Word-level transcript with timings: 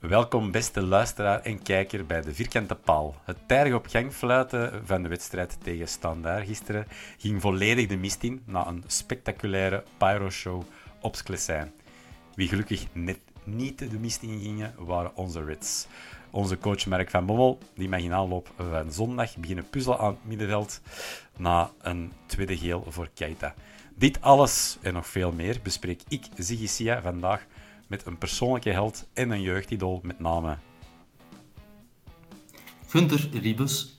Welkom 0.00 0.50
beste 0.50 0.82
luisteraar 0.82 1.40
en 1.40 1.62
kijker 1.62 2.06
bij 2.06 2.20
de 2.20 2.34
Vierkante 2.34 2.74
Paal. 2.74 3.14
Het 3.24 3.36
tijdig 3.46 3.74
op 3.74 3.86
gang 3.86 4.12
fluiten 4.12 4.86
van 4.86 5.02
de 5.02 5.08
wedstrijd 5.08 5.58
tegen 5.62 5.88
Standaard 5.88 6.46
gisteren 6.46 6.86
ging 7.18 7.40
volledig 7.40 7.86
de 7.86 7.96
mist 7.96 8.22
in 8.22 8.42
na 8.44 8.66
een 8.66 8.84
spectaculaire 8.86 9.84
pyroshow 9.98 10.62
op 11.00 11.16
Sklessijn. 11.16 11.72
Wie 12.34 12.48
gelukkig 12.48 12.86
net 12.92 13.18
niet 13.44 13.78
de 13.78 13.98
mist 13.98 14.22
in 14.22 14.40
gingen, 14.40 14.74
waren 14.78 15.16
onze 15.16 15.44
Reds. 15.44 15.86
Onze 16.30 16.58
coach 16.58 16.86
Mark 16.86 17.10
van 17.10 17.26
Bommel, 17.26 17.58
die 17.74 17.88
mag 17.88 18.00
in 18.00 18.12
aanloop 18.12 18.50
van 18.56 18.92
zondag 18.92 19.36
beginnen 19.36 19.70
puzzelen 19.70 19.98
aan 19.98 20.10
het 20.10 20.24
middenveld 20.24 20.80
na 21.36 21.70
een 21.80 22.12
tweede 22.26 22.58
geel 22.58 22.84
voor 22.88 23.08
Keita. 23.14 23.54
Dit 23.94 24.20
alles 24.20 24.78
en 24.82 24.94
nog 24.94 25.06
veel 25.06 25.32
meer 25.32 25.60
bespreek 25.62 26.00
ik, 26.08 26.24
Ziggy 26.36 26.66
Sia, 26.66 27.02
vandaag 27.02 27.46
met 27.90 28.06
een 28.06 28.18
persoonlijke 28.18 28.70
held 28.70 29.08
en 29.12 29.30
een 29.30 29.42
jeugdidool 29.42 30.00
met 30.02 30.18
name. 30.18 30.56
Gunther 32.86 33.28
Ribus. 33.32 33.98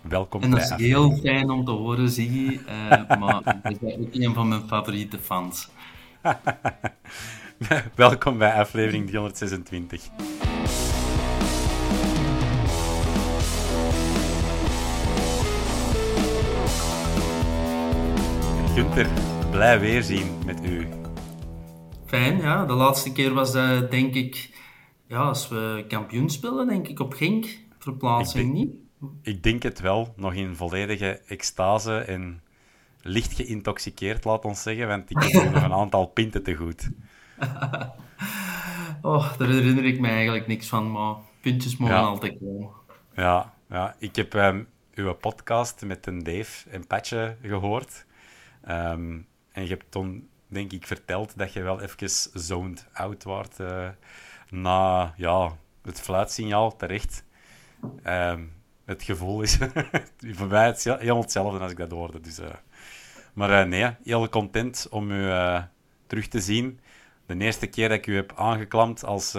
Welkom 0.00 0.42
En 0.42 0.50
dat 0.50 0.68
bij 0.68 0.78
is 0.78 0.84
heel 0.84 1.16
fijn 1.16 1.50
om 1.50 1.64
te 1.64 1.70
horen, 1.70 2.08
Ziggy. 2.08 2.58
eh, 2.66 3.18
maar 3.20 3.60
dat 3.62 3.82
is 3.82 3.96
ook 3.98 4.14
een 4.14 4.34
van 4.34 4.48
mijn 4.48 4.62
favoriete 4.66 5.18
fans. 5.18 5.68
Welkom 7.94 8.38
bij 8.38 8.52
aflevering 8.52 9.06
326. 9.06 10.08
Gunther, 18.74 19.08
blij 19.50 19.80
weerzien 19.80 20.38
met 20.46 20.64
u. 20.64 21.01
Fijn, 22.12 22.38
ja. 22.40 22.64
De 22.64 22.72
laatste 22.72 23.12
keer 23.12 23.32
was 23.34 23.52
dat, 23.52 23.90
denk 23.90 24.14
ik, 24.14 24.50
ja, 25.06 25.20
als 25.20 25.48
we 25.48 25.84
kampioen 25.88 26.30
spelen, 26.30 26.68
denk 26.68 26.88
ik, 26.88 27.00
op 27.00 27.14
Genk. 27.14 27.46
Verplaatsing 27.78 28.46
Ik 28.46 28.52
niet. 28.52 28.74
Ik 29.22 29.42
denk 29.42 29.62
het 29.62 29.80
wel, 29.80 30.12
nog 30.16 30.34
in 30.34 30.56
volledige 30.56 31.20
extase 31.26 31.98
en 31.98 32.42
licht 33.02 33.32
geïntoxiceerd, 33.32 34.24
laat 34.24 34.44
ons 34.44 34.62
zeggen, 34.62 34.88
want 34.88 35.10
ik 35.10 35.22
heb 35.22 35.52
nog 35.52 35.62
een 35.62 35.72
aantal 35.72 36.06
pinten 36.06 36.42
te 36.42 36.54
goed. 36.54 36.90
Oh, 39.02 39.38
daar 39.38 39.48
herinner 39.48 39.84
ik 39.84 40.00
me 40.00 40.08
eigenlijk 40.08 40.46
niks 40.46 40.68
van, 40.68 40.92
maar 40.92 41.14
puntjes 41.40 41.76
mogen 41.76 41.94
Ja. 41.94 42.00
altijd 42.02 42.38
komen. 42.38 42.70
Ja, 43.14 43.54
ja 43.68 43.94
ik 43.98 44.16
heb 44.16 44.34
ehm, 44.34 44.62
uw 44.94 45.12
podcast 45.14 45.84
met 45.84 46.06
een 46.06 46.22
Dave 46.22 46.70
en 46.70 46.86
Patje 46.86 47.36
gehoord. 47.42 48.06
Ehm, 48.64 49.18
en 49.52 49.62
je 49.62 49.68
hebt 49.68 49.90
toen, 49.90 50.28
denk 50.52 50.72
ik, 50.72 50.86
verteld 50.86 51.38
dat 51.38 51.52
je 51.52 51.62
wel 51.62 51.80
even 51.80 52.10
zoned 52.40 52.86
out 52.92 53.24
wordt 53.24 53.60
eh, 53.60 53.88
na 54.50 55.14
ja, 55.16 55.56
het 55.82 56.00
fluitsignaal, 56.00 56.76
terecht. 56.76 57.24
Ehm, 58.02 58.44
het 58.84 59.02
gevoel 59.02 59.42
is 59.42 59.58
voor 60.38 60.46
mij 60.46 60.66
het 60.66 60.84
helemaal 60.84 61.20
hetzelfde 61.20 61.58
als 61.58 61.70
ik 61.70 61.76
dat 61.76 61.90
hoorde. 61.90 62.20
Dus, 62.20 62.38
eh. 62.38 62.50
Maar 63.34 63.60
eh, 63.60 63.68
nee, 63.68 63.96
heel 64.02 64.28
content 64.28 64.86
om 64.90 65.10
u 65.10 65.30
terug 66.06 66.28
te 66.28 66.40
zien. 66.40 66.80
De 67.26 67.38
eerste 67.38 67.66
keer 67.66 67.88
dat 67.88 67.98
ik 67.98 68.06
u 68.06 68.14
heb 68.14 68.32
aangeklampt 68.36 69.04
als 69.04 69.36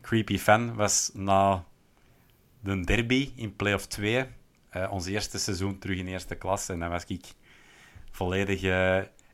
creepy 0.00 0.38
fan 0.38 0.74
was 0.74 1.10
na 1.14 1.64
de 2.60 2.80
derby 2.80 3.32
in 3.36 3.56
play-off 3.56 3.86
2. 3.86 4.26
eh, 4.70 4.92
ons 4.92 5.06
eerste 5.06 5.38
seizoen 5.38 5.78
terug 5.78 5.98
in 5.98 6.06
eerste 6.06 6.34
klas. 6.34 6.68
En 6.68 6.78
dan 6.78 6.90
was 6.90 7.04
ik 7.04 7.24
volledig 8.10 8.62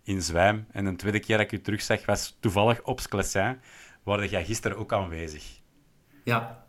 in 0.09 0.23
zwijm. 0.23 0.67
En 0.73 0.85
de 0.85 0.97
tweede 0.97 1.21
keer 1.21 1.37
dat 1.37 1.47
ik 1.47 1.53
u 1.53 1.61
terugzag 1.61 2.07
was 2.07 2.37
toevallig 2.41 2.83
op 2.83 3.01
Sclessin. 3.01 3.59
Waar 4.03 4.27
jij 4.27 4.45
gisteren 4.45 4.77
ook 4.77 4.93
aanwezig. 4.93 5.45
Ja. 6.25 6.65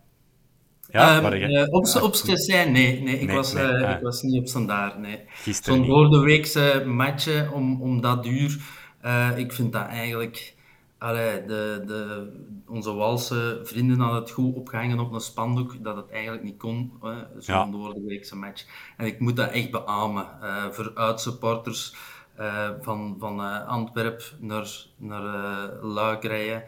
Ja, 0.91 1.21
waar 1.21 1.37
jij- 1.37 1.49
eh, 1.63 1.73
op 1.73 1.85
op 2.01 2.15
Sclessin, 2.15 2.71
nee, 2.71 3.01
nee, 3.01 3.19
ik, 3.19 3.27
Nee, 3.27 3.35
was, 3.35 3.53
nee, 3.53 3.63
eh, 3.63 3.87
ah. 3.89 3.95
ik 3.95 4.01
was 4.01 4.21
niet 4.21 4.39
op 4.39 4.47
standaard, 4.47 4.97
nee. 4.97 5.23
Gisteren 5.27 5.73
Zo'n 5.77 5.83
niet. 5.87 5.89
door 5.95 6.09
de 6.09 6.19
weekse 6.25 6.83
matchen 6.87 7.51
om, 7.51 7.81
om 7.81 8.01
dat 8.01 8.23
duur, 8.23 8.57
eh, 9.01 9.29
ik 9.37 9.51
vind 9.53 9.73
dat 9.73 9.87
eigenlijk... 9.87 10.57
Allee, 10.97 11.45
de, 11.45 11.83
de, 11.85 12.29
onze 12.67 12.93
Walse 12.93 13.59
vrienden 13.63 13.99
hadden 13.99 14.19
het 14.21 14.31
goed 14.31 14.55
opgehangen 14.55 14.99
op 14.99 15.11
een 15.13 15.19
spandoek, 15.19 15.83
dat 15.83 15.95
het 15.95 16.09
eigenlijk 16.09 16.43
niet 16.43 16.57
kon, 16.57 16.93
zo'n 17.37 17.55
Ja. 17.55 17.65
door 17.65 17.93
de 17.93 18.03
weekse 18.05 18.35
match. 18.35 18.65
En 18.97 19.05
ik 19.05 19.19
moet 19.19 19.35
dat 19.35 19.51
echt 19.51 19.71
beamen. 19.71 20.25
eh, 20.41 20.65
voor 20.71 20.91
uitsupporters 20.95 21.95
eh, 22.39 22.69
van, 22.81 23.15
van 23.19 23.39
eh, 23.39 23.67
Antwerp 23.67 24.21
naar, 24.39 24.67
naar 24.97 25.25
eh, 25.25 25.83
Luik 25.83 26.23
rijden, 26.23 26.63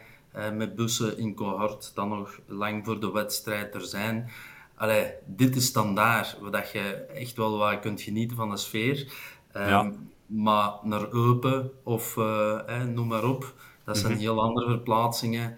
met 0.53 0.75
bussen 0.75 1.17
in 1.17 1.35
cohort, 1.35 1.91
dan 1.95 2.09
nog 2.09 2.39
lang 2.45 2.85
voor 2.85 2.99
de 2.99 3.11
wedstrijd 3.11 3.75
er 3.75 3.81
zijn. 3.81 4.29
Allee, 4.75 5.13
dit 5.25 5.55
is 5.55 5.65
standaard, 5.65 6.37
waar 6.39 6.69
je 6.73 6.91
echt 7.13 7.35
wel 7.37 7.57
wat 7.57 7.79
kunt 7.79 8.01
genieten 8.01 8.37
van 8.37 8.49
de 8.49 8.57
sfeer. 8.57 9.13
Ehm, 9.51 9.69
Ja. 9.69 9.91
Maar 10.25 10.71
naar 10.83 11.07
Eupen 11.13 11.71
of 11.83 12.17
eh, 12.17 12.83
noem 12.83 13.07
maar 13.07 13.23
op, 13.23 13.53
dat 13.85 13.97
zijn 13.97 14.11
Mhm. 14.11 14.21
heel 14.21 14.41
andere 14.41 14.69
verplaatsingen. 14.69 15.57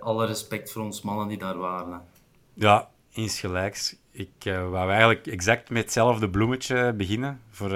Alle 0.00 0.26
respect 0.26 0.72
voor 0.72 0.82
ons 0.82 1.02
mannen 1.02 1.28
die 1.28 1.38
daar 1.38 1.58
waren. 1.58 2.02
Ja, 2.54 2.88
insgelijks. 3.12 3.96
Ik 4.10 4.30
wou 4.44 4.88
eigenlijk 4.90 5.26
exact 5.26 5.70
met 5.70 5.82
hetzelfde 5.82 6.30
bloemetje 6.30 6.92
beginnen. 6.92 7.40
Voor 7.50 7.70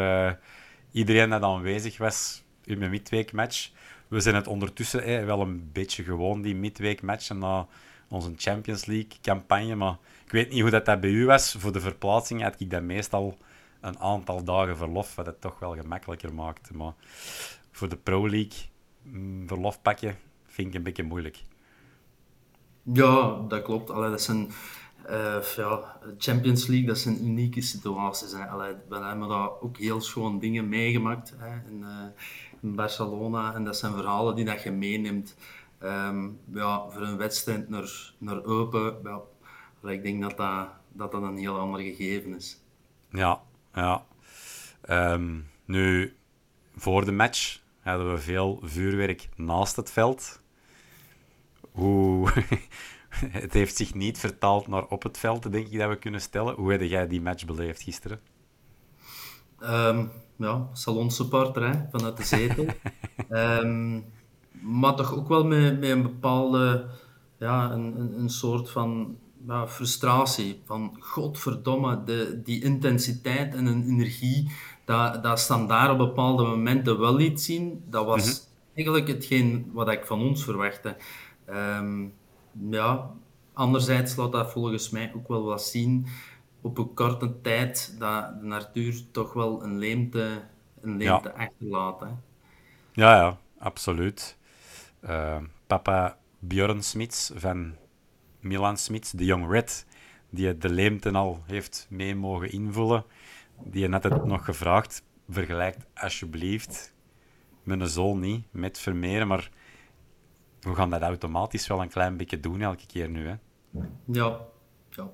iedereen 0.93 1.31
dat 1.31 1.43
aanwezig 1.43 1.99
was 1.99 2.43
in 2.65 2.79
mijn 2.79 2.91
midweekmatch. 2.91 3.71
We 4.09 4.21
zijn 4.21 4.35
het 4.35 4.47
ondertussen 4.47 5.27
wel 5.27 5.41
een 5.41 5.71
beetje 5.73 6.05
gewoon, 6.05 6.43
die 6.43 6.55
midweekmatch. 6.55 7.31
Na 7.31 7.67
onze 8.09 8.33
Champions 8.37 8.85
League 8.85 9.21
campagne. 9.23 9.75
Maar 9.75 9.97
ik 10.25 10.33
weet 10.33 10.51
niet 10.51 10.61
hoe 10.61 10.71
dat, 10.71 10.85
dat 10.85 11.01
bij 11.01 11.11
u 11.11 11.27
was. 11.27 11.57
Voor 11.59 11.73
de 11.73 11.81
verplaatsing 11.81 12.43
had 12.43 12.61
ik 12.61 12.71
dat 12.71 12.83
meestal 12.83 13.39
een 13.81 13.99
aantal 13.99 14.45
dagen 14.45 14.77
verlof. 14.77 15.15
Wat 15.15 15.27
het 15.27 15.41
toch 15.41 15.59
wel 15.59 15.75
gemakkelijker 15.75 16.35
maakte. 16.35 16.75
Maar 16.77 16.93
voor 17.71 17.89
de 17.89 17.97
Pro 17.97 18.29
League 18.29 18.59
mm, 19.03 19.49
verlof 19.49 19.83
pakken 19.83 20.19
vind 20.47 20.69
ik 20.69 20.75
een 20.75 20.83
beetje 20.83 21.03
moeilijk. 21.03 21.43
Ja, 22.83 23.41
dat 23.49 23.63
klopt. 23.63 23.91
Allee, 23.91 24.11
dat 24.11 24.23
zijn, 24.23 24.51
eh, 25.09 25.43
ja, 25.57 25.99
Champions 26.19 26.67
League, 26.67 26.87
dat 26.87 26.99
zijn 26.99 27.25
unieke 27.25 27.61
situaties. 27.61 28.33
We 28.33 28.39
hebben 28.39 29.29
daar 29.29 29.61
ook 29.61 29.77
heel 29.77 30.01
schoon 30.01 30.39
dingen 30.39 30.69
meegemaakt 30.69 31.35
hè, 31.39 31.71
in, 31.71 31.83
eh, 31.83 32.23
in 32.63 32.75
Barcelona. 32.75 33.55
En 33.55 33.65
dat 33.65 33.77
zijn 33.77 33.93
verhalen 33.93 34.35
die 34.35 34.45
dat 34.45 34.63
je 34.63 34.71
meeneemt. 34.71 35.37
Ehm, 35.79 36.29
ja, 36.53 36.89
voor 36.91 37.03
een 37.03 37.17
wedstrijd 37.17 37.69
naar, 37.69 38.13
naar 38.19 38.45
open, 38.45 38.97
ik 39.83 40.03
denk 40.03 40.23
dat 40.23 40.37
dat, 40.37 40.69
dat 40.93 41.13
dat 41.13 41.23
een 41.23 41.37
heel 41.37 41.59
ander 41.59 41.81
gegeven 41.81 42.35
is. 42.35 42.61
Ja, 43.11 43.41
ja. 43.75 44.05
Ehm, 44.81 45.41
nu, 45.65 46.17
voor 46.77 47.05
de 47.05 47.13
match 47.13 47.61
hadden 47.81 48.13
we 48.13 48.19
veel 48.19 48.61
vuurwerk 48.63 49.29
naast 49.37 49.77
het 49.77 49.91
veld. 49.91 50.41
Hoe... 51.73 52.33
het 53.43 53.53
heeft 53.53 53.77
zich 53.77 53.95
niet 53.95 54.19
vertaald 54.19 54.67
naar 54.67 54.87
op 54.87 55.03
het 55.03 55.19
veld, 55.19 55.53
denk 55.53 55.67
ik 55.67 55.79
dat 55.79 55.89
we 55.89 55.97
kunnen 55.97 56.21
stellen. 56.21 56.55
Hoe 56.55 56.71
heb 56.73 56.83
jij 56.83 57.09
die 57.09 57.21
match 57.21 57.45
beleefd 57.45 57.83
gisteren? 57.83 58.21
Um, 59.61 60.11
ja, 60.37 60.69
salonsupporter 60.73 61.71
hè, 61.71 61.81
vanuit 61.91 62.17
de 62.17 62.25
zetel. 62.25 62.67
um, 63.31 64.05
maar 64.81 64.95
toch 64.95 65.15
ook 65.15 65.29
wel 65.29 65.45
met, 65.45 65.81
met 65.81 65.91
een 65.91 66.03
bepaalde, 66.03 66.87
ja, 67.39 67.71
een, 67.71 68.01
een, 68.01 68.19
een 68.19 68.31
soort 68.31 68.71
van 68.71 69.17
ja, 69.47 69.69
frustratie. 69.69 70.61
Van 70.65 70.97
godverdomme, 71.01 72.05
de, 72.05 72.41
die 72.45 72.63
intensiteit 72.63 73.55
en 73.55 73.67
een 73.67 73.83
energie, 73.83 74.51
dat, 74.85 75.23
dat 75.23 75.41
standaard 75.41 75.91
op 75.91 75.99
bepaalde 75.99 76.43
momenten 76.43 76.99
wel 76.99 77.15
liet 77.15 77.41
zien, 77.41 77.83
dat 77.91 78.05
was 78.05 78.25
mhm. 78.25 78.75
eigenlijk 78.75 79.09
hetgeen 79.09 79.71
wat 79.73 79.89
ik 79.89 80.07
van 80.07 80.21
ons 80.21 80.45
verwachtte. 80.45 80.97
Um, 81.51 82.13
ja, 82.71 83.11
anderzijds 83.53 84.17
laat 84.17 84.33
dat 84.33 84.53
volgens 84.53 84.91
mij 84.91 85.13
ook 85.17 85.29
wel 85.29 85.45
wat 85.45 85.63
zien 85.63 86.07
op 86.61 86.79
een 86.79 86.95
korte 86.95 87.41
tijd 87.41 87.97
dat 87.99 88.41
de 88.41 88.47
natuur 88.47 89.03
toch 89.11 89.33
wel 89.33 89.63
een 89.63 89.79
leemte, 89.79 90.43
een 90.81 90.97
leemte 90.97 91.33
ja. 91.37 91.45
achterlaat. 91.45 92.01
Hè. 92.01 92.07
Ja, 92.93 93.17
ja, 93.17 93.39
absoluut. 93.59 94.37
Uh, 95.05 95.37
papa 95.67 96.19
Björn 96.39 96.83
Smits 96.83 97.31
van 97.35 97.75
Milan 98.41 98.77
Smits, 98.77 99.11
de 99.11 99.25
Young 99.25 99.51
Red, 99.51 99.87
die 100.31 100.59
de 100.59 100.71
leemte 100.71 101.11
al 101.11 101.43
heeft 101.47 101.87
mee 101.91 102.15
mogen 102.15 102.51
invullen, 102.51 103.05
die 103.65 103.89
had 103.89 104.03
het 104.03 104.25
nog 104.25 104.45
gevraagd, 104.45 105.03
vergelijkt 105.29 105.87
alsjeblieft 105.95 106.95
mijn 107.63 107.87
zoon 107.87 108.21
niet 108.21 108.45
met 108.51 108.79
Vermeeren, 108.79 109.27
maar 109.27 109.51
we 110.69 110.75
gaan 110.75 110.91
dat 110.91 111.03
automatisch 111.03 111.67
wel 111.67 111.83
een 111.83 111.89
klein 111.89 112.17
beetje 112.17 112.41
doen 112.41 112.61
elke 112.61 112.87
keer 112.87 113.09
nu. 113.09 113.27
Hè? 113.27 113.35
Ja, 114.05 114.41
ja. 114.91 115.11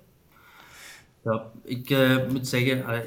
ja 1.22 1.50
ik 1.64 1.90
uh, 1.90 2.28
moet 2.28 2.48
zeggen, 2.48 3.04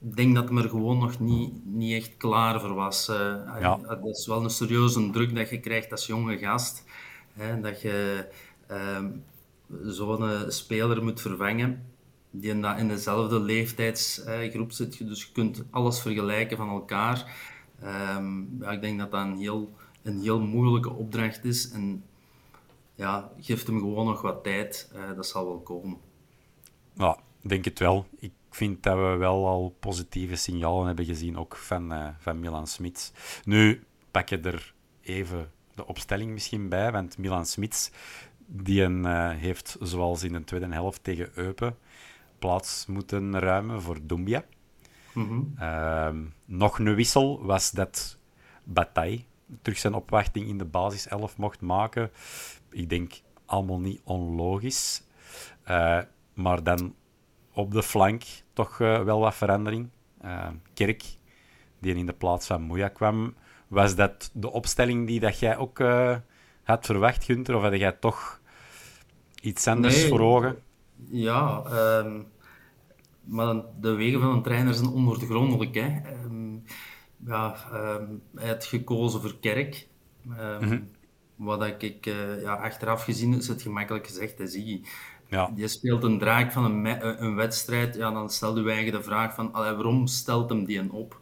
ik 0.00 0.16
denk 0.16 0.34
dat 0.34 0.48
hij 0.48 0.62
er 0.62 0.68
gewoon 0.68 0.98
nog 0.98 1.20
niet, 1.20 1.64
niet 1.64 2.02
echt 2.02 2.16
klaar 2.16 2.60
voor 2.60 2.74
was. 2.74 3.08
Uh, 3.08 3.16
ja. 3.60 3.76
Dat 3.76 4.04
is 4.04 4.26
wel 4.26 4.42
een 4.44 4.50
serieuze 4.50 5.10
druk 5.10 5.34
dat 5.34 5.50
je 5.50 5.60
krijgt 5.60 5.90
als 5.90 6.06
jonge 6.06 6.38
gast. 6.38 6.84
Hè, 7.32 7.60
dat 7.60 7.80
je 7.80 8.28
uh, 8.70 9.04
zo'n 9.82 10.44
speler 10.48 11.04
moet 11.04 11.20
vervangen 11.20 11.90
die 12.30 12.50
in 12.76 12.88
dezelfde 12.88 13.40
leeftijdsgroep 13.40 14.72
zit. 14.72 15.06
Dus 15.08 15.22
je 15.22 15.32
kunt 15.32 15.64
alles 15.70 16.00
vergelijken 16.00 16.56
van 16.56 16.68
elkaar. 16.68 17.34
Um, 18.16 18.56
ja, 18.60 18.70
ik 18.70 18.80
denk 18.80 18.98
dat 18.98 19.10
dat 19.10 19.20
een 19.20 19.36
heel, 19.36 19.74
een 20.02 20.20
heel 20.20 20.40
moeilijke 20.40 20.90
opdracht 20.90 21.44
is. 21.44 21.70
En 21.70 22.04
ja, 22.94 23.32
geeft 23.40 23.66
hem 23.66 23.78
gewoon 23.78 24.06
nog 24.06 24.20
wat 24.20 24.42
tijd. 24.42 24.90
Uh, 24.94 25.16
dat 25.16 25.26
zal 25.26 25.44
wel 25.44 25.60
komen. 25.60 25.96
Ja, 26.94 27.18
denk 27.40 27.64
het 27.64 27.78
wel. 27.78 28.06
Ik 28.18 28.32
vind 28.50 28.82
dat 28.82 28.96
we 28.96 29.16
wel 29.16 29.46
al 29.46 29.76
positieve 29.80 30.36
signalen 30.36 30.86
hebben 30.86 31.04
gezien, 31.04 31.38
ook 31.38 31.56
van, 31.56 31.92
uh, 31.92 32.08
van 32.18 32.40
Milan 32.40 32.66
Smits. 32.66 33.12
Nu 33.44 33.84
pak 34.10 34.28
je 34.28 34.38
er 34.40 34.74
even 35.00 35.50
de 35.74 35.86
opstelling 35.86 36.32
misschien 36.32 36.68
bij, 36.68 36.92
want 36.92 37.18
Milan 37.18 37.46
Smits 37.46 37.90
die 38.46 38.82
een, 38.82 39.04
uh, 39.04 39.30
heeft, 39.30 39.76
zoals 39.80 40.22
in 40.22 40.32
de 40.32 40.44
tweede 40.44 40.72
helft 40.72 41.04
tegen 41.04 41.30
Eupen, 41.34 41.76
plaats 42.38 42.86
moeten 42.86 43.38
ruimen 43.38 43.82
voor 43.82 43.98
Dumbia. 44.02 44.44
Mm 45.14 45.54
-hmm. 45.56 46.32
nog 46.44 46.78
een 46.78 46.94
wissel 46.94 47.44
was 47.44 47.70
dat 47.70 48.18
Bataille 48.64 49.24
terug 49.62 49.78
zijn 49.78 49.94
opwachting 49.94 50.48
in 50.48 50.58
de 50.58 50.64
basis 50.64 51.08
11 51.08 51.36
mocht 51.36 51.60
maken. 51.60 52.10
Ik 52.70 52.88
denk 52.88 53.12
allemaal 53.46 53.80
niet 53.80 54.00
onlogisch. 54.04 55.02
Uh, 55.70 55.98
maar 56.34 56.62
dan 56.62 56.94
op 57.52 57.72
de 57.72 57.82
flank 57.82 58.22
toch 58.52 58.78
uh, 58.78 59.02
wel 59.02 59.20
wat 59.20 59.34
verandering. 59.34 59.88
Uh, 60.24 60.48
Kerk, 60.74 61.02
die 61.78 61.94
in 61.94 62.06
de 62.06 62.12
plaats 62.12 62.46
van 62.46 62.62
Moeja 62.62 62.88
kwam. 62.88 63.34
Was 63.68 63.94
dat 63.94 64.30
de 64.32 64.50
opstelling 64.50 65.06
die 65.06 65.20
dat 65.20 65.38
jij 65.38 65.56
ook 65.56 65.78
had 66.62 66.86
verwacht, 66.86 67.24
Gunther? 67.24 67.56
Of 67.56 67.62
had 67.62 67.76
jij 67.76 67.92
toch 67.92 68.40
iets 69.40 69.66
anders 69.66 69.96
nee. 69.96 70.08
voor 70.08 70.20
ogen? 70.20 70.58
Ja, 71.10 71.62
um, 71.98 72.26
maar 73.24 73.54
de 73.80 73.90
wegen 73.94 74.20
van 74.20 74.30
een 74.30 74.42
trainer 74.42 74.74
zijn 74.74 74.88
ondoorgrondelijk. 74.88 75.74
Hè. 75.74 76.00
Um, 76.24 76.64
ja, 77.26 77.56
um, 77.72 78.22
hij 78.34 78.48
had 78.48 78.64
gekozen 78.64 79.20
voor 79.20 79.38
Kerk. 79.40 79.86
Mm 80.22 80.34
-hmm. 80.36 80.90
Wat 81.36 81.82
ik 81.82 82.06
uh, 82.06 82.42
ja, 82.42 82.54
achteraf 82.54 83.04
gezien 83.04 83.34
is 83.34 83.48
het 83.48 83.62
gemakkelijk 83.62 84.06
gezegd, 84.06 84.38
hè, 84.38 84.46
zie 84.46 84.84
ja. 85.32 85.52
Je 85.56 85.68
speelt 85.68 86.02
een 86.02 86.18
draak 86.18 86.52
van 86.52 86.64
een, 86.64 87.24
een 87.24 87.34
wedstrijd, 87.34 87.94
ja, 87.94 88.10
dan 88.10 88.30
stel 88.30 88.58
je 88.58 88.70
eigen 88.70 88.92
de 88.92 89.02
vraag 89.02 89.34
van 89.34 89.52
allee, 89.52 89.72
waarom 89.72 90.06
stelt 90.06 90.50
hem 90.50 90.64
die 90.64 90.78
een 90.78 90.90
op? 90.90 91.18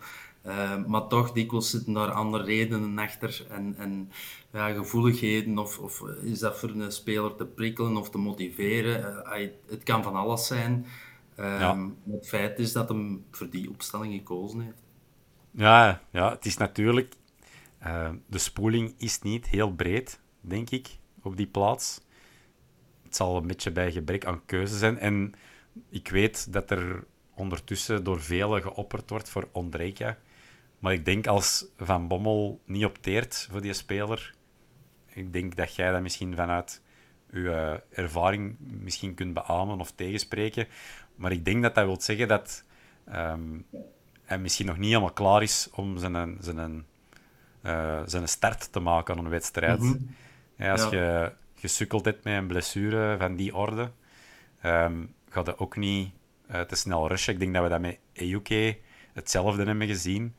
Uh, 0.47 0.85
maar 0.87 1.07
toch, 1.07 1.33
dikwijls 1.33 1.71
zitten 1.71 1.93
daar 1.93 2.11
andere 2.11 2.45
redenen 2.45 2.99
achter 2.99 3.47
en, 3.49 3.75
en 3.77 4.11
ja, 4.53 4.73
gevoeligheden. 4.73 5.59
Of, 5.59 5.79
of 5.79 6.03
is 6.23 6.39
dat 6.39 6.59
voor 6.59 6.69
een 6.69 6.93
speler 6.93 7.37
te 7.37 7.47
prikkelen 7.47 7.97
of 7.97 8.11
te 8.11 8.19
motiveren? 8.19 9.25
Uh, 9.27 9.49
het 9.67 9.83
kan 9.83 10.03
van 10.03 10.15
alles 10.15 10.47
zijn. 10.47 10.87
Ja. 11.37 11.91
Het 12.11 12.29
feit 12.29 12.59
is 12.59 12.73
dat 12.73 12.89
hem 12.89 13.25
voor 13.31 13.51
die 13.51 13.71
opstelling 13.71 14.15
gekozen 14.15 14.61
heeft. 14.61 14.83
Ja, 15.51 16.03
ja 16.11 16.31
het 16.31 16.47
is 16.47 16.57
natuurlijk... 16.57 17.15
Uh, 17.87 18.11
de 18.27 18.39
spoeling 18.39 18.95
is 18.99 19.21
niet 19.21 19.47
heel 19.47 19.75
breed, 19.75 20.21
denk 20.41 20.71
ik, 20.71 20.89
op 21.23 21.37
die 21.37 21.47
plaats. 21.47 22.01
Het 23.03 23.17
zal 23.17 23.37
een 23.37 23.47
beetje 23.47 23.71
bij 23.71 23.93
gebrek 23.93 24.25
aan 24.25 24.45
keuze 24.47 24.79
zijn. 24.79 24.99
En 24.99 25.35
ik 25.89 26.09
weet 26.09 26.53
dat 26.53 26.71
er 26.71 27.05
ondertussen 27.35 28.05
door 28.05 28.21
velen 28.21 28.63
geopperd 28.63 29.11
wordt 29.11 29.29
voor 29.29 29.49
Ondrejka. 29.53 30.19
Maar 30.79 30.93
ik 30.93 31.05
denk 31.05 31.27
als 31.27 31.67
Van 31.77 32.09
Bommel 32.09 32.61
niet 32.65 32.85
opteert 32.85 33.49
voor 33.51 33.61
die 33.61 33.73
speler, 33.73 34.35
ik 35.07 35.33
denk 35.33 35.57
dat 35.57 35.75
jij 35.75 35.91
dat 35.91 36.03
misschien 36.03 36.37
vanuit 36.37 36.83
uw 37.31 37.45
uh, 37.45 37.75
ervaring 37.91 38.57
misschien 38.59 39.15
kunt 39.15 39.35
beamen 39.35 39.81
of 39.81 39.93
tegenspreken. 39.93 40.67
Maar 41.15 41.33
ik 41.33 41.45
denk 41.45 41.63
dat 41.63 41.75
dat 41.75 41.85
wil 41.85 42.01
zeggen 42.01 42.29
dat 42.29 42.65
um, 43.15 43.67
hij 44.31 44.39
misschien 44.39 44.67
nog 44.67 44.77
niet 44.77 44.89
helemaal 44.89 45.13
klaar 45.13 45.43
is 45.43 45.69
om 45.73 45.99
zijn, 45.99 46.37
zijn, 46.41 46.87
uh, 47.63 48.01
zijn 48.07 48.29
start 48.29 48.73
te 48.73 48.81
maken 48.81 49.17
aan 49.17 49.25
een 49.25 49.31
wedstrijd. 49.31 49.81
Mm 49.81 49.93
-hmm. 49.93 50.15
ja, 50.57 50.73
als 50.73 50.83
ja. 50.83 50.91
je 50.91 51.33
gesukkeld 51.55 52.05
hebt 52.05 52.25
met 52.25 52.35
een 52.35 52.47
blessure 52.47 53.17
van 53.19 53.37
die 53.37 53.55
orde, 53.57 53.91
um, 54.65 55.15
gaat 55.29 55.47
het 55.47 55.59
ook 55.59 55.77
niet 55.77 56.11
uh, 56.51 56.61
te 56.61 56.77
snel 56.77 57.09
rushen. 57.09 57.33
Ik 57.33 57.41
denk 57.41 57.55
dat 57.55 57.63
we 57.63 57.69
dat 57.69 57.81
met 57.81 57.99
Ejuke 58.13 58.79
hetzelfde 59.13 59.65
hebben 59.65 59.87
gezien. 59.87 60.35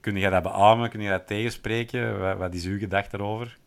Kun 0.00 0.16
je 0.16 0.30
dat 0.30 0.42
beamen? 0.42 0.90
Kun 0.90 1.00
je 1.00 1.10
dat 1.10 1.26
tegenspreken? 1.26 2.20
Wat, 2.20 2.36
wat 2.36 2.54
is 2.54 2.64
uw 2.64 2.78
gedachte 2.78 3.16
daarover? 3.16 3.57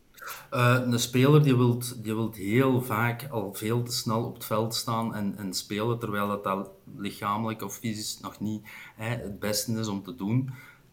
Uh, 0.52 0.78
een 0.84 0.98
speler 0.98 1.42
die 1.42 1.56
wilt, 1.56 2.04
die 2.04 2.14
wilt 2.14 2.36
heel 2.36 2.82
vaak 2.82 3.28
al 3.30 3.54
veel 3.54 3.82
te 3.82 3.92
snel 3.92 4.24
op 4.24 4.34
het 4.34 4.44
veld 4.44 4.74
staan 4.74 5.14
en, 5.14 5.34
en 5.36 5.54
spelen, 5.54 5.98
terwijl 5.98 6.28
dat, 6.28 6.44
dat 6.44 6.70
lichamelijk 6.96 7.62
of 7.62 7.74
fysisch 7.74 8.18
nog 8.20 8.40
niet 8.40 8.62
hè, 8.96 9.08
het 9.08 9.38
beste 9.38 9.72
is 9.72 9.88
om 9.88 10.02
te 10.02 10.14
doen. 10.14 10.50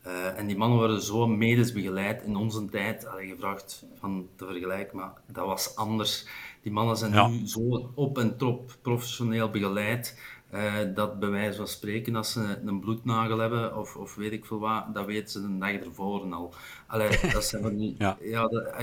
Uh, 0.07 0.37
en 0.37 0.47
die 0.47 0.57
mannen 0.57 0.77
worden 0.77 1.01
zo 1.01 1.27
medisch 1.27 1.71
begeleid 1.71 2.23
in 2.23 2.35
onze 2.35 2.65
tijd. 2.65 3.05
Allee, 3.05 3.27
gevraagd 3.27 3.85
van 3.99 4.27
te 4.35 4.45
vergelijken, 4.45 4.97
maar 4.97 5.13
dat 5.27 5.45
was 5.45 5.75
anders. 5.75 6.25
Die 6.61 6.71
mannen 6.71 6.97
zijn 6.97 7.13
ja. 7.13 7.27
nu 7.27 7.47
zo 7.47 7.91
op 7.95 8.17
en 8.17 8.37
top 8.37 8.77
professioneel 8.81 9.49
begeleid. 9.49 10.19
Uh, 10.53 10.73
dat 10.95 11.19
bij 11.19 11.29
wijze 11.29 11.57
van 11.57 11.67
spreken, 11.67 12.15
als 12.15 12.31
ze 12.31 12.59
een 12.65 12.79
bloednagel 12.79 13.37
hebben 13.37 13.77
of, 13.77 13.95
of 13.95 14.15
weet 14.15 14.31
ik 14.31 14.45
veel 14.45 14.59
wat, 14.59 14.93
dat 14.93 15.05
weten 15.05 15.29
ze 15.29 15.39
een 15.39 15.59
dag 15.59 15.71
ervoor 15.71 16.33
al. 16.33 16.53
Allee, 16.87 17.19
dat 17.33 17.45
zijn 17.45 17.61
van 17.61 17.77
die, 17.77 17.95
ja. 17.97 18.17
ja 18.21 18.47
dat, 18.47 18.73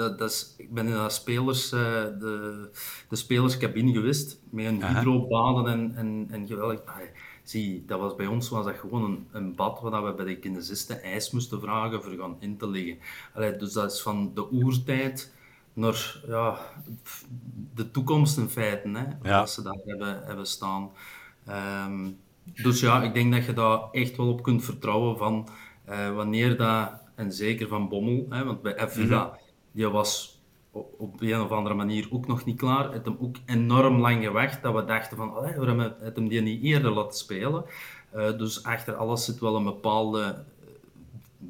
dat, 0.00 0.18
dat 0.18 0.30
is, 0.30 0.54
ik 0.56 0.74
ben 0.74 0.86
in 0.86 0.92
de, 0.92 1.10
spelers, 1.10 1.72
uh, 1.72 1.80
de, 2.18 2.68
de 3.08 3.16
spelerscabine 3.16 3.92
geweest, 3.92 4.40
met 4.50 4.64
een 4.64 4.86
hydrobaden 4.86 5.72
en, 5.72 5.94
en, 5.96 6.26
en 6.30 6.46
geweldig. 6.46 6.80
Zie, 7.42 7.84
dat 7.86 8.00
was 8.00 8.14
bij 8.14 8.26
ons 8.26 8.48
was 8.48 8.64
dat 8.64 8.76
gewoon 8.76 9.04
een, 9.04 9.28
een 9.32 9.54
bad 9.54 9.80
waar 9.80 10.04
we 10.04 10.14
bij 10.14 10.24
de 10.24 10.38
kinesisten 10.38 11.02
ijs 11.02 11.30
moesten 11.30 11.60
vragen 11.60 12.02
voor 12.02 12.12
gaan 12.12 12.36
in 12.38 12.56
te 12.56 12.68
liggen. 12.68 12.98
Allee, 13.34 13.56
dus 13.56 13.72
dat 13.72 13.92
is 13.92 14.00
van 14.00 14.34
de 14.34 14.52
oertijd 14.52 15.34
naar 15.72 16.20
ja, 16.26 16.58
de 17.74 17.90
toekomst 17.90 18.38
in 18.38 18.48
feite, 18.48 18.88
hè, 18.88 19.28
ja. 19.30 19.46
ze 19.46 19.62
daar 19.62 19.80
hebben, 19.84 20.22
hebben 20.24 20.46
staan. 20.46 20.90
Um, 21.48 22.18
dus 22.62 22.80
ja, 22.80 23.02
ik 23.02 23.14
denk 23.14 23.32
dat 23.32 23.44
je 23.44 23.52
daar 23.52 23.90
echt 23.90 24.16
wel 24.16 24.28
op 24.28 24.42
kunt 24.42 24.64
vertrouwen 24.64 25.16
van 25.16 25.48
uh, 25.88 26.14
wanneer 26.14 26.56
dat, 26.56 26.92
en 27.14 27.32
zeker 27.32 27.68
van 27.68 27.88
Bommel, 27.88 28.26
hè, 28.28 28.44
want 28.44 28.62
bij 28.62 28.74
-hmm. 28.76 29.30
Die 29.72 29.88
was 29.88 30.40
op 30.70 31.20
een 31.20 31.40
of 31.40 31.50
andere 31.50 31.74
manier 31.74 32.08
ook 32.10 32.26
nog 32.26 32.44
niet 32.44 32.58
klaar. 32.58 32.92
Het 32.92 33.04
hem 33.04 33.16
ook 33.20 33.36
enorm 33.46 34.00
lang 34.00 34.24
gewacht 34.24 34.62
dat 34.62 34.74
we 34.74 34.84
dachten 34.84 35.16
van, 35.16 35.30
waarom 35.30 35.78
het 35.78 36.16
hem 36.16 36.28
die 36.28 36.40
niet 36.40 36.62
eerder 36.62 36.90
laten 36.90 37.18
spelen? 37.18 37.64
Uh, 38.14 38.38
dus 38.38 38.62
achter 38.62 38.94
alles 38.94 39.24
zit 39.24 39.38
wel 39.38 39.56
een 39.56 39.64
bepaalde 39.64 40.22
eh, 40.24 40.38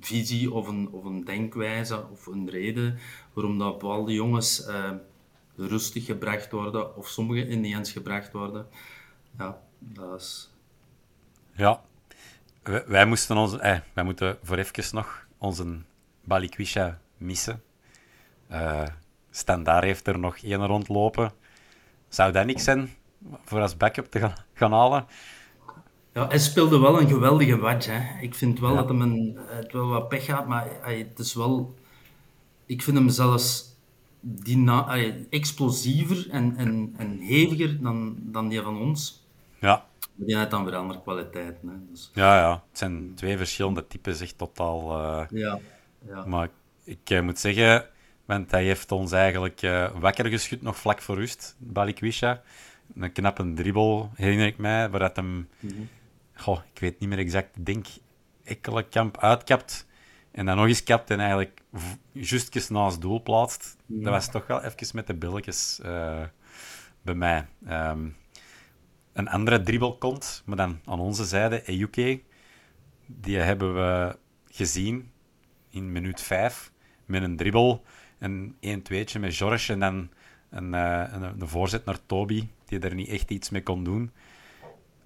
visie 0.01 0.53
of 0.53 0.69
een, 0.69 0.89
of 0.91 1.05
een 1.05 1.25
denkwijze 1.25 2.05
of 2.13 2.27
een 2.27 2.51
reden 2.51 2.99
waarom 3.33 3.59
dat 3.59 3.79
bepaalde 3.79 4.13
jongens 4.13 4.69
uh, 4.69 4.91
rustig 5.57 6.05
gebracht 6.05 6.53
worden 6.53 6.97
of 6.97 7.09
sommige 7.09 7.49
ineens 7.49 7.93
gebracht 7.93 8.33
worden. 8.33 8.67
Ja, 9.39 9.61
dat 9.79 10.21
is... 10.21 10.51
Ja, 11.53 11.83
wij, 12.87 13.07
moesten 13.07 13.37
ons, 13.37 13.59
eh, 13.59 13.79
wij 13.93 14.05
moeten 14.05 14.39
voor 14.43 14.57
even 14.57 14.95
nog 14.95 15.27
onze 15.39 15.79
Balikwisha 16.25 17.01
missen. 17.17 17.63
Uh, 18.53 18.83
Standaard 19.31 19.85
heeft 19.85 20.07
er 20.07 20.19
nog 20.19 20.39
één 20.39 20.67
rondlopen. 20.67 21.33
Zou 22.09 22.33
dat 22.33 22.47
niks 22.47 22.65
zijn 22.65 22.91
voor 23.45 23.61
als 23.61 23.77
backup 23.77 24.11
te 24.11 24.19
gaan, 24.19 24.35
gaan 24.55 24.73
halen? 24.73 25.07
Ja, 26.13 26.29
hij 26.29 26.39
speelde 26.39 26.79
wel 26.79 27.01
een 27.01 27.09
geweldige 27.09 27.57
match. 27.57 27.87
Hè. 27.87 28.21
Ik 28.21 28.35
vind 28.35 28.61
wel 28.61 28.75
dat 28.75 28.89
hem 28.89 29.01
een, 29.01 29.39
het 29.47 29.73
wel 29.73 29.89
wat 29.89 30.09
pech 30.09 30.27
had, 30.27 30.47
maar 30.47 30.67
hij, 30.81 30.99
het 30.99 31.19
is 31.19 31.35
wel... 31.35 31.75
Ik 32.67 32.83
vind 32.83 32.97
hem 32.97 33.09
zelfs 33.09 33.77
dyna, 34.21 34.97
explosiever 35.31 36.31
en, 36.31 36.57
en, 36.57 36.95
en 36.97 37.19
heviger 37.21 37.83
dan, 37.83 38.17
dan 38.19 38.49
die 38.49 38.63
van 38.63 38.79
ons. 38.79 39.27
Ja. 39.59 39.87
Die 40.15 40.37
heeft 40.37 40.51
dan 40.51 40.65
weer 40.65 40.77
andere 40.77 41.03
kwaliteiten. 41.03 41.69
Hè. 41.69 41.75
Dus... 41.91 42.11
Ja, 42.15 42.39
ja. 42.39 42.51
Het 42.69 42.79
zijn 42.79 43.13
twee 43.15 43.37
verschillende 43.37 43.87
types, 43.87 44.21
echt 44.21 44.39
totaal... 44.39 45.01
Uh... 45.01 45.27
Ja. 45.31 45.59
ja. 46.07 46.25
Maar 46.27 46.49
ik 46.85 47.11
uh, 47.11 47.21
moet 47.21 47.39
zeggen 47.39 47.87
want 48.31 48.51
hij 48.51 48.65
heeft 48.65 48.93
ons 48.93 49.13
eigenlijk 49.13 49.63
uh, 49.63 49.91
wakker 49.99 50.27
geschud 50.27 50.63
nog 50.63 50.77
vlak 50.77 51.03
voor 51.03 51.17
rust, 51.17 51.57
Balikwisha. 51.59 52.43
Een 52.95 53.13
knappe 53.13 53.53
dribbel, 53.53 54.11
herinner 54.15 54.47
ik 54.47 54.59
mij, 54.59 54.91
waar 54.91 55.01
dat 55.01 55.17
hem... 55.17 55.49
Mm 55.61 55.89
goh, 56.41 56.61
ik 56.73 56.81
weet 56.81 57.01
niet 57.01 57.09
meer 57.09 57.19
exact, 57.19 57.57
ik 57.57 57.67
denk 57.67 57.87
Ekkelenkamp 58.45 59.19
uitkapt. 59.19 59.87
En 60.31 60.47
dan 60.47 60.57
nog 60.57 60.67
eens 60.67 60.83
kapt 60.83 61.11
en 61.11 61.21
eigenlijk 61.21 61.61
justjes 62.13 62.69
naast 62.69 63.01
doel 63.01 63.23
plaatst. 63.23 63.77
Dat 63.87 64.13
was 64.13 64.31
toch 64.31 64.47
wel 64.47 64.63
even 64.63 64.89
met 64.95 65.07
de 65.07 65.15
billetjes 65.15 65.81
uh, 65.85 66.23
bij 67.03 67.15
mij. 67.15 67.47
Um, 67.69 68.17
een 69.13 69.29
andere 69.29 69.63
dribbel 69.63 69.97
komt, 69.99 70.43
maar 70.47 70.57
dan 70.57 70.81
aan 70.85 71.01
onze 71.01 71.25
zijde, 71.25 71.63
Eyuke. 71.63 72.21
Die 73.07 73.39
hebben 73.39 73.75
we 73.75 74.19
gezien 74.51 75.11
in 75.71 75.93
minuut 75.93 76.21
5 76.21 76.73
met 77.05 77.23
een 77.23 77.37
dribbel 77.37 77.85
een 78.21 78.55
1-2'tje 78.55 79.21
met 79.21 79.37
George 79.37 79.73
en 79.73 79.81
dan 79.81 80.11
een, 80.51 80.75
uh, 80.75 81.05
een, 81.11 81.23
een, 81.23 81.49
voorzet 81.49 81.85
naar 81.85 82.07
Toby, 82.07 82.49
die 82.65 82.79
er 82.79 82.95
niet 82.95 83.09
echt 83.09 83.31
iets 83.31 83.51
mee 83.51 83.63
kon 83.63 83.85
doen. 83.85 84.11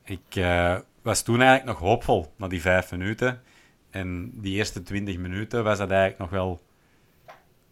Ik 0.05 0.37
uh, 0.37 0.79
was 1.03 1.23
toen 1.23 1.41
eigenlijk 1.41 1.79
nog 1.79 1.89
hoopvol 1.89 2.33
na 2.37 2.49
die 2.49 2.61
vijf 2.61 2.91
minuten. 2.91 3.43
En 3.91 4.31
die 4.35 4.55
eerste 4.55 4.83
20 4.83 5.19
minuten 5.19 5.65
was 5.65 5.79
dat 5.79 5.91
eigenlijk 5.91 6.21
nog 6.21 6.31
wel 6.31 6.61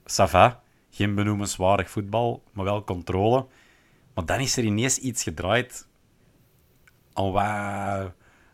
sava. 0.05 0.63
Geen 0.91 1.15
benoemenswaardig 1.15 1.91
voetbal, 1.91 2.43
maar 2.53 2.65
wel 2.65 2.85
controle. 2.85 3.47
Maar 4.15 4.25
dan 4.25 4.41
is 4.41 4.57
er 4.57 4.65
ineens 4.65 4.99
iets 4.99 5.23
gedraaid. 5.23 5.89
Al 7.13 7.33
wat 7.33 8.13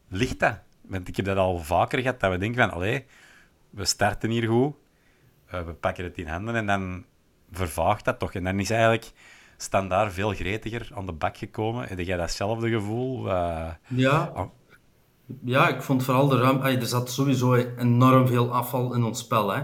ligt 0.09 0.40
dat? 0.40 0.59
Want 0.80 1.09
ik 1.09 1.16
heb 1.16 1.25
dat 1.25 1.37
al 1.37 1.59
vaker 1.59 1.99
gehad, 2.00 2.21
dat 2.21 2.30
we 2.30 2.38
denken 2.38 2.62
van, 2.62 2.71
allee, 2.71 3.07
we 3.71 3.85
starten 3.85 4.30
hier 4.30 4.49
goed. 4.49 4.75
Eh, 5.50 5.62
we 5.62 5.73
pakken 5.73 6.05
het 6.05 6.19
in 6.19 6.26
handen 6.26 6.55
en 6.55 6.67
dan 6.67 7.05
vervaagt 7.52 8.05
dat 8.05 8.19
toch. 8.19 8.33
En 8.33 8.45
dan 8.45 8.61
is 8.61 8.71
eigenlijk 8.71 9.12
standaard 9.57 10.12
veel 10.12 10.35
gretiger 10.35 10.90
aan 10.95 11.07
de 11.07 11.12
bak 11.12 11.37
gekomen. 11.37 11.88
Heb 11.88 11.99
jij 11.99 12.17
datzelfde 12.17 12.71
gevoel? 12.71 13.26
Uh, 13.26 13.67
ja. 13.87 14.33
Oh. 14.35 14.50
Ja, 15.45 15.69
ik 15.69 15.83
vond 15.83 16.05
vooral 16.05 16.28
de 16.28 16.38
ruimte... 16.38 16.69
Er 16.69 16.87
zat 16.87 17.11
sowieso 17.11 17.55
enorm 17.55 18.26
veel 18.26 18.52
afval 18.52 18.95
in 18.95 19.05
ons 19.05 19.19
spel. 19.19 19.50
Hè. 19.50 19.62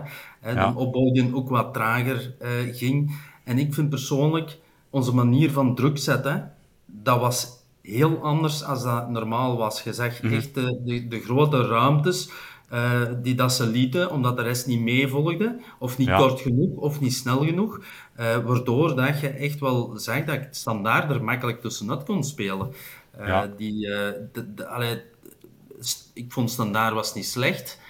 De 0.55 0.73
opbouw 0.79 1.11
die 1.13 1.35
ook 1.35 1.49
wat 1.49 1.75
trager 1.75 2.35
uh, 2.43 2.75
ging. 2.75 3.17
En 3.45 3.59
ik 3.59 3.75
vind 3.75 3.89
persoonlijk 3.89 4.59
onze 4.91 5.15
manier 5.15 5.51
van 5.51 5.75
druk 5.75 5.99
zetten, 5.99 6.53
dat 6.87 7.21
was 7.21 7.49
heel 7.83 8.23
anders 8.23 8.59
dan 8.61 8.83
dat 8.83 9.11
normaal 9.11 9.57
was. 9.57 9.83
Je 9.83 9.93
zegt 9.93 10.21
-hmm. 10.21 10.33
echt 10.33 10.55
de, 10.55 10.81
de, 10.85 11.09
de 11.09 11.21
grote 11.21 11.67
ruimtes 11.67 12.31
uh, 12.75 13.03
die 13.23 13.35
dat 13.35 13.53
ze 13.53 13.67
lieten, 13.67 14.11
omdat 14.11 14.37
de 14.37 14.43
rest 14.43 14.67
niet 14.67 14.81
meevolgde, 14.81 15.61
of 15.79 15.99
niet 15.99 16.15
kort 16.15 16.41
genoeg, 16.41 16.77
of 16.77 17.01
niet 17.01 17.15
snel 17.15 17.45
genoeg. 17.45 17.81
Uh, 18.21 18.37
waardoor 18.37 18.97
dat 18.97 19.21
je 19.21 19.29
echt 19.29 19.61
wel 19.61 19.93
zag 19.97 20.25
dat 20.25 20.35
ik 20.35 20.49
standaard 20.51 21.11
er 21.11 21.25
makkelijk 21.25 21.61
tussenuit 21.61 22.05
kon 22.05 22.25
spelen. 22.25 22.73
Uh, 23.21 23.27
ja. 23.27 23.47
die, 23.57 23.81
de, 24.33 24.55
de, 24.55 24.67
allee, 24.67 25.03
ik 26.13 26.33
vond 26.33 26.51
standaard 26.51 26.95
was 26.95 27.15
niet 27.15 27.27
slecht. 27.27 27.81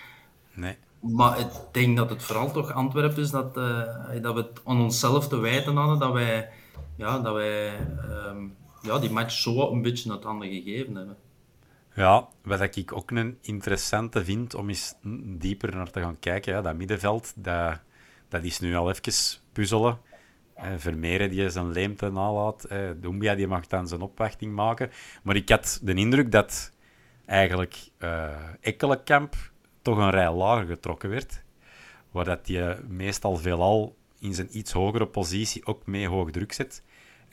Nee. 0.54 0.76
Maar 1.00 1.38
ik 1.38 1.46
denk 1.72 1.96
dat 1.96 2.10
het 2.10 2.22
vooral 2.22 2.52
toch 2.52 2.72
Antwerpen 2.72 3.22
is 3.22 3.30
dat, 3.30 3.54
dat 3.54 4.34
we 4.34 4.40
het 4.40 4.60
aan 4.64 4.80
onszelf 4.80 5.28
te 5.28 5.38
wijten 5.38 5.76
hadden 5.76 5.98
dat 5.98 6.12
wij, 6.12 6.48
ja, 6.96 7.18
dat 7.18 7.34
wij 7.34 7.78
um, 8.28 8.54
ja, 8.82 8.98
die 8.98 9.10
match 9.10 9.32
zo 9.32 9.72
een 9.72 9.82
beetje 9.82 10.10
uit 10.10 10.24
handen 10.24 10.48
gegeven 10.48 10.94
hebben. 10.96 11.16
Ja, 11.94 12.28
wat 12.42 12.76
ik 12.76 12.92
ook 12.92 13.10
een 13.10 13.38
interessante 13.40 14.24
vind 14.24 14.54
om 14.54 14.68
eens 14.68 14.94
dieper 15.24 15.76
naar 15.76 15.90
te 15.90 16.00
gaan 16.00 16.18
kijken, 16.18 16.52
ja, 16.52 16.60
dat 16.60 16.76
middenveld, 16.76 17.32
dat, 17.36 17.80
dat 18.28 18.44
is 18.44 18.60
nu 18.60 18.74
al 18.74 18.90
even 18.90 19.12
puzzelen. 19.52 19.98
Eh, 20.54 20.72
Vermeeren 20.76 21.30
die 21.30 21.50
zijn 21.50 21.72
leemte 21.72 22.10
nalaat. 22.10 22.64
Eh, 22.64 22.90
Doumbia 22.96 23.34
die 23.34 23.46
mag 23.46 23.66
dan 23.66 23.88
zijn 23.88 24.00
opwachting 24.00 24.52
maken. 24.52 24.90
Maar 25.22 25.36
ik 25.36 25.48
had 25.48 25.80
de 25.82 25.94
indruk 25.94 26.32
dat 26.32 26.72
eigenlijk 27.26 27.76
uh, 27.98 28.28
Ekkelenkamp 28.60 29.36
toch 29.82 29.96
een 29.96 30.10
rij 30.10 30.32
lager 30.32 30.66
getrokken 30.66 31.10
werd. 31.10 31.42
Waar 32.10 32.24
dat 32.24 32.46
hij 32.46 32.78
meestal 32.88 33.36
veelal 33.36 33.96
in 34.18 34.34
zijn 34.34 34.58
iets 34.58 34.72
hogere 34.72 35.06
positie 35.06 35.66
ook 35.66 35.86
mee 35.86 36.08
hoog 36.08 36.30
druk 36.30 36.52
zet. 36.52 36.82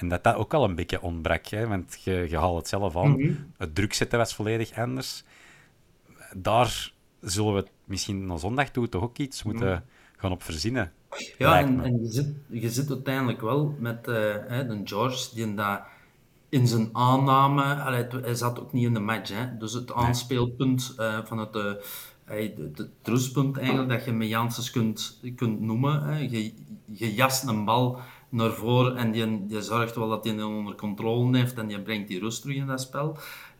En 0.01 0.07
dat 0.07 0.23
dat 0.23 0.35
ook 0.35 0.53
al 0.53 0.63
een 0.63 0.75
beetje 0.75 1.01
ontbrak, 1.01 1.45
hè? 1.45 1.67
want 1.67 2.01
je, 2.03 2.25
je 2.29 2.37
haalt 2.37 2.57
het 2.57 2.67
zelf 2.67 2.97
aan. 2.97 3.11
Mhm. 3.11 3.33
Het 3.57 3.75
druk 3.75 3.93
zetten 3.93 4.17
was 4.17 4.35
volledig 4.35 4.77
anders. 4.77 5.23
Daar 6.35 6.93
zullen 7.21 7.53
we 7.53 7.65
misschien 7.85 8.25
naar 8.25 8.39
zondag 8.39 8.69
toe 8.69 8.89
toch 8.89 9.03
ook 9.03 9.17
iets 9.17 9.43
moeten 9.43 9.67
mhm. 9.67 9.81
gaan 10.17 10.31
op 10.31 10.43
verzinnen. 10.43 10.91
Ja, 11.37 11.59
en, 11.59 11.83
en, 11.83 12.01
je, 12.01 12.11
zit, 12.11 12.27
je 12.47 12.69
zit 12.69 12.89
uiteindelijk 12.89 13.41
wel 13.41 13.75
met 13.79 13.97
uh, 13.97 14.15
de 14.47 14.81
George, 14.83 15.35
die 15.35 15.53
dat 15.53 15.81
in 16.49 16.67
zijn 16.67 16.89
aanname, 16.91 17.63
allee, 17.63 18.05
hij 18.21 18.35
zat 18.35 18.59
ook 18.59 18.73
niet 18.73 18.85
in 18.85 18.93
de 18.93 18.99
match, 18.99 19.29
hè, 19.29 19.57
dus 19.57 19.73
het 19.73 19.93
aanspeelpunt 19.93 20.95
uh, 20.97 21.19
van 21.25 21.37
het, 21.37 21.55
uh, 21.55 21.73
het, 22.23 22.89
rustpunt 23.03 23.57
eigenlijk, 23.57 23.89
dat 23.89 24.05
je 24.05 24.11
met 24.11 24.27
Janssens 24.27 24.71
kunt, 24.71 25.19
kunt 25.35 25.61
noemen. 25.61 26.03
Hè. 26.03 26.17
Je, 26.17 26.53
je 26.85 27.13
jast 27.13 27.47
een 27.47 27.65
bal 27.65 27.99
naar 28.31 28.51
voren 28.51 28.97
en 28.97 29.11
die, 29.11 29.45
die 29.45 29.61
zorgt 29.61 29.95
wel 29.95 30.09
dat 30.09 30.23
hij 30.23 30.33
hem 30.33 30.57
onder 30.57 30.75
controle 30.75 31.37
heeft 31.37 31.57
en 31.57 31.67
die 31.67 31.81
brengt 31.81 32.07
die 32.07 32.19
rust 32.19 32.41
terug 32.41 32.55
in 32.55 32.67
dat 32.67 32.81
spel. 32.81 33.17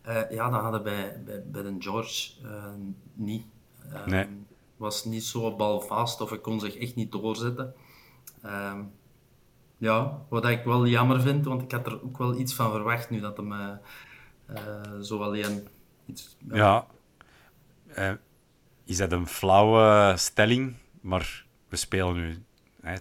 Uh, 0.07 0.31
ja, 0.31 0.49
dat 0.49 0.61
hadden 0.61 0.83
bij, 0.83 1.21
bij, 1.25 1.43
bij 1.45 1.61
de 1.61 1.75
George 1.79 2.31
uh, 2.43 2.65
niet. 3.13 3.45
Nee. 4.05 4.27
Was 4.77 5.05
niet 5.05 5.23
zo 5.23 5.55
balvast 5.55 6.21
of 6.21 6.29
hij 6.29 6.39
kon 6.39 6.59
zich 6.59 6.75
echt 6.75 6.95
niet 6.95 7.11
doorzetten. 7.11 7.73
Ehm, 8.41 8.83
ja, 9.77 10.21
wat 10.29 10.45
ik 10.45 10.63
wel 10.63 10.87
jammer 10.87 11.21
vind, 11.21 11.45
want 11.45 11.61
ik 11.61 11.71
had 11.71 11.85
er 11.85 12.03
ook 12.03 12.17
wel 12.17 12.39
iets 12.39 12.53
van 12.53 12.71
verwacht 12.71 13.09
nu 13.09 13.19
dat 13.19 13.37
hem 13.37 13.79
zo 15.01 15.23
alleen 15.23 15.67
iets... 16.05 16.37
Ja, 16.51 16.85
is 18.85 18.97
dat 18.97 19.11
een 19.11 19.27
flauwe 19.27 20.13
stelling? 20.17 20.75
Maar 21.01 21.45
we 21.69 21.75
spelen 21.75 22.15
nu 22.15 22.43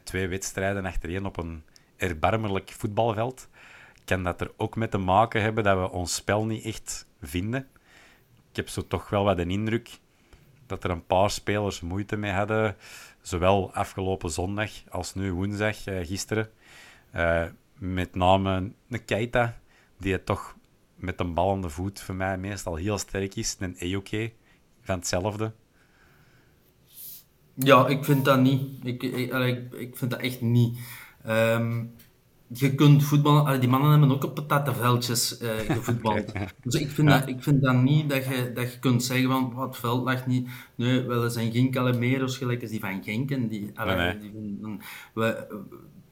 twee 0.03 0.29
wedstrijden 0.29 0.87
achtereen 0.87 1.27
op 1.27 1.37
een 1.37 1.63
erbarmelijk 1.97 2.71
voetbalveld. 2.71 3.49
Kan 4.05 4.23
dat 4.23 4.41
er 4.41 4.53
ook 4.57 4.77
mee 4.77 4.89
te 4.89 4.99
maken 4.99 5.43
hebben 5.43 5.65
dat 5.65 5.79
we 5.79 5.91
ons 5.91 6.15
spel 6.15 6.47
niet 6.47 6.65
echt 6.65 7.07
vinden? 7.21 7.69
Ik 8.51 8.57
heb 8.57 8.69
zo 8.69 8.87
toch 8.87 9.11
wel 9.11 9.25
wat 9.25 9.37
de 9.37 9.47
indruk 9.47 9.99
dat 10.67 10.85
er 10.85 10.91
een 10.91 11.07
paar 11.07 11.31
spelers 11.31 11.81
moeite 11.81 12.17
mee 12.17 12.33
hadden. 12.33 12.77
Zowel 13.21 13.75
afgelopen 13.75 14.31
zondag 14.31 14.71
als 14.89 15.15
nu 15.15 15.33
woensdag, 15.33 15.87
eh, 15.87 16.07
gisteren. 16.07 16.51
Uh, 17.15 17.45
met 17.79 18.15
name 18.15 18.73
een 18.89 19.05
Keita, 19.05 19.59
die 19.99 20.13
het 20.13 20.27
toch 20.27 20.57
met 20.95 21.21
een 21.21 21.61
de 21.61 21.69
voet 21.69 22.01
voor 22.01 22.15
mij 22.15 22.39
meestal 22.39 22.77
heel 22.77 22.99
sterk 22.99 23.35
is. 23.35 23.57
Een 23.59 23.77
Eoke 23.77 24.33
van 24.81 24.99
hetzelfde. 24.99 25.53
Ja, 27.65 27.87
ik 27.87 28.05
vind 28.05 28.25
dat 28.25 28.41
niet. 28.41 28.63
Ik, 28.83 29.03
ik, 29.03 29.33
ik 29.73 29.97
vind 29.97 30.11
dat 30.11 30.21
echt 30.21 30.41
niet. 30.41 30.79
Um, 31.29 31.93
je 32.53 32.75
kunt 32.75 33.05
voetballen, 33.05 33.61
die 33.61 33.69
mannen 33.69 33.91
hebben 33.91 34.11
ook 34.11 34.25
op 34.25 34.35
patattenveldjes 34.35 35.41
uh, 35.43 35.49
gevoetbald. 35.51 36.33
dus 36.65 36.75
ik 36.75 36.91
vind, 36.91 37.09
dat, 37.09 37.29
ik 37.29 37.43
vind 37.43 37.63
dat 37.63 37.75
niet 37.75 38.11
dat 38.11 38.25
je, 38.25 38.53
dat 38.55 38.73
je 38.73 38.79
kunt 38.79 39.03
zeggen 39.03 39.31
van 39.31 39.53
wat 39.55 39.77
veld 39.77 40.05
lag 40.05 40.27
niet. 40.27 40.49
Nee, 40.75 41.03
wel, 41.03 41.31
zijn 41.31 41.53
geen 41.53 41.71
Calameros 41.71 42.37
gelijk 42.37 42.63
als 42.63 42.71
die 42.71 42.81
van 42.81 43.03
Genk. 43.03 43.31
En 43.31 43.49
die, 43.49 43.73
die 44.21 44.79
we, 45.15 45.47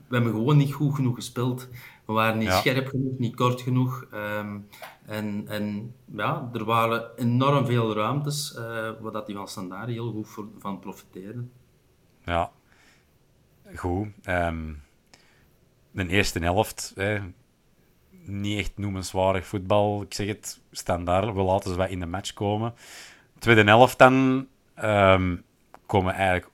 we 0.08 0.14
hebben 0.14 0.32
gewoon 0.32 0.56
niet 0.56 0.72
goed 0.72 0.94
genoeg 0.94 1.14
gespeeld. 1.14 1.68
We 2.08 2.14
waren 2.14 2.38
niet 2.38 2.48
Ja. 2.48 2.58
scherp 2.58 2.86
genoeg, 2.88 3.18
niet 3.18 3.34
kort 3.36 3.60
genoeg. 3.60 4.06
Ehm, 4.12 4.58
en, 5.06 5.44
en 5.48 5.94
ja, 6.14 6.50
er 6.52 6.64
waren 6.64 7.10
enorm 7.16 7.66
veel 7.66 7.94
ruimtes, 7.94 8.54
eh 8.54 8.62
waar 9.00 9.12
dat 9.12 9.26
die 9.26 9.36
van 9.36 9.48
Standaard 9.48 9.88
heel 9.88 10.12
goed 10.12 10.28
voor, 10.28 10.48
van 10.58 10.78
profiteerden. 10.78 11.52
Ja, 12.24 12.50
goed. 13.74 14.08
Ehm, 14.22 14.72
de 15.90 16.08
eerste 16.08 16.38
helft, 16.38 16.92
hè, 16.94 17.18
niet 18.24 18.58
echt 18.58 18.72
noemenswaardig 18.78 19.46
voetbal. 19.46 20.02
Ik 20.02 20.14
zeg 20.14 20.26
het, 20.26 20.60
standaard. 20.70 21.34
We 21.34 21.42
laten 21.42 21.70
ze 21.70 21.76
wat 21.76 21.90
in 21.90 22.00
de 22.00 22.06
match 22.06 22.32
komen. 22.32 22.74
Tweede 23.38 23.64
helft 23.64 23.98
dan 23.98 24.46
ehm, 24.74 25.36
komen 25.86 26.12
we 26.12 26.18
eigenlijk 26.18 26.50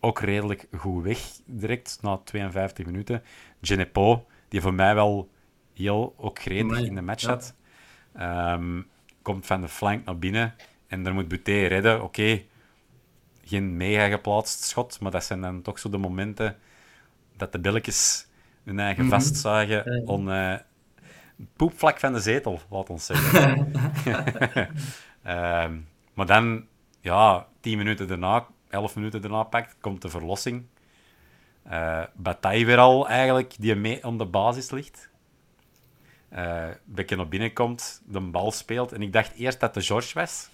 ook 0.00 0.20
redelijk 0.20 0.68
goed 0.76 1.02
weg. 1.04 1.18
Direct 1.46 1.98
na 2.02 2.16
52 2.24 2.86
minuten. 2.86 3.22
Genepo, 3.60 4.26
die 4.48 4.60
voor 4.60 4.74
mij 4.74 4.94
wel 4.94 5.30
heel 5.74 6.14
ook 6.16 6.38
gretig 6.40 6.78
in 6.86 6.94
de 6.94 7.02
match 7.02 7.20
zat. 7.20 7.54
ehm, 8.14 8.82
komt 9.22 9.46
van 9.46 9.60
de 9.60 9.68
flank 9.68 10.04
naar 10.04 10.18
binnen. 10.18 10.54
En 10.86 11.02
daar 11.02 11.14
moet 11.14 11.28
Buté 11.28 11.66
redden. 11.66 12.02
Oké, 12.02 12.42
geen 13.44 13.76
mega 13.76 14.08
geplaatst 14.08 14.62
schot, 14.62 15.00
maar 15.00 15.10
dat 15.10 15.24
zijn 15.24 15.40
dan 15.40 15.62
toch 15.62 15.78
zo 15.78 15.88
de 15.90 15.98
momenten 15.98 16.56
dat 17.36 17.52
de 17.52 17.58
billetjes 17.60 18.26
hun 18.64 18.78
eigen 18.80 19.02
Mhm. 19.04 19.12
vastzagen 19.12 20.02
on 20.06 20.30
eh, 20.30 20.54
poepvlak 21.56 21.98
van 21.98 22.12
de 22.12 22.20
zetel, 22.20 22.60
laat 22.70 22.90
ons 22.90 23.06
zeggen. 23.06 23.72
Ehm, 25.22 25.76
maar 26.14 26.26
dan, 26.26 26.66
ja, 27.00 27.46
tien 27.60 27.78
minuten 27.78 28.08
daarna, 28.08 28.46
elf 28.68 28.96
minuten 28.96 29.20
daarna 29.20 29.42
pakt, 29.42 29.76
komt 29.80 30.02
de 30.02 30.08
verlossing. 30.08 30.64
Eh 31.68 32.02
Bataille 32.14 32.64
weer 32.66 32.78
al 32.78 33.08
eigenlijk, 33.08 33.54
die 33.58 33.74
mee 33.74 34.04
om 34.04 34.18
de 34.18 34.26
basis 34.26 34.70
ligt. 34.70 35.10
Eh 36.28 36.68
Bekke 36.84 37.16
naar 37.16 37.28
binnen 37.28 37.52
komt, 37.52 38.02
de 38.06 38.20
bal 38.20 38.52
speelt. 38.52 38.92
En 38.92 39.02
ik 39.02 39.12
dacht 39.12 39.34
eerst 39.34 39.60
dat 39.60 39.74
de 39.74 39.80
George 39.80 40.14
was, 40.14 40.48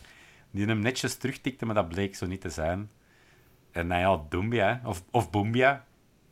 die 0.50 0.66
hem 0.66 0.78
netjes 0.78 1.16
terugtikte, 1.16 1.66
maar 1.66 1.74
dat 1.74 1.88
bleek 1.88 2.14
zo 2.14 2.26
niet 2.26 2.40
te 2.40 2.50
zijn. 2.50 2.90
En 3.70 3.86
nou 3.86 4.00
ja, 4.00 4.24
Doumbia, 4.28 4.80
hè, 4.82 4.88
of, 4.88 5.02
of 5.10 5.30
Boombia. 5.30 5.84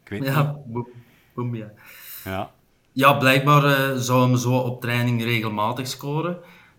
Ik 0.03 0.09
weet 0.09 0.25
Ja, 0.25 0.57
niet. 0.67 0.87
boem, 1.35 1.55
ja. 1.55 2.51
Ja. 2.93 3.12
Blijkbaar 3.12 3.65
eh, 3.65 3.97
zou 3.97 4.23
hem 4.29 4.37
zo 4.37 4.57
op 4.57 4.81
training 4.81 5.23
regelmatig 5.23 5.87
scoren. 5.87 6.39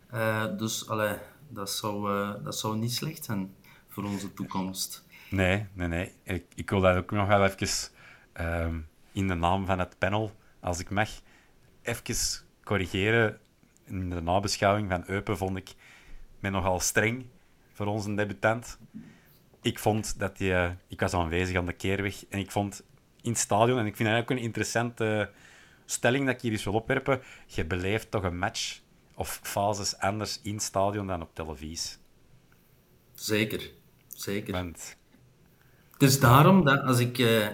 Eh, 0.10 0.46
dus 0.58 0.90
allee, 0.90 1.16
dat, 1.50 1.70
zou, 1.70 2.12
eh, 2.12 2.44
dat 2.44 2.58
zou 2.58 2.78
niet 2.78 2.94
slecht 2.94 3.24
zijn 3.26 3.54
voor 3.88 4.04
onze 4.04 4.34
toekomst. 4.34 5.03
Nee, 5.34 5.66
nee, 5.74 5.88
nee. 5.88 6.12
Ik, 6.24 6.46
ik 6.56 6.70
wil 6.70 6.80
dat 6.82 6.96
ook 6.96 7.12
nog 7.12 7.28
wel 7.28 7.46
even 7.46 7.92
ehm, 8.34 8.80
in 9.12 9.28
de 9.28 9.34
naam 9.34 9.66
van 9.66 9.80
het 9.80 9.98
panel, 9.98 10.32
als 10.60 10.80
ik 10.80 10.90
mag, 10.90 11.10
even 11.82 12.16
corrigeren. 12.64 13.40
In 13.86 14.10
de 14.10 14.22
nabeschouwing 14.22 14.90
van 14.90 15.04
Eupen 15.08 15.38
vond 15.38 15.58
ik 15.58 15.74
mij 16.40 16.52
nogal 16.52 16.80
streng 16.80 17.26
voor 17.74 17.86
onze 17.86 18.14
debutant. 18.14 18.78
Ik 19.62 19.80
vond 19.80 20.20
dat 20.20 20.38
hij... 20.38 20.66
eh, 20.66 20.72
ik 20.88 21.00
was 21.00 21.14
aanwezig 21.14 21.58
aan 21.58 21.66
de 21.66 21.74
keerweg 21.74 22.26
en 22.30 22.40
ik 22.40 22.52
vond 22.52 22.84
in 23.22 23.32
het 23.32 23.40
stadion, 23.40 23.80
en 23.80 23.86
ik 23.86 23.96
vind 23.96 24.10
dat 24.10 24.20
ook 24.22 24.30
een 24.30 24.38
interessante 24.38 25.32
stelling 25.86 26.26
dat 26.26 26.36
ik 26.36 26.42
hier 26.42 26.52
eens 26.52 26.64
wil 26.64 26.74
opwerpen, 26.74 27.22
je 27.46 27.66
beleeft 27.66 28.12
toch 28.12 28.24
een 28.24 28.38
match 28.38 28.80
of 29.14 29.40
fases 29.44 29.98
anders 29.98 30.42
in 30.42 30.54
het 30.54 30.64
stadion 30.64 31.08
dan 31.08 31.22
op 31.22 31.36
televisie. 31.36 31.98
Zeker, 33.14 33.72
zeker. 34.08 34.54
Want 34.54 34.96
Het 36.04 36.12
is 36.12 36.20
daarom 36.20 36.66
dat 36.66 36.82
als 36.84 37.00
ik 37.00 37.18
eh, 37.18 37.48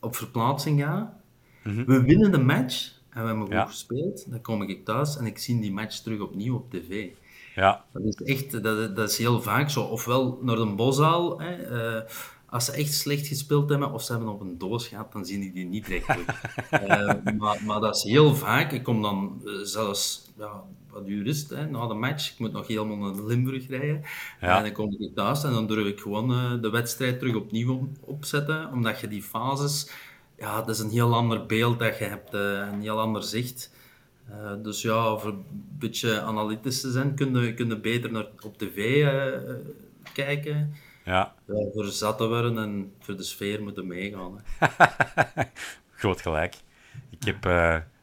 op 0.00 0.16
verplaatsing 0.16 0.80
ga, 0.82 1.18
Mhm. 1.64 1.84
we 1.84 2.02
winnen 2.02 2.30
de 2.32 2.38
match 2.38 2.92
en 3.10 3.20
we 3.20 3.26
hebben 3.26 3.44
goed 3.44 3.54
Ja. 3.54 3.66
gespeeld, 3.66 4.30
dan 4.30 4.40
kom 4.40 4.62
ik 4.62 4.84
thuis 4.84 5.16
en 5.16 5.26
ik 5.26 5.38
zie 5.38 5.60
die 5.60 5.72
match 5.72 5.96
terug 5.98 6.20
opnieuw 6.20 6.54
op 6.56 6.70
tv. 6.70 7.08
ja, 7.54 7.84
Dat 7.92 8.02
is 8.02 8.14
echt, 8.14 8.62
dat, 8.62 8.96
dat 8.96 9.10
is 9.10 9.18
heel 9.18 9.42
vaak 9.42 9.70
zo. 9.70 9.82
Ofwel 9.82 10.38
naar 10.42 10.58
een 10.58 10.76
boszaal, 10.76 11.40
hè, 11.40 11.52
eh, 11.54 12.02
als 12.46 12.64
ze 12.64 12.72
echt 12.72 12.94
slecht 12.94 13.26
gespeeld 13.26 13.68
hebben, 13.70 13.92
of 13.92 14.02
ze 14.02 14.12
hebben 14.12 14.30
op 14.32 14.40
een 14.40 14.58
doos 14.58 14.88
gehad, 14.88 15.12
dan 15.12 15.24
zie 15.24 15.44
ik 15.44 15.54
die 15.54 15.66
niet 15.66 15.86
direct 15.86 16.06
terug. 16.06 16.42
Eh, 16.70 17.14
maar, 17.38 17.62
maar 17.66 17.80
dat 17.80 17.96
is 17.96 18.02
heel 18.02 18.34
vaak. 18.34 18.72
Ik 18.72 18.82
kom 18.82 19.02
dan 19.02 19.42
zelfs, 19.62 20.30
ja, 20.38 20.62
wat 20.92 21.06
uur 21.08 21.26
is 21.26 21.40
het, 21.40 21.50
hè, 21.50 21.66
na 21.66 21.86
de 21.86 21.94
match. 21.94 22.32
Ik 22.32 22.38
moet 22.38 22.52
nog 22.52 22.66
helemaal 22.66 22.96
naar 22.96 23.24
Limburg 23.24 23.68
rijden. 23.68 24.02
Ja. 24.40 24.56
En 24.56 24.62
dan 24.62 24.72
kom 24.72 24.96
ik 24.98 25.14
thuis 25.14 25.44
en 25.44 25.52
dan 25.52 25.66
durf 25.66 25.86
ik 25.86 26.00
gewoon 26.00 26.30
eh, 26.32 26.62
de 26.62 26.70
wedstrijd 26.70 27.18
terug 27.18 27.34
opnieuw 27.34 27.72
op- 27.74 27.96
opzetten, 28.00 28.70
omdat 28.72 29.00
je 29.00 29.08
die 29.08 29.22
fases... 29.22 29.90
Ja, 30.38 30.56
dat 30.62 30.68
is 30.68 30.78
een 30.78 30.90
heel 30.90 31.14
ander 31.14 31.46
beeld 31.46 31.78
dat 31.78 31.98
je 31.98 32.04
hebt, 32.04 32.34
eh, 32.34 32.68
een 32.72 32.80
heel 32.80 33.00
ander 33.00 33.22
zicht. 33.22 33.72
Eh, 34.28 34.52
dus 34.62 34.82
ja, 34.82 35.16
voor 35.16 35.30
een 35.30 35.44
beetje 35.78 36.20
analytisch 36.20 36.80
te 36.80 36.90
zijn, 36.90 37.14
kun 37.14 37.40
je, 37.40 37.54
kun 37.54 37.68
je 37.68 37.76
beter 37.78 38.12
naar, 38.12 38.26
op 38.44 38.58
tv 38.58 39.06
kijken. 40.12 40.74
ja. 41.04 41.34
Voor 41.46 41.84
zat 41.84 42.18
te 42.18 42.28
worden 42.28 42.58
en 42.58 42.92
voor 43.00 43.16
de 43.16 43.22
sfeer 43.22 43.62
moeten 43.62 43.86
meegaan. 43.86 44.44
Groot 46.00 46.20
gelijk. 46.20 46.54
Ik 47.10 47.24
heb 47.24 47.44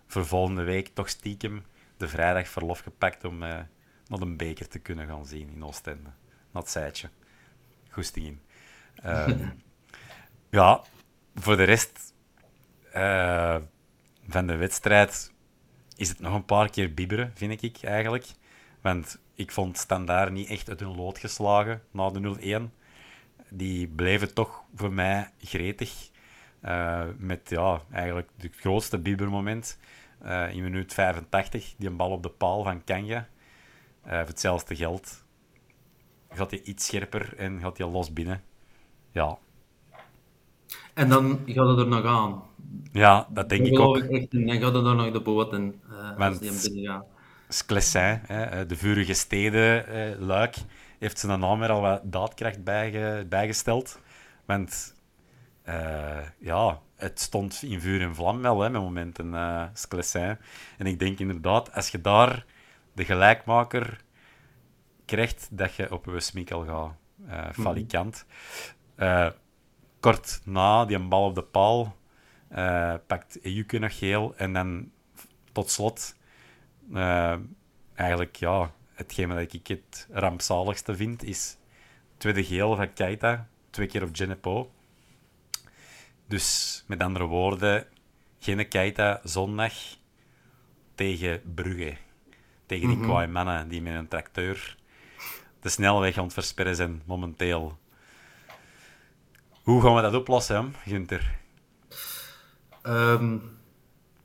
voor 0.07 0.25
volgende 0.25 0.63
week 0.63 0.87
toch 0.93 1.09
stiekem 1.09 1.63
de 1.97 2.07
vrijdag 2.07 2.47
verlof 2.47 2.79
gepakt 2.79 3.23
om 3.23 3.43
eh 3.43 3.59
naar 4.07 4.21
een 4.21 4.37
beker 4.37 4.67
te 4.67 4.79
kunnen 4.79 5.07
gaan 5.07 5.25
zien 5.25 5.49
in 5.49 5.63
Oostende. 5.63 6.09
Het 6.53 6.69
zijtje. 6.69 7.09
Goesting 7.89 8.25
in. 8.25 8.41
Ehm, 8.95 9.47
ja, 10.49 10.83
voor 11.35 11.57
de 11.57 11.63
rest 11.63 12.13
eh, 12.91 13.57
van 14.27 14.47
de 14.47 14.55
wedstrijd 14.55 15.31
is 15.95 16.09
het 16.09 16.19
nog 16.19 16.33
een 16.33 16.45
paar 16.45 16.69
keer 16.69 16.93
bibberen, 16.93 17.31
vind 17.35 17.63
ik 17.63 17.83
eigenlijk. 17.83 18.25
Want 18.81 19.19
ik 19.33 19.51
vond 19.51 19.77
Standaard 19.77 20.31
niet 20.31 20.49
echt 20.49 20.69
uit 20.69 20.79
hun 20.79 20.95
lood 20.95 21.17
geslagen 21.17 21.81
na 21.91 22.09
de 22.09 22.69
0-1 22.69 22.73
die 23.49 23.87
bleven 23.87 24.33
toch 24.33 24.63
voor 24.75 24.93
mij 24.93 25.31
gretig. 25.39 26.09
Eh, 26.59 27.05
met 27.17 27.49
ja, 27.49 27.81
eigenlijk 27.91 28.29
het 28.37 28.55
grootste 28.55 28.97
biebermoment 28.97 29.77
eh, 30.21 30.55
in 30.55 30.63
minuut 30.63 30.93
85, 30.93 31.73
die 31.77 31.89
een 31.89 31.97
bal 31.97 32.11
op 32.11 32.23
de 32.23 32.29
paal 32.29 32.63
van 32.63 32.83
Kanja. 32.83 33.27
Eh, 34.01 34.17
voor 34.19 34.27
hetzelfde 34.27 34.75
geld 34.75 35.25
gaat 36.29 36.51
hij 36.51 36.61
iets 36.61 36.85
scherper 36.85 37.33
en 37.37 37.59
gaat 37.59 37.77
hij 37.77 37.87
los 37.87 38.13
binnen. 38.13 38.41
Ja, 39.11 39.37
En 40.93 41.09
dan 41.09 41.39
gaat 41.45 41.67
het 41.67 41.79
er 41.79 41.87
nog 41.87 42.05
aan. 42.05 42.43
ja 42.91 43.27
dat 43.29 43.49
denk 43.49 43.65
ik 43.65 43.79
ook. 43.79 43.97
ik 43.97 44.09
echt. 44.09 44.31
En 44.33 44.45
dan 44.47 44.59
gaat 44.59 44.73
het 44.73 44.85
er 44.85 44.95
nog 44.95 45.11
de 45.11 45.21
boot 45.21 45.53
in, 45.53 45.81
als 45.89 46.17
Want- 46.17 46.39
die 46.39 46.49
hem 46.51 46.61
binnen 46.61 46.91
gaat. 46.93 47.05
Sclessin, 47.49 48.19
hè, 48.25 48.65
de 48.65 48.75
vurige 48.75 49.13
steden, 49.13 49.85
Luik, 50.25 50.55
heeft 50.99 51.19
zijn 51.19 51.39
naam 51.39 51.61
er 51.61 51.69
al 51.71 51.81
wat 51.81 52.01
daadkracht 52.03 52.63
bijge- 52.63 53.25
bijgesteld. 53.29 53.99
Want 54.45 54.95
ja, 56.39 56.81
het 56.97 57.19
stond 57.19 57.63
in 57.63 57.81
vuur 57.81 58.01
en 58.01 58.15
vlam 58.15 58.41
wel, 58.41 58.61
hè, 58.61 58.69
met 58.69 58.81
momenten, 58.81 59.71
Sclessin. 59.73 60.37
En 60.77 60.85
ik 60.85 60.99
denk 60.99 61.19
inderdaad, 61.19 61.73
als 61.73 61.89
je 61.89 62.01
daar 62.01 62.45
de 62.93 63.05
gelijkmaker 63.05 64.01
krijgt, 65.05 65.47
dat 65.51 65.75
je 65.75 65.91
op 65.91 66.05
Westmikkel 66.05 66.65
gaat. 66.65 66.93
eh 67.27 67.49
falikant. 67.51 68.25
Eh, 68.95 69.29
kort 69.99 70.41
na 70.43 70.85
die 70.85 70.95
een 70.95 71.09
bal 71.09 71.25
op 71.25 71.35
de 71.35 71.43
paal 71.43 71.95
eh, 72.47 72.93
pakt 73.07 73.39
Ejuke 73.43 73.79
nog 73.79 73.97
geel 73.97 74.33
en 74.35 74.53
dan 74.53 74.91
tot 75.51 75.69
slot 75.69 76.15
eigenlijk, 77.93 78.35
ja, 78.35 78.71
hetgeen 78.93 79.29
dat 79.29 79.53
ik 79.53 79.67
het 79.67 80.07
rampzaligste 80.11 80.95
vind, 80.95 81.23
is 81.23 81.57
tweede 82.17 82.43
geel 82.43 82.75
van 82.75 82.93
Keita, 82.93 83.47
twee 83.69 83.87
keer 83.87 84.03
op 84.03 84.09
Genepo. 84.11 84.71
Dus 86.27 86.83
met 86.87 87.01
andere 87.01 87.25
woorden, 87.25 87.85
geen 88.39 88.67
Keita 88.67 89.19
zondag 89.23 89.73
tegen 90.95 91.41
Brugge. 91.55 91.97
Tegen 92.65 92.87
die 92.87 92.99
kwaai 92.99 93.27
mannen 93.27 93.67
die 93.67 93.81
met 93.81 93.93
een 93.95 94.07
tracteur 94.07 94.77
de 95.61 95.69
snelweg 95.69 96.17
aan 96.17 96.23
het 96.23 96.33
versperren 96.33 96.75
zijn 96.75 97.01
momenteel. 97.05 97.77
Hoe 99.63 99.81
gaan 99.81 99.95
we 99.95 100.01
dat 100.01 100.13
oplossen, 100.13 100.55
hè, 100.55 100.91
Gunther? 100.91 101.37
Ehm, 102.81 103.37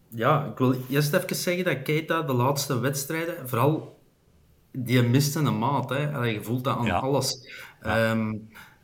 ja, 0.09 0.45
ik 0.45 0.59
wil 0.59 0.77
eerst 0.89 1.13
even 1.13 1.37
zeggen 1.37 1.65
dat 1.65 1.83
Keita 1.83 2.23
de 2.23 2.33
laatste 2.33 2.79
wedstrijden, 2.81 3.49
vooral 3.49 4.01
die 4.73 5.03
miste 5.03 5.39
een 5.39 5.59
maat. 5.59 5.89
Hè. 5.91 6.25
Je 6.25 6.43
voelt 6.43 6.65
dat 6.65 6.77
aan 6.77 6.85
Ja. 6.85 6.99
alles. 6.99 7.49
Ehm, 7.81 8.35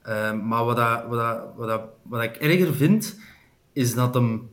ehm, 0.08 0.46
maar 0.46 0.64
wat, 0.64 0.76
dat, 0.76 1.04
wat, 1.08 1.18
dat, 1.18 1.42
wat, 1.56 1.68
dat, 1.68 1.82
wat 2.02 2.22
ik 2.22 2.36
erger 2.36 2.74
vind, 2.74 3.18
is 3.72 3.94
dat 3.94 4.14
hem 4.14 4.50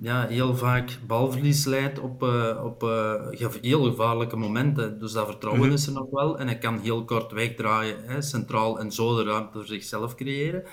ja, 0.00 0.26
heel 0.26 0.56
vaak 0.56 0.98
balverlies 1.06 1.64
leidt 1.64 1.98
op, 1.98 2.22
eh, 2.22 2.60
op 2.64 2.82
eh, 2.82 3.50
heel 3.60 3.82
gevaarlijke 3.82 4.36
momenten. 4.36 4.98
Dus 4.98 5.12
dat 5.12 5.26
vertrouwen 5.26 5.72
is 5.72 5.86
er 5.86 5.92
nog 5.92 6.10
wel. 6.10 6.38
En 6.38 6.46
hij 6.46 6.58
kan 6.58 6.78
heel 6.78 7.04
kort 7.04 7.32
wegdraaien, 7.32 8.04
hè, 8.04 8.22
centraal 8.22 8.80
en 8.80 8.92
zo 8.92 9.16
de 9.16 9.24
ruimte 9.24 9.52
voor 9.52 9.66
zichzelf 9.66 10.14
creëren. 10.14 10.64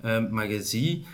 Ehm, 0.00 0.26
maar 0.30 0.50
je 0.50 0.62
ziet 0.62 1.06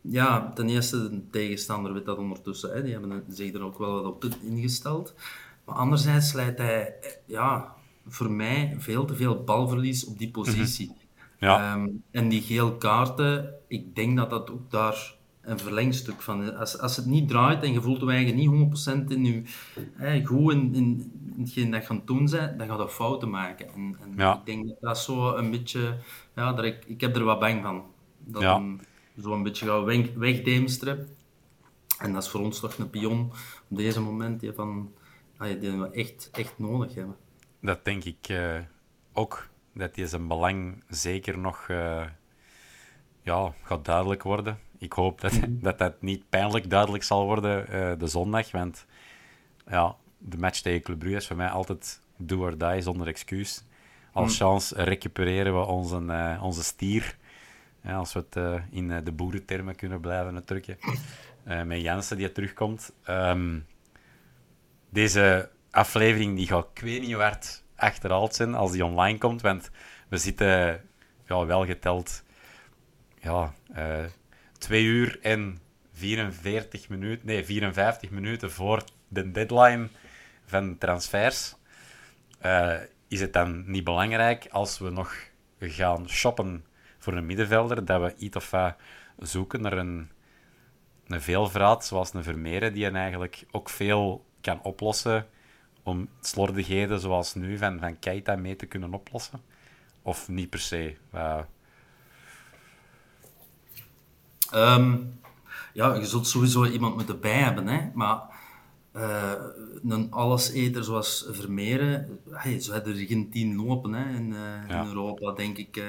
ja, 0.00 0.52
ten 0.54 0.68
eerste, 0.68 1.10
de 1.10 1.30
tegenstander 1.30 1.92
weet 1.92 2.04
dat 2.04 2.18
ondertussen. 2.18 2.74
Hè. 2.74 2.82
Die 2.82 2.92
hebben 2.92 3.24
zich 3.28 3.54
er 3.54 3.62
ook 3.62 3.78
wel 3.78 3.92
wat 3.92 4.04
op 4.04 4.24
ingesteld. 4.42 5.14
Maar 5.64 5.74
anderzijds 5.74 6.32
leidt 6.32 6.58
hij, 6.58 6.94
ja, 7.26 7.74
voor 8.06 8.30
mij 8.30 8.76
veel 8.78 9.04
te 9.04 9.14
veel 9.14 9.44
balverlies 9.44 10.04
op 10.04 10.18
die 10.18 10.30
positie. 10.30 10.92
Ja. 11.38 11.72
Ehm, 11.74 11.88
en 12.10 12.28
die 12.28 12.42
geel 12.42 12.76
kaarten, 12.76 13.54
ik 13.68 13.94
denk 13.94 14.16
dat 14.16 14.30
dat 14.30 14.50
ook 14.50 14.70
daar 14.70 15.16
een 15.40 15.58
verlengstuk 15.58 16.22
van 16.22 16.42
is. 16.42 16.54
Als, 16.54 16.78
als 16.78 16.96
het 16.96 17.06
niet 17.06 17.28
draait 17.28 17.62
en 17.62 17.72
je 17.72 17.80
voelt 17.82 18.00
je 18.00 18.06
eigen 18.10 18.34
niet 18.36 18.50
100% 19.08 19.10
in 19.12 19.24
je, 19.24 19.42
hè, 19.92 20.24
goed 20.24 20.52
in, 20.52 20.74
in, 20.74 21.12
in 21.36 21.42
hetgeen 21.42 21.70
dat 21.70 21.82
je 21.82 21.88
aan 21.88 21.96
het 21.96 22.06
doen 22.06 22.30
bent, 22.30 22.58
dan 22.58 22.66
gaat 22.68 22.78
dat 22.78 22.92
fouten 22.92 23.30
maken. 23.30 23.66
En, 23.74 23.96
en 24.00 24.12
Ja. 24.16 24.34
ik 24.34 24.46
denk 24.46 24.66
dat 24.68 24.76
dat 24.80 24.98
zo 24.98 25.34
een 25.36 25.50
beetje... 25.50 25.96
Ja, 26.34 26.52
dat 26.52 26.64
ik, 26.64 26.84
ik 26.86 27.00
heb 27.00 27.16
er 27.16 27.24
wat 27.24 27.40
bang 27.40 27.62
van. 27.62 27.84
Dat 28.18 28.42
Ja. 28.42 28.62
zo 29.22 29.32
een 29.32 29.42
beetje 29.42 29.66
gaat 29.66 29.84
weg, 29.84 30.14
wegdeemsteren. 30.14 31.08
En 31.98 32.12
dat 32.12 32.22
is 32.22 32.28
voor 32.28 32.40
ons 32.40 32.60
toch 32.60 32.78
een 32.78 32.90
pion 32.90 33.32
op 33.68 33.76
deze 33.76 34.00
moment 34.00 34.40
die, 34.40 34.52
van, 34.52 34.92
ja, 35.38 35.44
die 35.54 35.70
we 35.70 35.90
echt, 35.90 36.28
echt 36.32 36.58
nodig 36.58 36.94
hebben. 36.94 37.16
Dat 37.60 37.84
denk 37.84 38.04
ik 38.04 38.28
eh, 38.28 38.58
ook. 39.12 39.48
Dat 39.78 39.96
hij 39.96 40.06
zijn 40.06 40.28
belang 40.28 40.84
zeker 40.88 41.38
nog 41.38 41.68
eh, 41.68 42.04
ja, 43.22 43.52
gaat 43.62 43.84
duidelijk 43.84 44.22
worden. 44.22 44.58
Ik 44.78 44.92
hoop 44.92 45.20
dat, 45.20 45.32
dat 45.48 45.78
dat 45.78 46.02
niet 46.02 46.28
pijnlijk 46.28 46.70
duidelijk 46.70 47.04
zal 47.04 47.24
worden 47.24 47.68
eh, 47.68 47.98
de 47.98 48.06
zondag. 48.06 48.50
Want 48.50 48.86
ja, 49.66 49.96
de 50.18 50.38
match 50.38 50.60
tegen 50.60 50.82
Club 50.82 50.98
Brugge 50.98 51.16
is 51.16 51.26
voor 51.26 51.36
mij 51.36 51.48
altijd 51.48 52.00
do 52.16 52.40
or 52.40 52.58
die 52.58 52.80
zonder 52.80 53.06
excuus. 53.06 53.64
Als 54.12 54.36
chance 54.36 54.82
recupereren 54.82 55.60
we 55.60 55.66
onze, 55.66 56.04
eh, 56.06 56.42
onze 56.42 56.62
stier. 56.62 57.16
Ja, 57.82 57.96
als 57.96 58.12
we 58.12 58.24
het 58.30 58.62
in 58.70 59.04
de 59.04 59.12
boerentermen 59.12 59.76
kunnen 59.76 60.00
blijven 60.00 60.44
drukken. 60.44 60.78
Eh, 61.48 61.62
met 61.62 61.80
Jansen 61.80 62.16
die 62.16 62.32
terugkomt. 62.32 62.92
Ehm, 63.02 63.58
deze 64.90 65.50
aflevering 65.70 66.36
die 66.36 66.46
gaat 66.46 66.66
ik 66.74 66.80
weet 66.80 67.00
niet 67.00 67.14
hard 67.14 67.64
achterhaald 67.78 68.34
zijn 68.34 68.54
als 68.54 68.72
die 68.72 68.84
online 68.84 69.18
komt. 69.18 69.40
Want 69.40 69.70
we 70.08 70.16
zitten 70.16 70.80
ja, 71.26 71.46
wel 71.46 71.66
geteld 71.66 72.22
ja, 73.20 73.54
eh 73.72 74.04
2 74.58 74.84
uur 74.84 75.18
en 75.22 75.58
44 75.92 76.88
minuten, 76.88 77.26
nee, 77.26 77.44
54 77.44 78.10
minuten 78.10 78.50
voor 78.50 78.82
de 79.08 79.30
deadline 79.30 79.88
van 80.46 80.78
transfers. 80.78 81.54
Eh, 82.38 82.76
is 83.08 83.20
het 83.20 83.32
dan 83.32 83.70
niet 83.70 83.84
belangrijk 83.84 84.46
als 84.50 84.78
we 84.78 84.90
nog 84.90 85.14
gaan 85.60 86.08
shoppen 86.08 86.64
voor 86.98 87.12
een 87.12 87.26
middenvelder, 87.26 87.84
dat 87.84 88.00
we 88.00 88.14
iets 88.16 88.36
of 88.36 88.74
zoeken 89.18 89.60
naar 89.60 89.72
een, 89.72 90.10
een 91.06 91.20
veelvraat, 91.20 91.86
zoals 91.86 92.14
een 92.14 92.22
Vermeeren, 92.22 92.72
die 92.72 92.90
eigenlijk 92.90 93.44
ook 93.50 93.68
veel 93.68 94.24
kan 94.40 94.62
oplossen 94.62 95.26
om 95.88 96.08
slordigheden 96.20 97.00
zoals 97.00 97.34
nu 97.34 97.58
van, 97.58 97.78
van 97.78 97.98
Keita 97.98 98.36
mee 98.36 98.56
te 98.56 98.66
kunnen 98.66 98.94
oplossen? 98.94 99.40
Of 100.02 100.28
niet 100.28 100.50
per 100.50 100.58
se? 100.58 100.96
Uh, 101.14 101.38
Um, 104.54 105.20
ja, 105.72 105.94
je 105.94 106.06
zult 106.06 106.26
sowieso 106.26 106.64
iemand 106.64 106.94
moeten 106.94 107.20
bij 107.20 107.38
hebben, 107.38 107.66
hè. 107.66 107.90
Maar 107.94 108.22
uh, 108.96 109.32
een 109.88 110.10
alleseter 110.10 110.84
zoals 110.84 111.26
Vermeeren, 111.30 112.20
hey, 112.30 112.60
zo 112.60 112.72
hebben 112.72 112.92
er 112.92 113.06
geen 113.06 113.30
tien 113.30 113.56
lopen 113.56 113.92
hè, 113.92 114.16
in, 114.16 114.30
uh, 114.30 114.68
ja. 114.68 114.80
in 114.82 114.86
Europa, 114.88 115.32
denk 115.32 115.58
ik. 115.58 115.82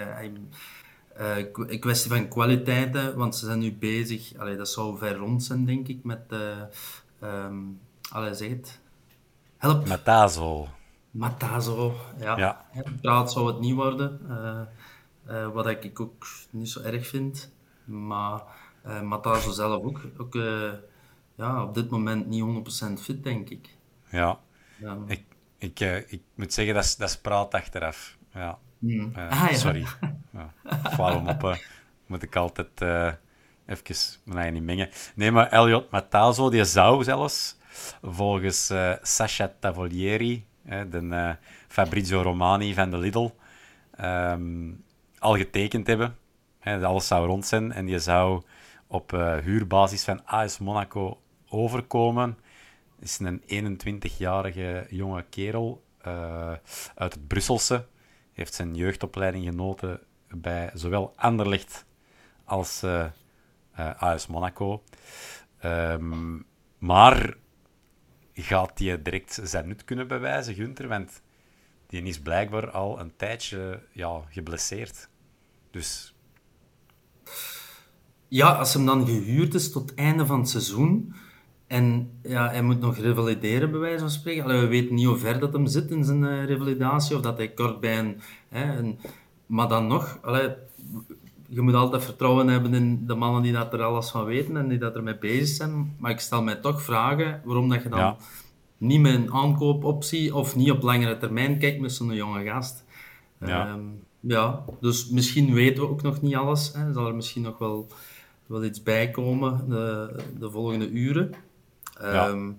Een 1.13 1.79
kwestie 1.79 2.11
van 2.11 2.27
kwaliteiten, 2.27 3.17
want 3.17 3.35
ze 3.35 3.45
zijn 3.45 3.59
nu 3.59 3.73
bezig, 3.73 4.37
allee, 4.37 4.55
dat 4.55 4.69
zou 4.69 4.97
ver 4.97 5.15
rond 5.15 5.43
zijn, 5.43 5.65
denk 5.65 5.87
ik, 5.87 6.03
met... 6.03 6.33
Um, 7.23 7.79
allee, 8.11 8.33
zeg 8.33 8.49
het. 8.49 8.78
Help. 9.59 9.87
Matazo. 9.87 10.67
Matazo, 11.11 11.95
ja. 12.19 12.37
ja. 12.37 12.65
Praat 13.01 13.31
zou 13.31 13.47
het 13.47 13.59
niet 13.59 13.75
worden, 13.75 14.19
wat 15.53 15.67
ik 15.67 15.99
ook 15.99 16.27
niet 16.49 16.69
zo 16.69 16.81
erg 16.81 17.07
vind. 17.07 17.51
Maar 17.85 18.41
uh, 18.85 19.01
Matazo 19.01 19.51
zelf 19.51 19.83
ook, 19.83 20.01
ook 20.17 20.33
ja, 21.35 21.63
op 21.63 21.73
dit 21.73 21.89
moment 21.89 22.27
niet 22.27 22.43
100% 22.99 23.01
fit, 23.01 23.23
denk 23.23 23.49
ik. 23.49 23.77
Ja, 24.09 24.39
ik, 25.07 25.23
ik, 25.57 25.79
ik 26.07 26.21
moet 26.35 26.53
zeggen, 26.53 26.73
dat 26.73 26.83
is, 26.83 26.95
dat 26.95 27.09
is 27.09 27.17
praat 27.17 27.53
achteraf. 27.53 28.17
Ja. 28.33 28.57
Mm. 28.77 29.11
Ah, 29.15 29.47
ja. 29.49 29.53
Sorry. 29.53 29.85
ja. 30.97 31.19
Moppen 31.19 31.59
moet 32.05 32.23
ik 32.23 32.35
altijd 32.35 32.81
even 33.65 33.95
mijn 34.23 34.37
eigen 34.37 34.53
niet 34.53 34.63
mengen. 34.63 34.89
Nee, 35.15 35.31
maar 35.31 35.47
Elliot 35.47 35.91
Matazo, 35.91 36.49
die 36.49 36.63
zou 36.63 37.03
zelfs 37.03 37.57
volgens 38.01 38.73
Sasha 39.01 39.53
Tavolieri, 39.59 40.45
de 40.63 41.35
Fabrizio 41.67 42.21
Romani 42.21 42.73
van 42.73 42.89
de 42.89 42.97
Lidl, 42.97 43.29
um, 44.01 44.83
al 45.19 45.35
getekend 45.37 45.87
hebben. 45.87 46.17
He, 46.59 46.85
alles 46.85 47.07
zou 47.07 47.27
rond 47.27 47.45
zijn 47.45 47.71
en 47.71 47.87
je 47.87 47.99
zou 47.99 48.41
op 48.87 49.13
uh, 49.13 49.37
huurbasis 49.37 50.03
van 50.03 50.25
AS 50.25 50.57
Monaco 50.57 51.21
overkomen. 51.49 52.37
is 52.99 53.19
een 53.19 53.79
21-jarige 53.81 54.87
jonge 54.89 55.25
kerel 55.29 55.83
uh, 56.07 56.51
uit 56.95 57.13
het 57.13 57.27
Brusselse. 57.27 57.85
Heeft 58.33 58.53
zijn 58.53 58.75
jeugdopleiding 58.75 59.45
genoten 59.45 59.99
bij 60.27 60.71
zowel 60.73 61.13
Anderlecht 61.15 61.85
als 62.43 62.83
uh, 62.83 63.05
AS 63.97 64.27
Monaco. 64.27 64.83
Um, 65.65 66.45
maar 66.77 67.35
gaat 68.43 68.79
hij 68.79 69.01
direct 69.01 69.39
zijn 69.43 69.67
nut 69.67 69.83
kunnen 69.83 70.07
bewijzen, 70.07 70.55
Gunther? 70.55 70.87
Want 70.87 71.21
die 71.87 72.03
is 72.03 72.19
blijkbaar 72.19 72.71
al 72.71 72.99
een 72.99 73.11
tijdje 73.15 73.81
ja, 73.91 74.21
geblesseerd. 74.29 75.09
Dus 75.71 76.13
ja, 78.27 78.51
als 78.51 78.73
hem 78.73 78.85
dan 78.85 79.05
gehuurd 79.05 79.53
is 79.53 79.71
tot 79.71 79.89
het 79.89 79.99
einde 79.99 80.25
van 80.25 80.39
het 80.39 80.49
seizoen 80.49 81.13
en 81.67 82.11
ja, 82.21 82.49
hij 82.49 82.61
moet 82.61 82.79
nog 82.79 82.97
revalideren, 82.97 83.71
bij 83.71 83.79
wijze 83.79 83.99
van 83.99 84.09
spreken. 84.09 84.43
Allee, 84.43 84.59
we 84.59 84.67
weten 84.67 84.95
niet 84.95 85.05
hoe 85.05 85.17
ver 85.17 85.39
dat 85.39 85.53
hem 85.53 85.67
zit 85.67 85.91
in 85.91 86.03
zijn 86.03 86.23
uh, 86.23 86.45
revalidatie 86.45 87.15
of 87.15 87.21
dat 87.21 87.37
hij 87.37 87.53
kort 87.53 87.79
bij 87.79 87.99
een... 87.99 88.21
Hè, 88.49 88.95
maar 89.45 89.67
dan 89.67 89.87
nog, 89.87 90.19
je 91.49 91.61
moet 91.61 91.73
altijd 91.73 92.03
vertrouwen 92.03 92.47
hebben 92.47 92.73
in 92.73 93.05
de 93.05 93.15
mannen 93.15 93.41
die 93.41 93.51
dat 93.53 93.73
er 93.73 93.81
alles 93.83 94.09
van 94.09 94.25
weten 94.25 94.57
en 94.57 94.67
die 94.67 94.77
dat 94.77 94.95
ermee 94.95 95.17
bezig 95.17 95.47
zijn. 95.55 95.95
Maar 95.97 96.11
ik 96.11 96.19
stel 96.19 96.43
mij 96.43 96.55
toch 96.55 96.81
vragen 96.81 97.41
waarom 97.43 97.69
dat 97.69 97.83
je 97.83 97.89
dan 97.89 97.99
Ja. 97.99 98.17
niet 98.77 99.01
met 99.01 99.13
een 99.13 99.33
aankoopoptie 99.33 100.35
of 100.35 100.55
niet 100.55 100.71
op 100.71 100.81
langere 100.81 101.17
termijn 101.17 101.59
kijkt 101.59 101.81
met 101.81 101.91
zo'n 101.91 102.13
jonge 102.13 102.43
gast. 102.43 102.83
Ja. 103.39 103.67
Ehm, 103.67 103.81
ja, 104.19 104.63
dus 104.79 105.09
misschien 105.09 105.53
weten 105.53 105.83
we 105.83 105.89
ook 105.89 106.01
nog 106.01 106.21
niet 106.21 106.35
alles. 106.35 106.71
Hè. 106.73 106.93
Zal 106.93 107.07
er 107.07 107.15
misschien 107.15 107.41
nog 107.41 107.57
wel, 107.57 107.87
wel 108.45 108.63
iets 108.63 108.83
bij 108.83 109.11
komen 109.11 109.69
de, 109.69 110.15
de 110.39 110.51
volgende 110.51 110.89
uren. 110.89 111.33
Ja. 112.01 112.27
Ehm, 112.27 112.51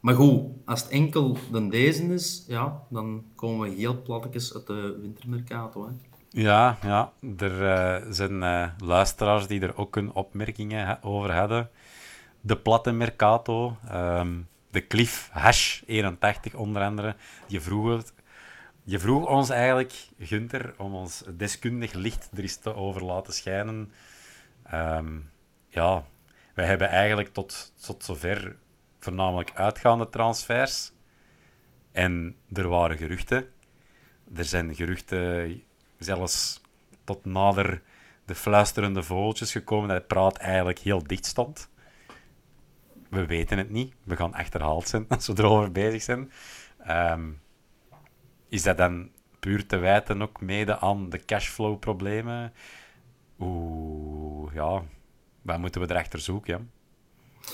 maar 0.00 0.14
goed, 0.14 0.42
als 0.64 0.82
het 0.82 0.90
enkel 0.90 1.36
dan 1.50 1.68
deze 1.68 2.02
is, 2.02 2.44
ja, 2.48 2.82
dan 2.90 3.22
komen 3.34 3.68
we 3.70 3.74
heel 3.76 4.02
plattekjes 4.02 4.54
uit 4.54 4.66
de 4.66 4.98
wintermercato. 5.02 5.86
Hè. 5.86 5.92
Ja, 6.34 6.78
ja. 6.82 7.12
er 7.38 7.66
eh, 7.68 8.06
zijn 8.10 8.42
eh, 8.42 8.68
luisteraars 8.78 9.46
die 9.46 9.60
er 9.60 9.76
ook 9.76 9.96
een 9.96 10.12
opmerkingen 10.12 10.86
ha- 10.86 10.98
over 11.02 11.32
hadden. 11.32 11.70
De 12.40 12.56
platte 12.56 12.92
Mercato, 12.92 13.76
ehm, 13.88 14.40
de 14.70 14.86
Cliff 14.86 15.28
Hash 15.32 15.82
81 15.86 16.54
onder 16.54 16.82
andere. 16.82 17.16
Je 17.46 17.60
vroeg, 17.60 18.02
je 18.84 18.98
vroeg 18.98 19.26
ons 19.26 19.50
eigenlijk, 19.50 19.92
Gunther, 20.18 20.74
om 20.78 20.94
ons 20.94 21.24
deskundig 21.36 21.92
licht 21.92 22.28
er 22.32 22.38
eens 22.42 22.56
te 22.56 22.74
over 22.74 23.04
laten 23.04 23.32
schijnen. 23.32 23.92
Ehm, 24.64 25.18
ja, 25.68 26.04
wij 26.54 26.66
hebben 26.66 26.88
eigenlijk 26.88 27.32
tot, 27.32 27.72
tot 27.86 28.04
zover 28.04 28.56
voornamelijk 28.98 29.50
uitgaande 29.54 30.08
transfers. 30.08 30.92
En 31.92 32.36
er 32.52 32.68
waren 32.68 32.96
geruchten. 32.96 33.46
Er 34.34 34.44
zijn 34.44 34.74
geruchten 34.74 35.62
zelfs 36.02 36.60
tot 37.04 37.24
nader 37.24 37.82
de 38.24 38.34
fluisterende 38.34 39.02
vogeltjes 39.02 39.52
gekomen 39.52 39.88
dat 39.88 39.96
het 39.98 40.06
praat 40.06 40.36
eigenlijk 40.36 40.78
heel 40.78 41.02
dicht 41.02 41.26
stond. 41.26 41.70
We 43.10 43.26
weten 43.26 43.58
het 43.58 43.70
niet. 43.70 43.94
We 44.04 44.16
gaan 44.16 44.34
achterhaald 44.34 44.88
zijn 44.88 45.08
als 45.08 45.26
we 45.26 45.34
erover 45.36 45.72
bezig 45.72 46.02
zijn. 46.02 46.32
Ehm, 46.78 47.30
is 48.48 48.62
dat 48.62 48.76
dan 48.76 49.10
puur 49.40 49.66
te 49.66 49.76
wijten 49.76 50.22
ook 50.22 50.40
mede 50.40 50.78
aan 50.78 51.08
de 51.10 51.18
cashflow-problemen? 51.24 52.52
Oeh, 53.38 54.54
ja. 54.54 54.82
Wat 55.42 55.58
moeten 55.58 55.80
we 55.80 55.90
erachter 55.90 56.18
zoeken? 56.18 56.70
Ja? 57.40 57.50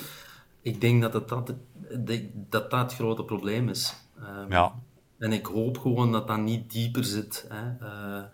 Ik 0.62 0.80
denk 0.80 1.02
dat 1.02 1.28
dat, 1.28 1.48
het- 1.48 1.56
dat, 2.06 2.20
dat 2.50 2.72
het 2.72 2.94
grote 2.94 3.24
probleem 3.24 3.68
is. 3.68 3.94
Ehm, 4.18 4.52
Ja. 4.52 4.74
En 5.18 5.32
ik 5.32 5.46
hoop 5.46 5.78
gewoon 5.78 6.12
dat 6.12 6.28
dat 6.28 6.40
niet 6.40 6.70
dieper 6.70 7.04
zit. 7.04 7.46
Hè. 7.48 7.86
Eh, 7.86 8.24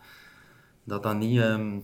dat 0.84 1.02
dat 1.02 1.16
niet... 1.16 1.40
ehm, 1.40 1.78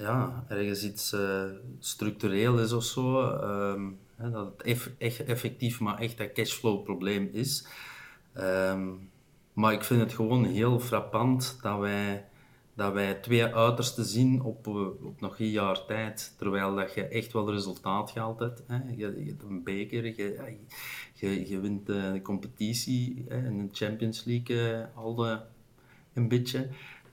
ja, 0.00 0.44
ergens 0.48 0.84
iets 0.84 1.12
uh, 1.12 1.44
structureel 1.78 2.58
is 2.58 2.72
of 2.72 2.84
zo. 2.84 3.30
Ehm, 3.30 3.90
hè, 4.16 4.30
dat 4.30 4.52
het 4.56 4.96
echt 4.98 5.24
effectief 5.24 5.80
maar 5.80 5.98
echt 5.98 6.18
dat 6.18 6.32
cashflow-probleem 6.32 7.28
is. 7.32 7.66
Ehm, 8.32 8.88
maar 9.52 9.72
ik 9.72 9.84
vind 9.84 10.00
het 10.00 10.12
gewoon 10.12 10.44
heel 10.44 10.80
frappant 10.80 11.58
dat 11.62 11.78
wij, 11.78 12.24
dat 12.74 12.92
wij 12.92 13.14
twee 13.14 13.54
uitersten 13.54 14.04
zien 14.04 14.42
op, 14.42 14.66
eh, 14.66 15.06
op 15.06 15.20
nog 15.20 15.38
een 15.40 15.50
jaar 15.50 15.86
tijd. 15.86 16.34
Terwijl 16.38 16.74
dat 16.74 16.94
je 16.94 17.04
echt 17.04 17.32
wel 17.32 17.50
resultaat 17.50 18.10
gehaald 18.10 18.38
hebt. 18.38 18.62
Hè. 18.66 18.78
Je, 18.96 19.24
hebt 19.26 19.42
een 19.42 19.62
beker, 19.62 20.04
je, 21.20 21.48
je 21.48 21.60
wint 21.60 21.86
de 21.86 22.20
competitie 22.22 23.24
hè, 23.28 23.46
in 23.46 23.66
de 23.66 23.68
Champions 23.72 24.24
League 24.24 24.56
uh, 24.56 24.84
al 24.94 25.14
de, 25.14 25.40
een 26.14 26.28
beetje. 26.28 26.68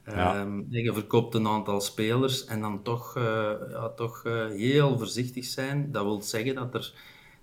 Ja. 0.06 0.42
Um, 0.42 0.68
je 0.70 0.94
verkoopt 0.94 1.36
een 1.36 1.48
aantal 1.48 1.82
spelers 1.82 2.46
en 2.46 2.62
dan 2.62 2.84
toch, 2.84 3.18
uh, 3.18 3.24
ja, 3.70 3.90
toch 3.90 4.24
uh, 4.26 4.48
heel 4.48 4.98
voorzichtig 4.98 5.46
zijn. 5.46 5.92
Dat 5.92 6.04
wil 6.04 6.22
zeggen 6.22 6.56
dat 6.56 6.74
er, 6.74 6.94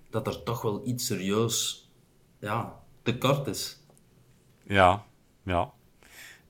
dat 0.09 0.27
er 0.27 0.43
toch 0.43 0.61
wel 0.61 0.87
iets 0.87 1.05
serieus 1.05 1.89
ja, 2.39 2.79
tekort 3.01 3.47
is. 3.47 3.83
Ja, 4.63 5.05
ja. 5.43 5.71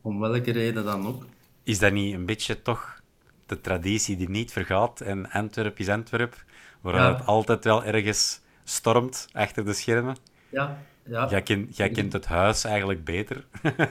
Om 0.01 0.19
welke 0.19 0.51
reden 0.51 0.83
dan 0.83 1.07
ook. 1.07 1.25
Is 1.63 1.79
dat 1.79 1.91
niet 1.91 2.13
een 2.13 2.25
beetje 2.25 2.61
toch 2.61 3.01
de 3.45 3.61
traditie 3.61 4.17
die 4.17 4.29
niet 4.29 4.51
vergaat? 4.51 5.01
En 5.01 5.31
Antwerp 5.31 5.79
is 5.79 5.89
Antwerp, 5.89 6.43
waar 6.81 6.95
ja. 6.95 7.15
het 7.15 7.25
altijd 7.25 7.63
wel 7.63 7.83
ergens 7.83 8.41
stormt 8.65 9.27
achter 9.31 9.65
de 9.65 9.73
schermen? 9.73 10.15
Ja, 10.49 10.77
ja. 11.05 11.27
Jij, 11.29 11.41
kent, 11.41 11.77
jij 11.77 11.89
kent 11.89 12.13
het 12.13 12.25
huis 12.25 12.63
eigenlijk 12.63 13.03
beter, 13.03 13.45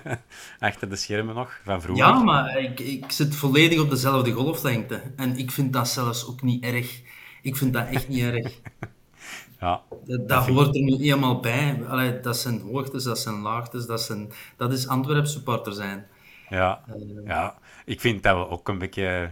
achter 0.59 0.89
de 0.89 0.97
schermen 0.97 1.35
nog, 1.35 1.61
van 1.65 1.83
vroeger. 1.83 2.05
Ja, 2.05 2.23
maar 2.23 2.59
ik, 2.59 2.81
ik 2.81 3.13
zit 3.13 3.37
volledig 3.37 3.81
op 3.81 3.91
dezelfde 3.91 4.33
golflengte. 4.33 5.01
En 5.17 5.37
ik 5.39 5.51
vind 5.51 5.73
dat 5.73 5.89
zelfs 5.89 6.27
ook 6.27 6.43
niet 6.43 6.65
erg. 6.65 7.01
Ik 7.43 7.57
vind 7.57 7.73
dat 7.73 7.87
echt 7.87 8.09
niet 8.09 8.23
erg. 8.33 8.61
Ja, 9.61 9.83
dat, 10.05 10.29
dat 10.29 10.49
hoort 10.49 10.75
er 10.75 10.83
nu 10.83 10.97
eenmaal 10.99 11.41
bij. 11.41 11.87
Allee, 11.89 12.21
dat 12.21 12.37
zijn 12.37 12.61
hoogtes, 12.61 13.05
dat 13.05 13.19
zijn 13.19 13.41
laagtes, 13.41 13.87
dat, 13.87 14.03
zijn, 14.03 14.33
dat 14.57 14.73
is 14.73 14.89
Antwerp 14.89 15.27
supporter 15.27 15.73
zijn. 15.73 16.07
Ja, 16.49 16.85
uh, 16.89 17.27
ja, 17.27 17.59
ik 17.85 18.01
vind 18.01 18.23
dat 18.23 18.37
we 18.37 18.49
ook 18.49 18.69
een 18.69 18.79
beetje 18.79 19.31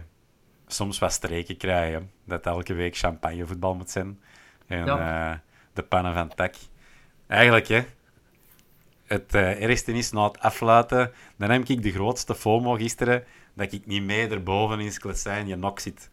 soms 0.67 0.99
wat 0.99 1.11
streken 1.11 1.57
krijgen. 1.57 2.11
Dat 2.25 2.45
elke 2.45 2.73
week 2.73 2.97
champagnevoetbal 2.97 3.75
moet 3.75 3.89
zijn. 3.89 4.19
En 4.67 4.85
ja. 4.85 5.31
uh, 5.31 5.37
de 5.73 5.83
pannen 5.83 6.13
van 6.13 6.35
tak. 6.35 6.55
Eigenlijk, 7.27 7.67
hè. 7.67 7.85
Het 9.05 9.35
uh, 9.35 9.61
ergste 9.63 9.93
is, 9.93 10.11
na 10.11 10.23
het 10.23 10.39
afluiten, 10.39 11.11
dan 11.37 11.49
heb 11.49 11.67
ik 11.67 11.83
de 11.83 11.91
grootste 11.91 12.35
FOMO 12.35 12.73
gisteren, 12.73 13.23
dat 13.53 13.71
ik 13.71 13.85
niet 13.85 14.03
mee 14.03 14.27
erboven 14.27 14.79
in 14.79 14.91
Skletsijn 14.91 15.47
je 15.47 15.55
nok 15.55 15.79
zit. 15.79 16.09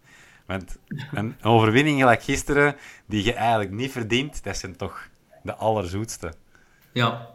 Want 0.47 0.79
een 1.13 1.37
overwinning 1.43 1.99
gelijk 1.99 2.23
gisteren, 2.23 2.77
die 3.07 3.25
je 3.25 3.35
eigenlijk 3.35 3.71
niet 3.71 3.93
verdient, 3.93 4.45
dat 4.45 4.57
zijn 4.57 4.77
toch 4.77 5.09
de 5.43 5.55
allerzoetste. 5.55 6.33
Ja, 6.93 7.29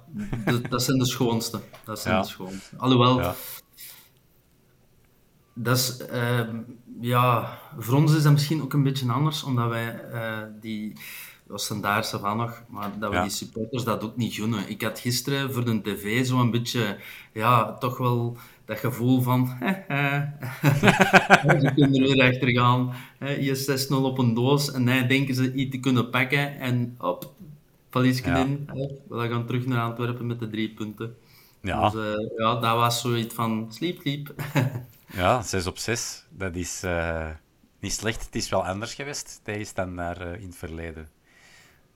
dat 0.70 0.84
zijn 0.84 0.98
de 0.98 1.06
schoonste. 1.06 1.60
Dat 1.84 2.00
zijn 2.00 2.16
ja. 2.16 2.22
de 2.22 2.28
schoonste. 2.28 2.78
Alhoewel, 2.78 3.20
ja. 3.22 3.36
Dat 5.58 5.78
is, 5.78 6.00
uh, 6.12 6.40
ja, 7.00 7.58
voor 7.78 7.96
ons 7.96 8.16
is 8.16 8.24
dat 8.24 8.32
misschien 8.32 8.62
ook 8.62 8.74
een 8.74 8.84
beetje 8.84 9.12
anders, 9.12 9.44
omdat 9.44 9.70
wij 9.70 10.02
uh, 10.14 10.38
die 10.62 10.94
was 11.48 11.74
daar 11.82 12.06
van 12.06 12.38
nog, 12.38 12.64
maar 12.68 12.92
dat 13.00 13.10
we 13.10 13.16
ja. 13.16 13.22
die 13.22 13.32
supporters 13.32 13.84
dat 13.84 14.04
ook 14.04 14.18
niet 14.18 14.34
gunnen. 14.34 14.70
Ik 14.70 14.82
had 14.82 15.00
gisteren 15.00 15.54
voor 15.54 15.66
de 15.66 15.82
tv 15.82 16.26
zo 16.26 16.40
een 16.40 16.52
beetje, 16.52 16.98
ja, 17.34 17.74
toch 17.74 17.98
wel 17.98 18.38
dat 18.66 18.78
gevoel 18.78 19.22
van, 19.22 19.48
ze 21.62 21.72
kunnen 21.76 22.02
er 22.02 22.14
weer 22.14 22.24
achter 22.24 22.50
gaan. 22.50 22.94
Je 23.20 23.88
6-0 23.90 23.94
op 23.96 24.18
een 24.18 24.34
doos 24.34 24.72
en 24.72 24.86
dan 24.86 25.08
denken 25.08 25.36
ze 25.36 25.54
iets 25.54 25.72
te 25.72 25.80
kunnen 25.80 26.10
pakken 26.10 26.60
en 26.60 26.96
op, 27.00 27.34
valiesje 27.90 28.28
ja. 28.28 28.36
in. 28.38 28.70
We 29.08 29.28
gaan 29.30 29.46
terug 29.46 29.66
naar 29.66 29.82
Antwerpen 29.82 30.28
met 30.28 30.40
de 30.40 30.50
drie 30.50 30.70
punten. 30.70 31.16
Ja. 31.62 31.90
Dus 31.90 32.02
uh, 32.02 32.38
ja, 32.38 32.60
dat 32.60 32.76
was 32.76 33.02
zoiets 33.02 33.34
van, 33.34 33.66
sleep, 33.70 34.00
sleep. 34.02 34.34
ja, 35.16 35.42
6 35.42 35.68
op 35.68 35.78
6, 35.78 36.26
dat 36.30 36.56
is 36.56 36.84
uh, 36.84 37.30
niet 37.80 37.94
slecht. 37.94 38.26
Het 38.26 38.36
is 38.36 38.50
wel 38.50 38.66
anders 38.66 38.94
geweest 38.94 39.40
tegen 39.44 39.94
naar 39.94 40.28
uh, 40.28 40.34
in 40.34 40.48
het 40.48 40.56
verleden. 40.56 41.08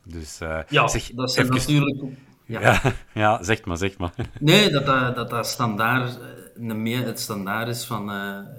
Dus, 0.05 0.41
uh, 0.41 0.59
ja, 0.69 0.87
zeg, 0.87 1.11
dat 1.11 1.31
zijn 1.31 1.45
even... 1.45 1.57
natuurlijk... 1.57 2.17
Ja. 2.45 2.61
ja. 2.61 2.81
Ja, 3.13 3.43
zeg 3.43 3.65
maar, 3.65 3.77
zeg 3.77 3.97
maar. 3.97 4.13
Nee, 4.39 4.69
dat 4.69 4.85
dat, 4.85 5.15
dat, 5.15 5.29
dat 5.29 5.47
standaard, 5.47 6.19
meer 6.57 7.05
het 7.05 7.19
standaard 7.19 7.67
is 7.67 7.85
van 7.85 8.05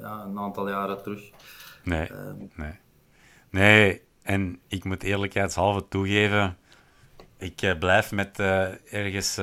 ja, 0.01 0.25
een 0.27 0.39
aantal 0.39 0.69
jaren 0.69 1.03
terug. 1.03 1.31
Nee, 1.85 2.11
uh, 2.11 2.17
nee. 2.55 2.73
Nee, 3.51 4.03
en 4.23 4.61
ik 4.69 4.85
moet 4.85 5.03
eerlijkheidshalve 5.03 5.89
toegeven, 5.89 6.57
ik 7.39 7.77
blijf 7.79 8.13
met 8.13 8.39
ergens 8.91 9.39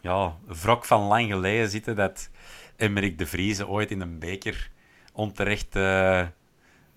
ja, 0.00 0.36
wrok 0.46 0.84
van 0.84 1.02
lang 1.02 1.30
geleden 1.30 1.68
zitten 1.68 1.96
dat 1.96 2.30
Emmerich 2.78 3.14
de 3.14 3.26
Vrieze 3.26 3.68
ooit 3.68 3.90
in 3.90 4.00
een 4.00 4.18
beker 4.18 4.70
onterecht 5.12 5.76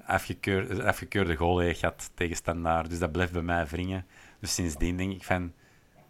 afgekeurde, 0.06 0.84
afgekeurde 0.84 1.36
goal 1.36 1.60
heeft 1.60 1.80
gehad 1.80 2.12
tegen 2.14 2.36
Standaard. 2.36 2.90
Dus 2.90 3.00
dat 3.00 3.12
blijft 3.12 3.32
bij 3.32 3.42
mij 3.42 3.68
wringen. 3.68 4.06
Dus 4.40 4.54
sindsdien 4.54 4.98
denk 4.98 5.12
ik 5.12 5.24
van, 5.24 5.54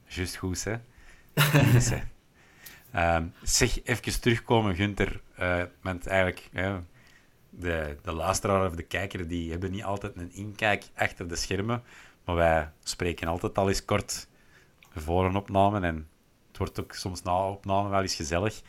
juist 0.08 0.36
goed, 0.36 0.64
hè. 0.64 0.76
Um, 3.16 3.34
zeg, 3.44 3.84
even 3.84 4.22
terugkomen, 4.22 4.76
Gunther. 4.76 5.22
Uh, 5.40 5.64
want 5.82 6.08
eigenlijk, 6.08 6.50
de, 7.50 7.98
de 8.02 8.12
luisteraar 8.12 8.66
of 8.66 8.76
de 8.76 8.84
kijker, 8.84 9.28
die 9.28 9.52
hebben 9.52 9.72
niet 9.72 9.84
altijd 9.84 10.16
een 10.16 10.34
inkijk 10.34 10.84
achter 10.96 11.28
de 11.28 11.36
schermen. 11.36 11.84
Maar 12.26 12.36
wij 12.36 12.70
spreken 12.84 13.28
altijd 13.28 13.58
al 13.58 13.68
eens 13.68 13.86
kort 13.86 14.28
voor 14.96 15.26
een 15.26 15.36
opname. 15.36 15.80
En 15.80 16.08
het 16.48 16.58
wordt 16.58 16.80
ook 16.80 16.94
soms 16.94 17.24
na 17.24 17.48
opname 17.48 17.90
wel 17.90 18.02
eens 18.02 18.16
gezellig. 18.16 18.62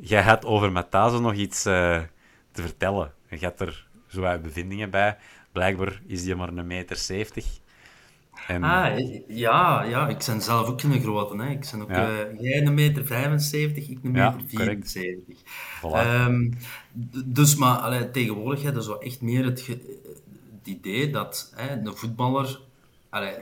Jij 0.00 0.22
had 0.22 0.44
over 0.44 0.72
Matazo 0.72 1.20
nog 1.20 1.34
iets 1.34 1.66
uh, 1.66 2.00
te 2.52 2.62
vertellen. 2.62 3.12
Je 3.28 3.38
gaat 3.38 3.60
er 3.60 3.86
zo 4.06 4.22
uit 4.22 4.42
bevindingen 4.42 4.90
bij. 4.90 5.16
Blijkbaar 5.52 6.00
is 6.06 6.22
die 6.22 6.34
maar 6.34 6.48
een 6.48 6.66
meter 6.66 6.96
zeventig. 6.96 7.46
En... 8.46 8.62
Ah, 8.62 8.98
ja, 9.28 9.82
ja, 9.82 10.08
ik 10.08 10.24
ben 10.26 10.40
zelf 10.40 10.68
ook 10.68 10.82
een 10.82 11.00
grote. 11.00 11.36
Hè. 11.36 11.50
Ik 11.50 11.68
ben 11.70 11.82
ook, 11.82 11.90
ja. 11.90 12.10
uh, 12.10 12.40
jij 12.40 12.66
een 12.66 12.74
meter 12.74 13.06
75, 13.06 13.88
ik 13.88 13.98
een 14.02 14.10
meter 14.10 14.40
ja, 14.46 14.46
74. 14.46 15.36
Voilà. 15.80 16.26
Um, 16.26 16.52
dus, 17.24 17.54
maar 17.54 17.76
allee, 17.76 18.10
tegenwoordig 18.10 18.62
hè, 18.62 18.72
dat 18.72 18.82
is 18.82 18.88
wel 18.88 19.00
echt 19.00 19.20
meer 19.20 19.44
het, 19.44 19.78
idee 20.64 21.10
dat 21.10 21.52
hè, 21.56 21.76
een 21.76 21.96
voetballer... 21.96 22.60
Allee, 23.08 23.34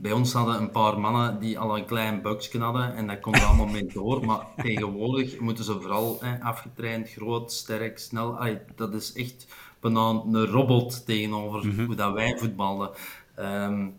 bij 0.00 0.12
ons 0.12 0.32
hadden 0.32 0.60
een 0.60 0.70
paar 0.70 1.00
mannen 1.00 1.38
die 1.38 1.58
al 1.58 1.78
een 1.78 1.84
klein 1.84 2.22
buikje 2.22 2.58
hadden 2.58 2.94
en 2.94 3.06
dat 3.06 3.20
komt 3.20 3.36
er 3.36 3.44
allemaal 3.44 3.66
mee 3.66 3.86
door. 3.86 4.26
Maar 4.26 4.46
tegenwoordig 4.64 5.38
moeten 5.38 5.64
ze 5.64 5.80
vooral 5.80 6.18
hè, 6.20 6.40
afgetraind, 6.42 7.08
groot, 7.08 7.52
sterk, 7.52 7.98
snel. 7.98 8.38
Dat 8.76 8.94
is 8.94 9.12
echt 9.12 9.46
bijna 9.80 10.00
een 10.00 10.46
robot 10.46 11.06
tegenover 11.06 11.64
mm 11.64 11.70
-hmm. 11.70 11.86
hoe 11.86 11.94
dat 11.94 12.12
wij 12.12 12.38
voetballen. 12.38 12.90
Um, 13.38 13.96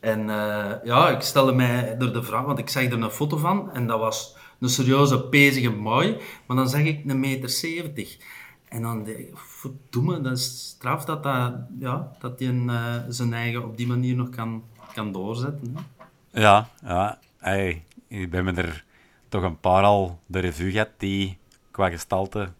en 0.00 0.20
uh, 0.20 0.72
ja, 0.84 1.08
ik 1.08 1.20
stelde 1.20 1.52
mij 1.52 1.96
er 1.98 2.12
de 2.12 2.22
vraag, 2.22 2.44
want 2.44 2.58
ik 2.58 2.68
zag 2.68 2.84
er 2.84 3.02
een 3.02 3.10
foto 3.10 3.36
van 3.36 3.72
en 3.72 3.86
dat 3.86 3.98
was 3.98 4.36
een 4.60 4.68
serieuze, 4.68 5.22
pezige 5.22 5.70
mooi, 5.70 6.16
maar 6.46 6.56
dan 6.56 6.68
zag 6.68 6.80
ik 6.80 7.04
een 7.06 7.20
meter 7.20 7.48
zeventig. 7.48 8.18
En 8.68 8.82
dan 8.82 9.04
denk 9.04 9.18
ik, 9.18 9.36
verdomme, 9.36 10.20
dat 10.20 10.38
is 10.38 10.68
straf 10.68 11.04
dat, 11.04 11.22
dat, 11.22 11.54
ja, 11.78 12.12
dat 12.18 12.38
hij 12.38 12.48
uh, 12.48 12.94
zijn 13.08 13.32
eigen 13.32 13.64
op 13.64 13.76
die 13.76 13.86
manier 13.86 14.14
nog 14.14 14.28
kan, 14.28 14.62
kan 14.98 15.12
doorzetten. 15.12 15.76
Hè? 15.76 16.40
Ja, 16.40 16.68
ja. 16.84 17.18
Hey, 17.38 17.84
ik 18.08 18.30
ben 18.30 18.44
me 18.44 18.52
er 18.52 18.84
toch 19.28 19.42
een 19.42 19.60
paar 19.60 19.82
al 19.82 20.20
de 20.26 20.38
revue 20.38 20.70
gehad 20.70 20.90
die 20.96 21.38
qua 21.70 21.90
gestalte 21.90 22.52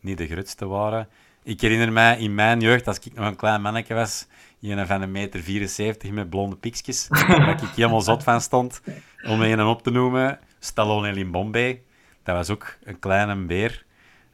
niet 0.00 0.18
de 0.18 0.26
grootste 0.26 0.66
waren. 0.66 1.08
Ik 1.42 1.60
herinner 1.60 1.92
mij 1.92 2.18
in 2.18 2.34
mijn 2.34 2.60
jeugd, 2.60 2.86
als 2.86 2.98
ik 2.98 3.14
nog 3.14 3.26
een 3.26 3.36
klein 3.36 3.62
mannetje 3.62 3.94
was, 3.94 4.26
een 4.60 4.86
van 4.86 5.02
een 5.02 5.12
meter 5.12 5.40
74 5.40 6.10
met 6.10 6.30
blonde 6.30 6.56
piekjes, 6.56 7.08
waar 7.08 7.62
ik 7.62 7.68
helemaal 7.68 8.00
zot 8.00 8.22
van 8.22 8.40
stond, 8.40 8.80
om 9.26 9.42
een 9.42 9.62
op 9.62 9.82
te 9.82 9.90
noemen. 9.90 10.38
Stallone 10.58 11.12
Limbombe, 11.12 11.80
dat 12.22 12.36
was 12.36 12.50
ook 12.50 12.76
een 12.84 12.98
kleine 12.98 13.36
beer. 13.36 13.84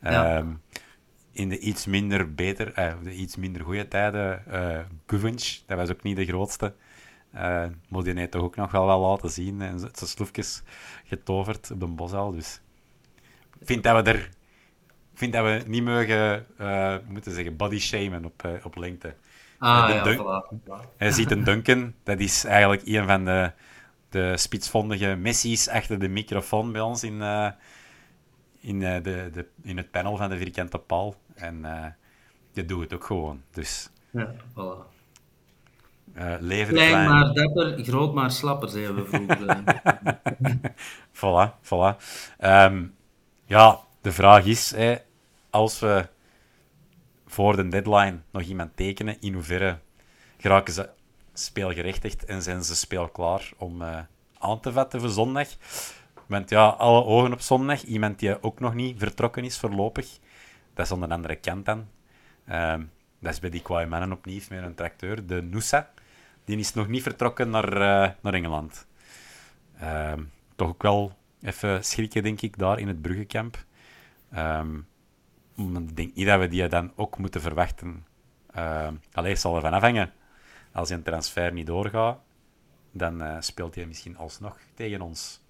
Ja. 0.02 0.38
Um, 0.38 0.61
in 1.33 1.48
de 1.48 1.59
iets 1.59 1.87
minder 1.87 2.35
beter, 2.35 2.78
uh, 2.78 2.92
de 3.02 3.12
iets 3.12 3.37
minder 3.37 3.62
goede 3.62 3.88
tijden, 3.88 4.42
uh, 5.07 5.30
dat 5.66 5.78
was 5.78 5.90
ook 5.90 6.02
niet 6.02 6.16
de 6.16 6.26
grootste. 6.26 6.74
Uh, 7.35 7.40
maar 7.88 8.03
die 8.03 8.18
heeft 8.18 8.31
toch 8.31 8.42
ook 8.42 8.57
nog 8.57 8.70
wel 8.70 8.87
wel 8.87 9.01
laten 9.01 9.31
zien 9.31 9.62
en 9.62 9.79
zijn 9.79 9.92
sloefjes 9.92 10.62
getoverd 11.05 11.70
op 11.70 11.81
de 11.81 11.87
bosuil. 11.87 12.33
Dus 12.33 12.61
ik 13.61 13.66
vind 13.66 13.83
dat 13.83 14.05
we 14.05 14.11
er 14.11 14.29
ik 15.12 15.20
vind 15.20 15.33
dat 15.33 15.44
we 15.44 15.62
niet 15.66 15.85
mogen, 15.85 16.47
uh, 16.61 16.97
moeten 17.07 17.33
zeggen, 17.33 17.57
body 17.57 17.79
shamen 17.79 18.25
op, 18.25 18.42
uh, 18.47 18.53
op 18.62 18.77
lengte. 18.77 19.14
Ah, 19.59 19.88
ja, 19.88 20.16
voilà, 20.16 20.59
voilà. 20.59 20.99
Je 20.99 21.12
ziet 21.12 21.31
een 21.31 21.44
Duncan, 21.44 21.94
dat 22.03 22.20
is 22.20 22.44
eigenlijk 22.44 22.83
een 22.87 23.07
van 23.07 23.25
de, 23.25 23.53
de 24.09 24.37
spitsvondige 24.37 25.14
Messi's 25.14 25.68
achter 25.68 25.99
de 25.99 26.09
microfoon 26.09 26.73
bij 26.73 26.81
ons 26.81 27.03
in, 27.03 27.23
in, 28.61 28.81
de, 28.81 29.01
de, 29.33 29.47
in 29.62 29.77
het 29.77 29.90
panel 29.90 30.16
van 30.16 30.29
de 30.29 30.37
vierkante 30.37 30.79
paal. 30.79 31.14
En 31.35 31.64
je 32.53 32.64
doet 32.64 32.81
het 32.81 32.94
ook 32.94 33.05
gewoon. 33.05 33.42
Dus, 33.51 33.90
ja, 34.11 34.35
voilà. 34.35 34.93
Uh, 36.17 36.35
leven 36.40 36.75
klein, 36.75 36.90
klein, 36.90 37.09
maar 37.09 37.33
dapper, 37.33 37.85
groot 37.85 38.14
maar 38.14 38.31
slapper, 38.31 38.69
zeiden 38.69 38.95
we 38.95 39.05
vroeger. 39.05 39.62
voilà, 41.21 41.59
voilà. 41.62 41.97
Um, 42.38 42.95
ja, 43.45 43.81
de 44.01 44.12
vraag 44.12 44.45
is, 44.45 44.71
hè, 44.71 44.97
als 45.51 45.81
we 45.81 46.09
voor 47.27 47.57
de 47.57 47.69
deadline 47.69 48.19
nog 48.31 48.43
iemand 48.43 48.77
tekenen, 48.77 49.17
in 49.21 49.35
hoeverre 49.35 49.79
geraken 50.38 50.73
ze 50.73 50.88
speelgerechtigd 51.33 52.25
en 52.25 52.43
zijn 52.43 52.64
ze 52.64 52.77
speelklaar 52.77 53.53
om 53.57 53.83
uh, 53.83 53.99
aan 54.38 54.61
te 54.61 54.73
vatten 54.73 55.01
voor 55.01 55.09
zondag? 55.09 55.49
Want 56.27 56.51
ja, 56.51 56.67
alle 56.67 57.05
ogen 57.05 57.33
op 57.33 57.40
zondag. 57.40 57.83
Iemand 57.83 58.19
die 58.19 58.43
ook 58.43 58.61
nog 58.61 58.75
niet 58.75 58.99
vertrokken 58.99 59.45
is 59.45 59.59
voorlopig. 59.59 60.19
Dat 60.75 60.87
is 60.87 60.93
aan 60.93 61.01
de 61.01 61.09
andere 61.09 61.37
kant 61.37 61.67
dan. 61.67 61.87
Um, 62.51 62.90
dat 63.19 63.33
is 63.33 63.40
bij 63.40 63.51
die 63.51 63.62
kwaaie 63.62 63.87
mannen 63.87 64.12
opnieuw 64.12 64.40
met 64.49 64.62
een 64.62 64.75
tracteur, 64.75 65.27
de 65.27 65.43
Noosa. 65.43 65.90
Die 66.44 66.59
is 66.59 66.74
nog 66.74 66.88
niet 66.88 67.02
vertrokken 67.02 67.50
naar, 67.50 67.72
uh, 67.72 68.11
naar 68.20 68.35
Engeland. 68.35 68.87
Um, 69.83 70.30
toch 70.57 70.68
ook 70.68 70.83
wel 70.83 71.16
even 71.42 71.85
schrikken, 71.85 72.22
denk 72.22 72.40
ik, 72.40 72.59
daar 72.59 72.78
in 72.78 72.88
het 72.88 73.02
Bruggenkamp. 73.02 73.64
Um, 74.37 74.87
ik 75.57 75.96
denk 75.96 76.14
niet 76.14 76.26
dat 76.26 76.40
we 76.40 76.48
die 76.48 76.68
dan 76.68 76.92
ook 76.96 77.18
moeten 77.18 77.40
verwachten. 77.40 78.07
Uh, 78.57 78.88
Allee, 79.12 79.37
zal 79.37 79.57
ervan 79.57 79.72
afhangen. 79.72 80.12
Als 80.72 80.88
je 80.88 80.94
een 80.94 81.02
transfer 81.02 81.52
niet 81.52 81.66
doorgaat, 81.66 82.18
dan 82.92 83.22
uh, 83.22 83.37
speelt 83.40 83.74
hij 83.74 83.87
misschien 83.87 84.16
alsnog 84.16 84.59
tegen 84.74 85.00
ons. 85.00 85.40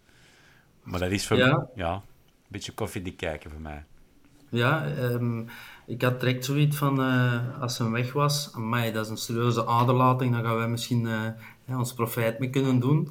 Maar 0.82 1.00
dat 1.00 1.10
is 1.10 1.26
voor 1.26 1.36
ja. 1.36 1.66
ja 1.74 1.92
een 1.92 2.02
beetje 2.48 2.72
koffiedik 2.72 3.16
kijken 3.16 3.50
voor 3.50 3.60
mij. 3.60 3.84
Ja, 4.54 4.96
um, 4.98 5.46
ik 5.86 6.02
had 6.02 6.20
direct 6.20 6.44
zoiets 6.44 6.76
van, 6.76 7.00
uh, 7.00 7.60
als 7.60 7.78
hij 7.78 7.90
weg 7.90 8.12
was, 8.12 8.50
amai, 8.54 8.92
dat 8.92 9.04
is 9.04 9.10
een 9.10 9.16
serieuze 9.16 9.66
aderlating, 9.66 10.34
dan 10.34 10.44
gaan 10.44 10.56
wij 10.56 10.68
misschien 10.68 11.04
uh, 11.04 11.26
ja, 11.64 11.78
ons 11.78 11.94
profijt 11.94 12.38
mee 12.38 12.50
kunnen 12.50 12.80
doen. 12.80 13.08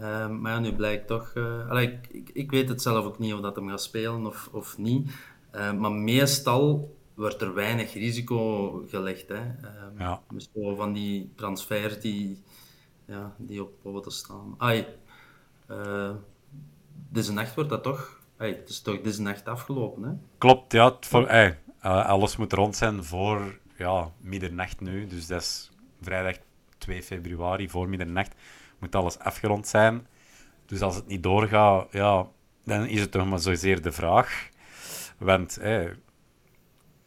Uh, 0.00 0.28
maar 0.28 0.52
ja, 0.52 0.58
nu 0.58 0.72
blijkt 0.72 1.06
toch... 1.06 1.32
Allee, 1.68 1.98
ik, 2.10 2.30
ik, 2.32 2.50
weet 2.50 2.68
het 2.68 2.82
zelf 2.82 3.04
ook 3.04 3.18
niet 3.18 3.34
of 3.34 3.40
dat 3.40 3.56
hem 3.56 3.68
gaat 3.68 3.82
spelen 3.82 4.26
of, 4.26 4.48
of 4.52 4.78
niet. 4.78 5.10
maar 5.52 5.92
meestal 5.92 6.96
wordt 7.14 7.42
er 7.42 7.54
weinig 7.54 7.92
risico 7.92 8.70
gelegd. 8.88 9.28
Hè. 9.28 9.40
Ja. 9.98 10.22
Dus 10.32 10.50
van 10.76 10.92
die 10.92 11.32
transfers 11.34 12.00
die, 12.00 12.42
ja, 13.04 13.34
die 13.36 13.62
op 13.62 13.72
poten 13.82 14.12
staan. 14.12 14.54
Ai, 14.58 14.86
deze 17.08 17.32
nacht 17.32 17.54
wordt 17.54 17.70
dat 17.70 17.82
toch... 17.82 18.17
Ai, 18.38 18.54
het 18.54 18.68
is 18.68 18.80
toch 18.80 19.00
deze 19.00 19.22
nacht 19.22 19.46
afgelopen, 19.48 20.02
hè? 20.02 20.10
Klopt, 20.38 20.72
ja. 20.72 20.98
Ai, 21.10 21.54
alles 21.80 22.36
moet 22.36 22.52
rond 22.52 22.76
zijn 22.76 23.04
voor 23.04 23.58
ja, 23.76 24.12
middernacht 24.20 24.80
nu. 24.80 25.06
Dus 25.06 25.26
dat 25.26 25.40
is 25.40 25.70
vrijdag 26.00 26.36
2 26.78 27.02
februari, 27.02 27.68
voor 27.68 27.88
middernacht 27.88 28.34
moet 28.78 28.94
alles 28.94 29.18
afgerond 29.18 29.66
zijn. 29.66 30.06
Dus 30.66 30.80
als 30.80 30.94
het 30.94 31.06
niet 31.06 31.22
doorgaat, 31.22 31.92
ja, 31.92 32.26
dan 32.64 32.86
is 32.86 33.00
het 33.00 33.10
toch 33.10 33.26
maar 33.26 33.38
zozeer 33.38 33.82
de 33.82 33.92
vraag. 33.92 34.48
Want 35.18 35.56
eh, 35.56 35.84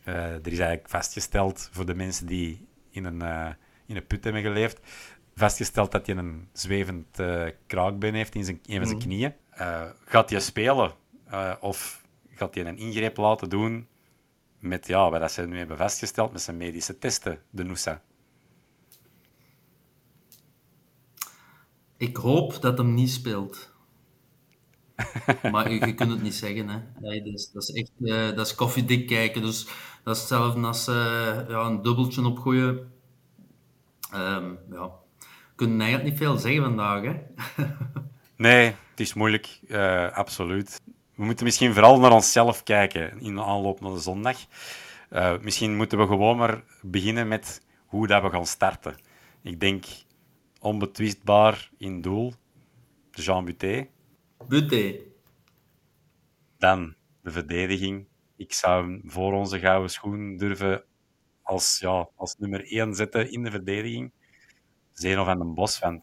er 0.04 0.48
is 0.48 0.60
eigenlijk 0.60 0.90
vastgesteld 0.90 1.70
voor 1.72 1.86
de 1.86 1.96
mensen 1.96 2.28
die 2.28 2.68
in 2.90 3.06
een, 3.06 3.24
uh, 3.24 3.50
in 3.86 3.96
een 3.96 4.08
put 4.08 4.24
hebben 4.24 4.42
geleefd, 4.42 4.80
vastgesteld 5.36 5.92
dat 5.92 6.06
hij 6.06 6.16
een 6.16 6.48
zwevend 6.54 7.20
kraakbeen 7.68 8.14
heeft 8.14 8.36
in 8.36 8.44
zijn, 8.44 8.60
een 8.66 8.78
van 8.78 8.86
zijn 8.86 8.98
mhm. 8.98 9.08
knieën. 9.08 9.34
Gaat 10.06 10.30
hij 10.30 10.40
spelen? 10.40 10.92
Of 11.60 12.02
gaat 12.30 12.56
hij 12.56 12.66
een 12.66 12.78
ingreep 12.78 13.18
laten 13.18 13.50
doen 13.50 13.88
met 14.60 14.88
ja, 14.88 15.10
wat 15.10 15.32
ze 15.32 15.48
nu 15.48 15.58
hebben 15.58 15.78
vastgesteld 15.78 16.32
met 16.32 16.42
zijn 16.42 16.58
medische 16.58 16.98
testen, 16.98 17.40
de 17.50 17.64
Noosa? 17.64 18.02
Ik 21.98 22.18
hoop 22.18 22.62
dat 22.62 22.78
hem 22.78 22.94
niet 22.94 23.12
speelt. 23.12 23.74
maar 25.52 25.72
je, 25.72 25.86
je, 25.86 25.94
kunt 25.94 26.12
het 26.12 26.22
niet 26.22 26.36
zeggen. 26.36 26.70
Hè. 26.70 26.80
Nee, 27.00 27.24
dat, 27.24 27.34
is, 27.34 27.52
dat 27.52 27.64
is 27.64 27.72
echt 27.72 27.92
uh, 28.00 28.36
dat 28.36 28.46
is 28.46 28.56
koffiedik 28.56 29.08
kijken. 29.08 29.42
Dus 29.42 29.68
dat 30.04 30.16
is 30.16 30.22
hetzelfde 30.22 30.62
als 30.62 30.88
uh, 30.88 30.96
ja, 31.48 31.66
een 31.66 31.82
dubbeltje 31.82 32.26
opgooien. 32.26 32.92
Um, 34.14 34.58
ja. 34.72 34.92
We 35.20 35.68
kunnen 35.68 35.82
eigenlijk 35.82 36.10
niet 36.10 36.20
veel 36.20 36.38
zeggen 36.38 36.64
vandaag. 36.64 37.04
Hè? 37.04 37.14
nee, 38.48 38.66
het 38.66 39.00
is 39.00 39.14
moeilijk. 39.14 39.60
Uh, 39.68 40.12
absoluut. 40.12 40.82
We 41.22 41.28
moeten 41.28 41.46
misschien 41.46 41.74
vooral 41.74 42.00
naar 42.00 42.12
onszelf 42.12 42.64
kijken 42.64 43.20
in 43.20 43.36
de 43.36 43.44
aanloop 43.44 43.80
naar 43.80 43.92
de 43.92 44.00
zondag. 44.00 44.38
Uh, 45.10 45.40
misschien 45.40 45.76
moeten 45.76 45.98
we 45.98 46.08
gewoon 46.08 46.38
maar 46.38 46.64
beginnen 46.82 47.28
met 47.28 47.62
hoe 47.86 48.08
dat 48.08 48.22
we 48.22 48.30
gaan 48.30 48.46
starten. 48.46 48.96
Ik 49.42 49.60
denk 49.60 49.86
onbetwistbaar 50.60 51.70
in 51.78 52.02
doel, 52.02 52.34
Jean 53.12 53.46
Buté. 53.46 53.88
Buté. 54.48 55.00
Dan 56.58 56.96
de 57.22 57.32
verdediging. 57.32 58.08
Ik 58.36 58.54
zou 58.54 58.84
hem 58.84 59.02
voor 59.06 59.34
onze 59.34 59.60
gouden 59.60 59.90
schoen 59.90 60.38
durven 60.38 60.84
als, 61.42 61.80
ja, 61.80 62.10
als 62.16 62.36
nummer 62.38 62.72
1 62.72 62.96
zetten 62.96 63.32
in 63.32 63.44
de 63.44 63.52
verdediging. 63.52 64.12
Zeno 64.94 65.24
van 65.24 65.38
den 65.38 65.54
Bos, 65.54 65.78
van, 65.78 66.02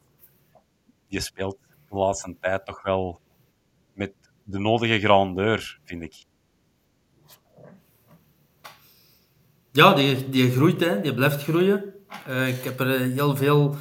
die 1.09 1.21
speelt 1.21 1.59
de 1.89 1.97
laatste 1.97 2.37
tijd 2.41 2.67
toch 2.67 2.83
wel 2.83 3.21
de 4.51 4.59
nodige 4.59 5.01
grandeur, 5.01 5.79
vind 5.85 6.03
ik. 6.03 6.15
Ja, 9.73 9.95
die, 9.95 10.29
die 10.29 10.51
groeit, 10.51 10.81
hè. 10.81 11.01
die 11.01 11.15
blijft 11.15 11.43
groeien. 11.43 11.95
Uh, 12.29 12.49
ik 12.49 12.65
heb 12.65 12.81
er 12.81 13.01
heel 13.01 13.37
veel 13.37 13.77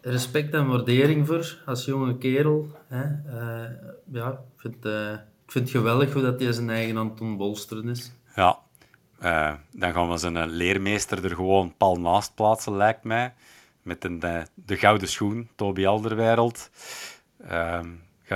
respect 0.00 0.54
en 0.54 0.66
waardering 0.66 1.26
voor 1.26 1.62
als 1.66 1.84
jonge 1.84 2.18
kerel. 2.18 2.76
Hè. 2.88 3.04
Uh, 3.04 3.70
ja, 4.12 4.30
ik 4.30 4.60
vind, 4.60 4.86
uh, 4.86 5.12
ik 5.44 5.52
vind 5.52 5.68
het 5.68 5.76
geweldig 5.76 6.12
hoe 6.12 6.22
dat 6.22 6.40
hij 6.40 6.52
zijn 6.52 6.70
eigen 6.70 6.96
Anton 6.96 7.36
Bolsteren 7.36 7.88
is. 7.88 8.12
Ja, 8.34 8.58
dan 9.70 9.92
gaan 9.92 10.10
we 10.10 10.16
zijn 10.16 10.46
leermeester 10.50 11.24
er 11.24 11.34
gewoon 11.34 11.76
pal 11.76 11.96
naast 11.96 12.34
plaatsen, 12.34 12.76
lijkt 12.76 13.04
mij. 13.04 13.34
Met 13.82 14.04
een, 14.04 14.18
de 14.54 14.76
gouden 14.76 15.08
schoen, 15.08 15.48
Toby 15.54 15.86
Alderwereld. 15.86 16.70
Ehm, 17.46 17.88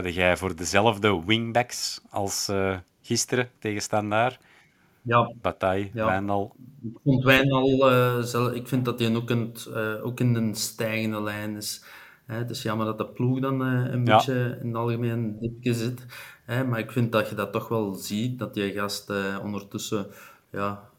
Ga 0.03 0.09
jij 0.09 0.37
voor 0.37 0.57
dezelfde 0.57 1.25
wingbacks 1.27 2.01
als 2.11 2.49
uh, 2.51 2.79
gisteren 3.03 3.51
tegen 3.59 3.83
Standaard? 3.83 4.39
Ja. 5.03 5.33
Bataille, 5.43 5.91
ja. 5.93 6.07
Wijndal. 6.07 6.55
Ik 6.83 6.99
vond 7.05 7.25
Wijndal, 7.25 7.93
uh, 7.93 8.55
ik 8.55 8.69
vind 8.69 8.85
dat 8.85 8.99
hij 8.99 9.15
ook, 9.15 9.31
in, 9.31 9.55
uh, 9.69 10.07
ook 10.07 10.21
in 10.21 10.35
de 10.35 10.55
stijgende 10.55 11.23
lijn 11.23 11.57
is. 11.57 11.85
Het 12.27 12.51
is 12.51 12.63
jammer 12.63 12.87
dat 12.87 12.99
de 12.99 13.07
ploeg 13.07 13.41
dan 13.41 13.61
een 13.61 14.05
ja. 14.05 14.17
beetje 14.17 14.59
in 14.61 14.67
het 14.67 14.77
algemeen 14.77 15.39
dipje 15.41 15.75
zit. 15.75 16.07
Maar 16.47 16.79
ik 16.79 16.93
vind 16.93 17.13
dat 17.13 17.29
je 17.29 17.35
dat 17.35 17.53
toch 17.53 17.69
wel 17.69 17.95
ziet, 17.95 18.39
dat 18.39 18.55
die 18.55 18.73
gast 18.73 19.13
ondertussen 19.43 20.07
ja, 20.51 20.91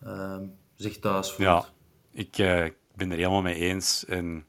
zich 0.76 1.00
thuis 1.00 1.32
voelt. 1.32 1.74
Ja, 2.12 2.64
ik 2.64 2.76
ben 2.96 3.12
er 3.12 3.18
helemaal 3.18 3.42
mee 3.42 3.56
eens. 3.56 4.06
En 4.06 4.46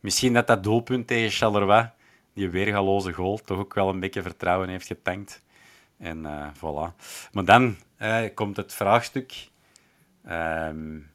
misschien 0.00 0.32
dat 0.32 0.46
dat 0.46 0.62
doelpunt 0.62 1.06
tegen 1.06 1.30
Charleroi 1.30 1.90
die 2.38 2.50
weergaloze 2.50 3.12
goal 3.12 3.38
toch 3.38 3.58
ook 3.58 3.74
wel 3.74 3.88
een 3.88 4.00
beetje 4.00 4.22
vertrouwen 4.22 4.68
heeft 4.68 4.86
getankt. 4.86 5.42
En 5.98 6.18
uh, 6.18 6.48
voilà. 6.56 6.94
Maar 7.32 7.44
dan 7.44 7.76
uh, 7.98 8.24
komt 8.34 8.56
het 8.56 8.74
vraagstuk. 8.74 9.48
Um, 10.30 11.10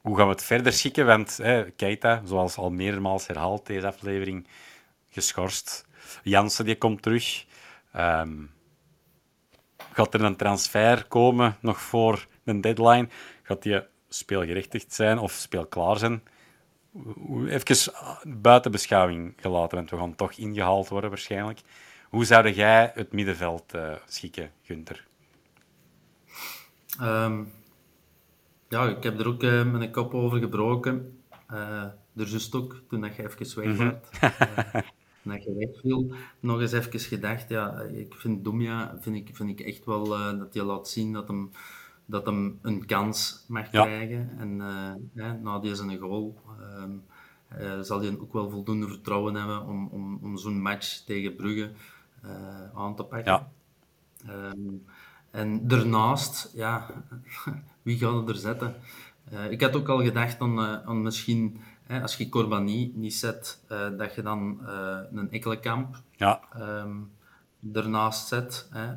hoe 0.00 0.16
gaan 0.16 0.26
we 0.26 0.32
het 0.32 0.42
verder 0.42 0.72
schikken? 0.72 1.06
Want 1.06 1.38
uh, 1.40 1.60
Keita, 1.76 2.22
zoals 2.24 2.56
al 2.56 2.70
meermaals 2.70 3.26
herhaald 3.26 3.66
deze 3.66 3.86
aflevering, 3.86 4.46
geschorst. 5.10 5.86
Jansen 6.22 6.64
die 6.64 6.78
komt 6.78 7.02
terug. 7.02 7.44
Um, 7.96 8.50
gaat 9.92 10.14
er 10.14 10.22
een 10.22 10.36
transfer 10.36 11.04
komen 11.04 11.56
nog 11.60 11.80
voor 11.80 12.26
een 12.44 12.60
deadline? 12.60 13.08
Gaat 13.42 13.62
die 13.62 13.82
speelgerechtigd 14.08 14.92
zijn 14.94 15.18
of 15.18 15.32
speelklaar 15.32 15.98
zijn? 15.98 16.22
Even 17.46 17.92
buiten 18.40 18.70
beschouwing 18.70 19.34
gelaten, 19.36 19.76
want 19.76 19.90
we 19.90 19.96
gaan 19.96 20.14
toch 20.14 20.32
ingehaald 20.32 20.88
worden 20.88 21.10
waarschijnlijk. 21.10 21.60
Hoe 22.08 22.24
zou 22.24 22.50
jij 22.50 22.92
het 22.94 23.12
middenveld 23.12 23.74
uh, 23.74 23.94
schikken, 24.06 24.50
Gunther? 24.62 25.06
Um, 27.00 27.52
ja, 28.68 28.88
ik 28.88 29.02
heb 29.02 29.20
er 29.20 29.26
ook 29.26 29.42
uh, 29.42 29.72
mijn 29.72 29.90
kop 29.90 30.14
over 30.14 30.38
gebroken. 30.38 31.18
Uh, 31.50 31.82
er 32.16 32.26
juist 32.26 32.54
ook, 32.54 32.82
toen 32.88 33.00
dat 33.00 33.16
je 33.16 33.22
even 33.22 33.62
weg 33.62 33.76
mm 33.76 34.00
dat 35.32 35.44
je 35.44 35.54
wegviel, 35.54 36.14
nog 36.40 36.60
eens 36.60 36.72
even 36.72 37.00
gedacht, 37.00 37.48
ja, 37.48 37.80
ik 37.80 38.14
vind 38.14 38.44
Dumia, 38.44 38.96
vind 39.00 39.16
ik, 39.16 39.36
vind 39.36 39.50
ik 39.50 39.60
echt 39.60 39.84
wel 39.84 40.04
dat 40.38 40.48
je 40.54 40.62
laat 40.62 40.88
zien 40.88 41.12
dat 41.12 41.28
hem 41.28 41.50
dat 42.12 42.26
hem 42.26 42.58
een 42.62 42.86
kans 42.86 43.44
mag 43.48 43.70
krijgen. 43.70 44.30
En 44.38 44.60
uh, 45.14 45.32
na 45.42 45.58
deze 45.58 45.98
goal 45.98 46.40
um, 46.78 47.02
uh, 47.58 47.80
zal 47.80 48.00
hij 48.00 48.16
ook 48.20 48.32
wel 48.32 48.50
voldoende 48.50 48.88
vertrouwen 48.88 49.34
hebben 49.34 49.66
om, 49.66 49.86
om, 49.86 50.18
om 50.22 50.36
zo'n 50.36 50.60
match 50.60 51.04
tegen 51.04 51.36
Brugge 51.36 51.70
uh, 52.24 52.30
aan 52.74 52.96
te 52.96 53.02
pakken. 53.02 53.32
Ja. 53.32 54.50
Um, 54.50 54.84
en 55.30 55.68
daarnaast, 55.68 56.50
ja, 56.54 56.86
wie 57.82 57.98
gaat 57.98 58.14
het 58.14 58.28
er 58.28 58.34
zetten? 58.34 58.74
ik 59.50 59.60
had 59.60 59.76
ook 59.76 59.88
al 59.88 60.02
gedacht 60.02 60.40
aan, 60.40 60.60
aan 60.60 61.02
misschien, 61.02 61.60
hè, 61.82 62.02
als 62.02 62.16
je 62.16 62.28
Corbani 62.28 62.92
niet 62.94 63.14
zet, 63.14 63.64
dat 63.98 64.14
je 64.14 64.22
dan 64.22 64.60
een 65.12 65.30
Ekkelenkamp 65.30 66.02
ja. 66.16 66.40
um, 66.58 67.10
ernaast 67.72 68.28
zet. 68.28 68.68
Hè, 68.70 68.92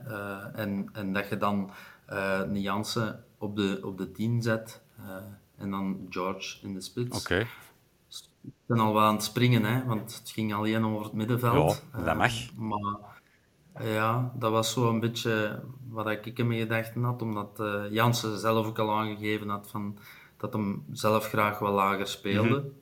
en, 0.52 0.90
en 0.94 1.14
dat 1.14 1.30
je 1.30 1.38
dan 1.38 1.72
een 2.06 2.62
Jansen 2.62 3.24
op 3.38 3.56
de, 3.56 3.80
op 3.84 3.98
de 3.98 4.12
10 4.12 4.42
zet. 4.42 4.82
en 5.58 5.72
dan 5.72 6.08
George 6.10 6.58
in 6.62 6.74
de 6.74 6.82
spits. 6.82 7.20
Oké. 7.20 7.46
Ik 8.42 8.52
ben 8.66 8.80
al 8.80 8.94
wel 8.94 9.04
aan 9.04 9.14
het 9.14 9.24
springen, 9.24 9.64
hè, 9.64 9.86
want 9.86 10.18
het 10.18 10.30
ging 10.30 10.54
alleen 10.54 10.86
over 10.86 11.06
het 11.06 11.14
middenveld. 11.14 11.84
Ja, 11.94 12.04
dat 12.04 12.16
mag. 12.16 12.54
maar 12.56 13.16
ja, 13.84 14.32
dat 14.36 14.52
was 14.52 14.72
zo 14.72 14.90
een 14.90 15.00
beetje 15.00 15.64
wat 15.90 16.10
ik 16.10 16.40
in 16.40 16.48
mijn 16.48 16.60
gedachten 16.60 17.04
had, 17.04 17.22
omdat 17.22 17.60
uh, 17.60 17.84
Jansen 17.92 18.40
zelf 18.40 18.68
ook 18.68 18.80
al 18.80 18.98
aangegeven 18.98 19.50
had 19.50 19.68
van, 19.70 19.98
dat 20.38 20.54
hem 20.54 20.86
zelf 20.92 21.28
graag 21.28 21.60
wel 21.60 21.72
lager 21.72 22.08
speelde. 22.08 22.74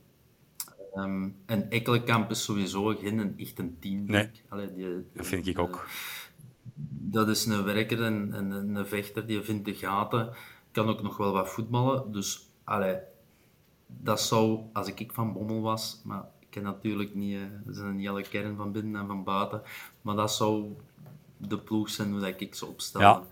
Mm 0.93 1.03
-hmm. 1.03 1.35
en 1.45 1.69
Ekkelenkamp 1.69 2.29
is 2.29 2.43
sowieso 2.43 2.95
geen 2.95 3.33
echt 3.37 3.59
een 3.59 3.77
team. 3.79 4.03
Nee, 4.05 4.29
dat 5.13 5.25
vind 5.25 5.47
ik 5.47 5.59
ook. 5.59 5.87
Dat 6.75 7.27
is 7.27 7.45
een 7.45 7.63
werker 7.63 8.03
en, 8.03 8.33
en, 8.33 8.51
een 8.51 8.87
vechter, 8.87 9.25
die 9.25 9.41
vindt 9.41 9.65
de 9.65 9.73
gaten. 9.73 10.33
Kan 10.71 10.89
ook 10.89 11.01
nog 11.01 11.17
wel 11.17 11.31
wat 11.31 11.49
voetballen. 11.49 12.11
Dus 12.11 12.49
allee, 12.63 12.97
dat 13.87 14.21
zou, 14.21 14.59
als 14.73 14.87
ik 14.87 15.11
van 15.11 15.33
Bommel 15.33 15.61
was, 15.61 16.01
maar 16.03 16.25
ik 16.39 16.47
ken 16.49 16.63
natuurlijk 16.63 17.15
niet, 17.15 17.39
dat 17.65 17.75
is 17.75 17.81
een 17.81 17.99
hele 17.99 18.21
kern 18.21 18.55
van 18.55 18.71
binnen 18.71 19.01
en 19.01 19.07
van 19.07 19.23
buiten, 19.23 19.61
maar 20.01 20.15
dat 20.15 20.33
zou 20.33 20.75
de 21.37 21.57
ploeg 21.57 21.89
zijn 21.89 22.11
hoe 22.11 22.19
dat 22.19 22.41
ik 22.41 22.55
ze 22.55 22.65
opstel. 22.65 23.01
Ja. 23.01 23.23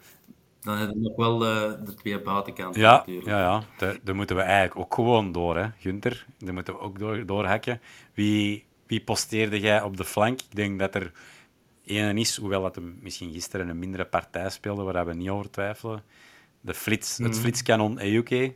Dan 0.62 0.78
hebben 0.78 0.96
we 0.96 1.08
nog 1.08 1.16
wel 1.16 1.38
de, 1.38 1.80
de 1.86 1.94
twee 1.94 2.22
buitenkanten 2.22 2.82
ja, 2.82 2.98
natuurlijk. 2.98 3.28
Ja, 3.28 3.40
ja. 3.40 3.64
Daar, 3.78 3.98
daar 4.04 4.16
moeten 4.16 4.36
we 4.36 4.42
eigenlijk 4.42 4.80
ook 4.80 4.94
gewoon 4.94 5.32
door, 5.32 5.58
hè, 5.58 5.68
Gunther. 5.78 6.26
Daar 6.38 6.54
moeten 6.54 6.74
we 6.74 6.80
ook 6.80 7.00
door, 7.00 7.26
doorhakken. 7.26 7.82
Wie, 8.14 8.66
wie 8.88 9.04
posteerde 9.04 9.60
jij 9.60 9.82
op 9.82 9.98
de 9.98 10.06
flank? 10.06 10.42
Ik 10.42 10.56
denk 10.56 10.80
dat 10.80 10.96
er 10.96 11.12
één 11.98 12.18
is, 12.18 12.38
hoewel 12.38 12.62
dat 12.62 12.76
hem 12.76 12.98
misschien 13.02 13.32
gisteren 13.32 13.68
een 13.68 13.80
mindere 13.80 14.06
partij 14.06 14.50
speelde, 14.50 14.84
waar 14.84 15.06
we 15.06 15.14
niet 15.14 15.30
over 15.30 15.52
twijfelen. 15.52 16.04
De 16.62 16.74
flits, 16.74 17.18
Het 17.18 17.28
mhm. 17.28 17.40
flitskanon 17.40 17.98
Ejuke. 18.00 18.56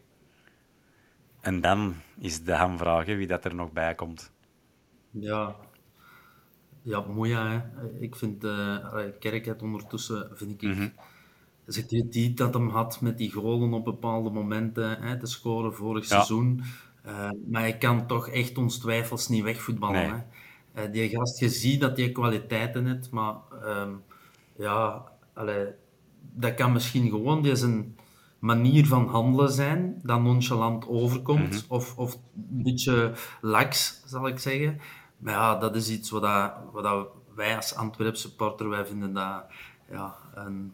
En 1.42 1.62
dan 1.62 1.96
is 2.20 2.44
de 2.44 2.54
hamvraag 2.54 3.06
wie 3.06 3.28
dat 3.28 3.46
er 3.46 3.56
nog 3.56 3.72
bij 3.72 3.96
komt. 3.96 4.32
Ja, 5.10 5.56
ja 6.82 7.00
Moeja, 7.00 7.50
hè. 7.50 7.90
ik 8.00 8.16
vind 8.16 8.44
uh, 8.44 8.78
Kerk 9.20 9.62
ondertussen, 9.62 10.30
vind 10.34 10.52
ik, 10.52 10.62
mm 10.62 10.74
-hmm. 10.74 10.94
de 11.66 11.86
krediet 11.86 12.38
dat 12.38 12.54
hem 12.54 12.70
had 12.70 13.02
met 13.02 13.18
die 13.18 13.32
golen 13.32 13.74
op 13.74 13.86
bepaalde 13.86 14.30
momenten 14.30 15.02
hè, 15.02 15.20
te 15.20 15.26
scoren 15.26 15.74
vorig 15.74 16.06
seizoen. 16.06 16.64
Uh, 17.06 17.30
maar 17.48 17.62
hij 17.62 17.78
kan 17.78 18.08
toch 18.08 18.30
echt 18.30 18.58
ons 18.58 18.78
twijfels 18.80 19.28
niet 19.28 19.44
wegvoetballen. 19.44 20.02
Nee. 20.02 20.12
Hè. 20.12 20.24
Uh, 20.76 20.84
die 20.92 21.10
gast, 21.10 21.40
je 21.40 21.50
ziet 21.50 21.82
dat 21.82 21.98
hij 21.98 22.12
kwaliteiten 22.12 22.86
heeft, 22.86 23.12
maar 23.12 23.36
um, 23.66 24.04
ja, 24.58 25.04
allee, 25.34 25.68
dat 26.34 26.54
kan 26.54 26.72
misschien 26.72 27.10
gewoon 27.10 27.42
die 27.42 27.56
zijn 27.56 27.96
manier 28.40 28.88
van 28.88 29.08
handelen 29.08 29.52
zijn 29.52 30.00
dat 30.04 30.22
nonchalant 30.22 30.88
overkomt. 30.88 31.50
Mhm. 31.50 31.74
of, 31.74 31.98
of 31.98 32.14
een 32.14 32.64
beetje 32.64 33.14
lax, 33.42 34.02
zal 34.06 34.28
ik 34.28 34.40
zeggen. 34.40 34.80
Maar 35.18 35.34
ja, 35.34 35.56
dat 35.56 35.76
is 35.76 35.90
iets 35.90 36.10
wat, 36.10 36.22
dat, 36.22 36.54
wat 36.72 36.84
dat 36.84 37.08
wij 37.36 37.56
als 37.56 37.76
Antwerp 37.76 38.16
supporter, 38.16 38.70
wij 38.70 38.86
vinden 38.86 39.14
dat... 39.14 39.44
Ja, 39.92 40.16
een, 40.34 40.74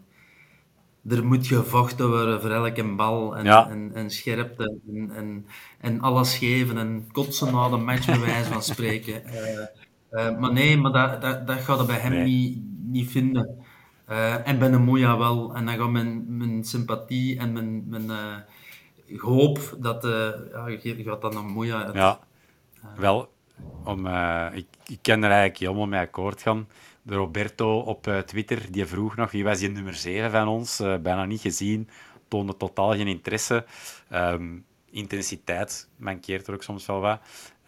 er 1.07 1.25
moet 1.25 1.47
gevochten 1.47 2.09
worden 2.09 2.41
voor 2.41 2.49
elke 2.49 2.83
bal 2.83 3.37
en, 3.37 3.45
en, 3.45 3.91
en 3.93 4.09
scherpte 4.09 4.79
en, 4.87 5.11
en, 5.15 5.45
en, 5.79 6.01
alles 6.01 6.37
geven 6.37 6.77
en 6.77 7.09
kotsen 7.11 7.53
na 7.53 7.69
de 7.69 7.77
match, 7.77 8.05
bij 8.05 8.19
wijze 8.19 8.51
van 8.51 8.63
spreken. 8.63 9.23
Uh, 9.25 9.65
uh, 10.11 10.39
maar 10.39 10.53
nee, 10.53 10.77
maar 10.77 10.91
dat, 10.91 11.21
dat, 11.21 11.47
dat 11.47 11.59
gaat 11.59 11.87
bij 11.87 11.97
hem 11.97 12.23
niet, 12.23 12.59
niet 12.83 13.11
vinden. 13.11 13.63
Uh, 14.09 14.47
en 14.47 14.59
bij 14.59 14.71
een 14.71 14.83
Moeja 14.83 15.17
wel. 15.17 15.55
En 15.55 15.65
dan 15.65 15.77
gaat 15.77 15.89
mijn, 15.89 16.37
mijn 16.37 16.63
sympathie 16.63 17.39
en 17.39 17.53
mijn, 17.53 17.89
mijn 17.89 18.05
uh, 19.07 19.21
hoop 19.21 19.75
dat... 19.79 20.03
Ja, 20.51 20.67
je 20.67 21.03
gaat 21.03 21.21
dan 21.21 21.33
naar 21.33 21.43
Moeja... 21.43 21.89
Ja, 21.93 22.19
wel. 22.95 23.31
Om, 23.83 24.07
ik, 24.53 24.67
ik 24.85 24.99
ken 25.01 25.23
er 25.23 25.29
eigenlijk 25.29 25.57
helemaal 25.57 25.87
mee 25.87 25.99
akkoord 25.99 26.41
gaan. 26.41 26.67
De 27.01 27.15
Roberto 27.15 27.79
op 27.79 28.23
Twitter, 28.25 28.71
die 28.71 28.85
vroeg 28.85 29.15
nog 29.15 29.31
wie 29.31 29.43
was 29.43 29.59
die 29.59 29.69
nummer 29.69 29.93
7 29.93 30.31
van 30.31 30.47
ons. 30.47 30.77
bijna 30.77 31.25
niet 31.25 31.41
gezien. 31.41 31.89
Toonde 32.27 32.57
totaal 32.57 32.91
geen 32.91 33.07
interesse. 33.07 33.65
Um, 34.13 34.65
intensiteit 34.89 35.89
mankeert 35.95 36.47
er 36.47 36.53
ook 36.53 36.63
soms 36.63 36.85
wel 36.85 36.99
wat. 36.99 37.19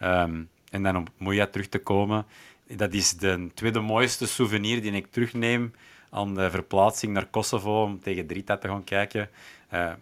Um, 0.02 0.48
en 0.74 0.82
dan 0.82 0.96
om 0.96 1.06
Moeja 1.16 1.46
terug 1.46 1.68
te 1.68 1.78
komen. 1.78 2.26
Dat 2.66 2.92
is 2.92 3.16
de 3.16 3.50
tweede 3.54 3.80
mooiste 3.80 4.26
souvenir 4.26 4.82
die 4.82 4.92
ik 4.92 5.06
terugneem 5.06 5.72
aan 6.10 6.34
de 6.34 6.50
verplaatsing 6.50 7.12
naar 7.12 7.26
Kosovo 7.26 7.82
om 7.82 8.00
tegen 8.00 8.26
Drita 8.26 8.56
te 8.56 8.68
gaan 8.68 8.84
kijken. 8.84 9.28
Uh, 9.72 9.92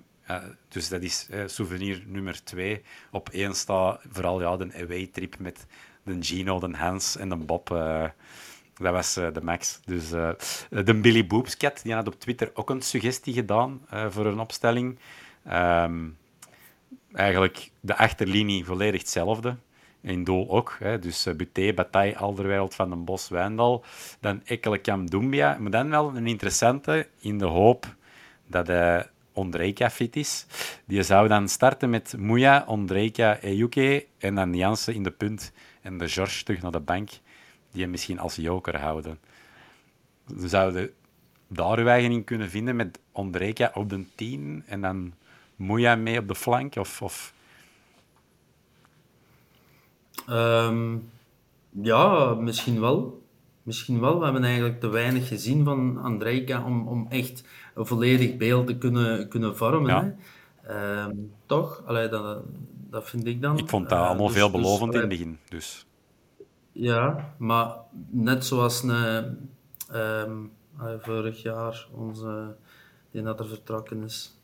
dus 0.69 0.89
dat 0.89 1.03
is 1.03 1.29
souvenir 1.47 2.03
nummer 2.07 2.45
twee. 2.45 2.83
Op 3.11 3.29
één 3.29 3.55
staat 3.55 4.01
vooral 4.09 4.41
ja, 4.41 4.57
de 4.57 4.73
away-trip 4.75 5.39
met 5.39 5.67
de 6.03 6.17
Gino, 6.21 6.59
de 6.59 6.77
Hans 6.77 7.17
en 7.17 7.29
de 7.29 7.37
Bob. 7.37 7.69
dat 7.69 8.93
was 8.93 9.15
de 9.15 9.41
max. 9.43 9.81
Dus 9.85 10.09
de 10.69 10.95
Billy 11.03 11.27
Boopscat, 11.27 11.81
die 11.83 11.95
had 11.95 12.07
op 12.07 12.21
Twitter 12.21 12.51
ook 12.55 12.71
een 12.71 12.83
suggestie 12.83 13.35
gedaan 13.35 13.81
voor 14.09 14.27
een 14.27 14.41
opstelling. 14.41 14.99
Um, 15.53 16.17
eigenlijk 17.13 17.71
de 17.81 17.97
achterlinie 17.97 18.65
volledig 18.65 19.01
hetzelfde. 19.01 19.57
In 20.03 20.25
doel 20.25 20.51
ook. 20.51 20.77
Hè. 20.79 20.99
Dus 20.99 21.27
uh, 21.27 21.35
Buté, 21.35 21.73
Bataille, 21.75 22.17
Alderwereld, 22.17 22.75
Van 22.75 22.91
den 22.91 23.05
Bos, 23.05 23.29
Wijndal. 23.29 23.85
Dan 24.21 24.43
Ekkelenkamp, 24.45 25.11
Doumbia. 25.11 25.57
Maar 25.59 25.71
dan 25.71 25.91
wel 25.91 26.17
een 26.17 26.27
interessante, 26.27 27.09
in 27.21 27.39
de 27.39 27.45
hoop 27.45 27.95
dat 28.47 28.69
uh, 28.69 29.01
Ondrejka 29.33 29.91
fit 29.91 30.17
is. 30.17 30.47
Die 30.85 31.03
zou 31.03 31.29
dan 31.29 31.49
starten 31.49 31.91
met 31.91 32.15
Mouya, 32.19 32.65
Ondrejka, 32.67 33.39
Ejuke 33.41 34.07
en 34.19 34.35
dan 34.35 34.55
Jansen 34.55 34.95
in 34.95 35.03
de 35.03 35.11
punt 35.11 35.53
en 35.83 35.99
de 35.99 36.09
George 36.09 36.45
terug 36.45 36.63
naar 36.63 36.71
de 36.71 36.81
bank, 36.81 37.11
die 37.71 37.83
hem 37.83 37.91
misschien 37.91 38.19
als 38.19 38.37
joker 38.37 38.81
houden. 38.81 39.19
We 40.25 40.49
zouden 40.49 40.91
daar 41.47 41.79
uw 41.79 41.87
eigen 41.87 42.11
in 42.11 42.25
kunnen 42.25 42.51
vinden 42.51 42.77
met 42.77 42.99
Ondrejka 43.13 43.71
op 43.75 43.89
de 43.91 44.05
10 44.15 44.63
en 44.67 44.81
dan 44.81 45.13
Mouya 45.57 45.95
mee 45.95 46.19
op 46.19 46.29
de 46.29 46.35
flank? 46.35 46.77
Of, 46.77 47.03
of 47.03 47.35
Um, 50.31 51.11
ja, 51.71 52.35
misschien 52.35 52.81
wel. 52.81 53.23
Misschien 53.63 54.01
wel. 54.01 54.19
We 54.19 54.25
hebben 54.25 54.45
eigenlijk 54.45 54.81
te 54.81 54.89
weinig 54.89 55.29
gezien 55.29 55.65
van 55.65 55.99
Andrejka 55.99 56.65
om, 56.65 56.89
om 56.89 57.07
echt 57.09 57.45
een 57.75 57.87
volledig 57.87 58.37
beeld 58.37 58.67
te 58.67 58.79
kunnen, 58.79 59.29
kunnen 59.29 59.57
vormen. 59.57 60.17
Hè? 60.63 61.05
Um, 61.05 61.33
toch? 61.47 61.83
Allee, 61.87 62.09
dat, 62.09 62.43
dat 62.91 63.09
vind 63.09 63.27
ik 63.27 63.43
dan. 63.43 63.59
Ik 63.59 63.69
vond 63.69 63.89
dat 63.89 63.99
uh, 63.99 64.07
allemaal 64.07 64.27
dus, 64.27 64.37
veelbelovend 64.37 64.93
dus, 64.93 65.03
in 65.03 65.09
het 65.09 65.19
begin. 65.19 65.39
Dus. 65.49 65.87
Ja, 66.73 67.35
maar 67.39 67.77
net 68.11 68.45
zoals 68.45 68.83
een, 68.83 69.51
um, 69.95 70.53
vorig 71.01 71.43
jaar, 71.43 71.87
onze, 71.95 72.57
die 73.11 73.23
dat 73.23 73.41
er 73.41 73.49
vertrokken 73.49 74.03
is. 74.03 74.39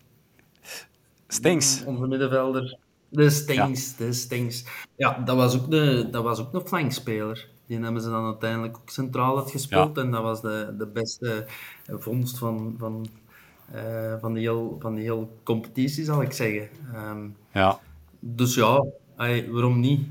Stinks. 1.26 1.85
Onze 1.85 2.07
middenvelder. 2.07 2.79
De 3.09 3.30
Stings, 3.30 3.94
ja. 3.98 4.04
de 4.04 4.12
Stings. 4.12 4.64
Ja, 4.96 5.18
dat 5.18 5.36
was 5.36 5.56
ook, 5.61 5.70
de, 5.70 6.09
dat 6.11 6.22
was 6.22 6.38
ook 6.38 6.54
een 6.54 6.66
flankspeler. 6.66 7.48
Die 7.66 7.78
hebben 7.78 8.02
ze 8.02 8.11
dan 8.11 8.24
uiteindelijk 8.24 8.76
ook 8.76 8.90
centraal 8.90 9.38
uitgespeeld. 9.38 9.96
Ja. 9.96 10.02
En 10.02 10.11
dat 10.11 10.22
was 10.22 10.40
de, 10.40 10.74
de 10.78 10.86
beste 10.86 11.46
vondst 11.86 12.38
van, 12.38 12.74
van, 12.78 13.06
uh, 13.74 14.14
van, 14.20 14.32
die 14.32 14.42
heel, 14.42 14.76
van 14.80 14.94
die 14.94 15.04
heel 15.04 15.38
competitie, 15.42 16.04
zal 16.04 16.22
ik 16.22 16.32
zeggen. 16.32 16.68
Um, 16.94 17.36
ja. 17.52 17.78
Dus 18.20 18.54
ja, 18.54 18.84
ay, 19.16 19.50
waarom 19.50 19.80
niet? 19.80 20.06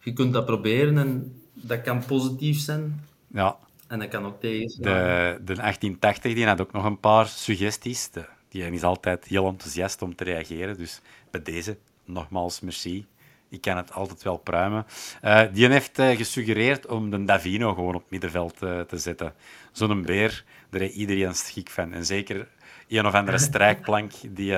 Je 0.00 0.12
kunt 0.12 0.32
dat 0.32 0.44
proberen 0.46 0.98
en 0.98 1.40
dat 1.52 1.82
kan 1.82 2.04
positief 2.04 2.58
zijn. 2.58 3.04
Ja. 3.26 3.56
En 3.86 3.98
dat 3.98 4.08
kan 4.08 4.26
ook 4.26 4.40
tegen 4.40 4.82
de, 4.82 5.38
de 5.44 5.54
1880 5.54 6.34
die 6.34 6.46
had 6.46 6.60
ook 6.60 6.72
nog 6.72 6.84
een 6.84 7.00
paar 7.00 7.26
suggesties. 7.26 8.10
De, 8.10 8.24
die 8.48 8.70
is 8.70 8.82
altijd 8.82 9.24
heel 9.24 9.46
enthousiast 9.46 10.02
om 10.02 10.14
te 10.14 10.24
reageren. 10.24 10.76
Dus 10.76 11.00
bij 11.30 11.42
deze 11.42 11.76
nogmaals, 12.06 12.60
merci. 12.60 13.06
Ik 13.48 13.60
kan 13.60 13.76
het 13.76 13.92
altijd 13.92 14.22
wel 14.22 14.36
pruimen. 14.36 14.86
Uh, 15.24 15.42
die 15.52 15.68
heeft 15.68 15.98
uh, 15.98 16.16
gesuggereerd 16.16 16.86
om 16.86 17.10
de 17.10 17.24
Davino 17.24 17.74
gewoon 17.74 17.94
op 17.94 18.10
middenveld 18.10 18.62
uh, 18.62 18.80
te 18.80 18.98
zetten. 18.98 19.34
Zo'n 19.72 20.02
beer, 20.02 20.44
daar 20.70 20.80
heeft 20.80 20.94
iedereen 20.94 21.34
schik 21.34 21.70
van. 21.70 21.92
En 21.92 22.04
zeker 22.04 22.48
een 22.88 23.06
of 23.06 23.14
andere 23.14 23.38
strijkplank 23.48 24.12
die 24.28 24.56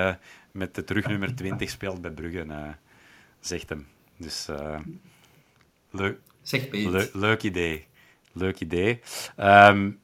met 0.53 0.74
de 0.74 0.84
terugnummer 0.84 1.34
20 1.34 1.70
speelt 1.70 2.01
bij 2.01 2.11
Brugge, 2.11 2.74
zegt 3.40 3.68
hem. 3.68 3.86
Dus 4.16 4.49
leuk, 5.90 6.18
zeg 6.42 6.70
le 6.70 7.11
leuk 7.12 7.42
idee. 7.42 7.86
Leuk 8.32 8.61
idee. 8.61 9.01
Um, 9.36 10.01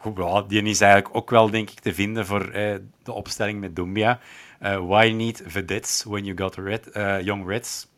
goed, 0.00 0.16
ja, 0.16 0.42
die 0.42 0.62
is 0.62 0.80
eigenlijk 0.80 1.16
ook 1.16 1.30
wel, 1.30 1.50
denk 1.50 1.70
ik, 1.70 1.80
te 1.80 1.94
vinden 1.94 2.26
voor 2.26 2.48
eh, 2.48 2.74
de 3.02 3.12
opstelling 3.12 3.60
met 3.60 3.76
Dumbia. 3.76 4.20
Eh, 4.60 4.76
why 4.76 5.10
need 5.10 5.42
vedettes 5.46 6.04
when 6.04 6.24
you 6.24 6.36
got 6.36 6.56
red, 6.56 6.86
eh, 6.90 7.20
young 7.20 7.46
reds? 7.46 7.88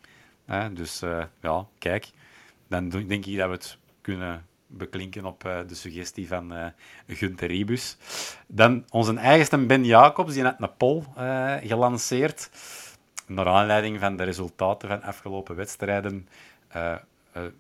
Eh, 0.47 0.67
dus 0.73 1.03
ja, 1.41 1.67
kijk. 1.79 2.11
Dan 2.69 2.89
denk 2.89 3.27
ik 3.27 3.37
dat 3.37 3.49
we 3.49 3.55
het 3.55 3.79
kunnen 4.01 4.47
beklinken 4.67 5.25
op 5.25 5.41
de 5.43 5.75
suggestie 5.75 6.29
van 6.29 6.73
Gunther 7.07 7.49
Ribus. 7.49 7.97
Dan 8.47 8.85
onze 8.91 9.15
eigenste 9.15 9.67
Ben 9.67 9.85
Jacobs, 9.85 10.35
die 10.35 10.43
had 10.43 10.55
een 10.59 10.77
poll 10.77 11.03
gelanceerd. 11.63 12.51
Naar 13.27 13.47
aanleiding 13.47 14.01
van 14.01 14.17
de 14.17 14.23
resultaten 14.23 14.89
van 14.89 15.03
afgelopen 15.03 15.57
wedstrijden. 15.57 16.29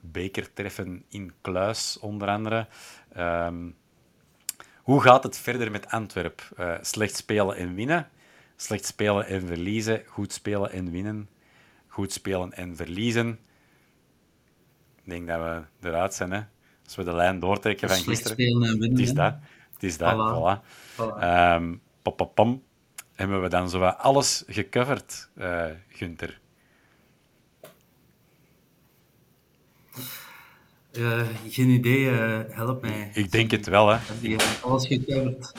bekertreffen 0.00 1.04
in 1.08 1.32
Kluis, 1.40 1.98
onder 1.98 2.28
andere. 2.28 2.66
Ehm, 3.12 3.70
hoe 4.82 5.00
gaat 5.00 5.22
het 5.22 5.38
verder 5.38 5.70
met 5.70 5.90
Antwerp? 5.90 6.42
Slecht 6.80 7.16
spelen 7.16 7.56
en 7.56 7.74
winnen. 7.74 8.08
Slecht 8.62 8.86
spelen 8.86 9.26
en 9.26 9.46
verliezen. 9.46 10.02
Goed 10.06 10.32
spelen 10.32 10.70
en 10.72 10.90
winnen. 10.90 11.28
Goed 11.86 12.12
spelen 12.12 12.52
en 12.52 12.76
verliezen. 12.76 13.38
Ik 15.04 15.10
denk 15.10 15.26
dat 15.26 15.38
we 15.38 15.88
eruit 15.88 16.14
zijn. 16.14 16.30
Hè? 16.30 16.40
Als 16.84 16.96
we 16.96 17.04
de 17.04 17.14
lijn 17.14 17.38
doortrekken 17.38 17.88
van 17.88 17.96
Slecht 17.96 18.08
gisteren. 18.08 18.36
spelen 18.36 18.68
en 18.68 18.78
winnen. 18.78 18.98
Het 18.98 19.08
is 19.08 19.12
dat. 19.14 19.34
Het 19.72 19.82
is 19.82 19.96
dat. 19.96 20.12
Voilà. 20.12 20.60
Voilà. 20.60 20.94
Voilà. 20.94 21.18
Ehm, 21.20 21.74
pop, 22.02 22.16
pop, 22.16 22.34
pom. 22.34 22.62
Hebben 23.14 23.42
we 23.42 23.48
dan 23.48 23.70
zo 23.70 23.78
wat 23.78 23.98
alles 23.98 24.44
gecoverd, 24.46 25.28
eh 25.34 25.66
Gunther? 25.88 26.40
Eh, 30.92 31.26
geen 31.48 31.68
idee, 31.68 32.10
eh, 32.10 32.40
help 32.48 32.82
mij. 32.82 33.10
Ik 33.14 33.30
denk 33.30 33.50
het 33.50 33.66
wel, 33.66 33.88
hè. 33.88 33.98
Alles 34.62 34.86
gecoverd? 34.86 35.52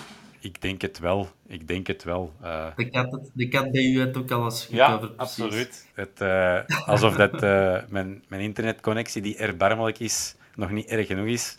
Ik 0.44 0.62
denk 0.62 0.82
het 0.82 1.00
wel. 1.00 1.30
Ik 1.48 1.68
denk 1.68 1.88
het 1.88 2.04
wel. 2.04 2.34
Eh, 2.42 2.76
De 2.76 2.90
kat, 2.90 3.30
de 3.34 3.48
kat 3.48 3.72
bij 3.72 3.84
u 3.84 4.00
heeft 4.00 4.18
ook 4.18 4.32
alles 4.32 4.68
ja, 4.72 4.86
gecoverd. 4.86 5.16
precies. 5.16 5.44
absoluut. 5.44 5.88
Het, 5.94 6.22
eh, 6.22 6.88
alsof 6.88 7.16
dat, 7.16 7.44
eh, 7.44 7.80
mijn, 7.88 8.24
mijn 8.28 8.42
internetconnectie, 8.42 9.22
die 9.22 9.38
erbarmelijk 9.38 10.00
is, 10.00 10.36
nog 10.56 10.72
niet 10.72 10.88
erg 10.90 11.08
genoeg 11.08 11.28
is. 11.28 11.58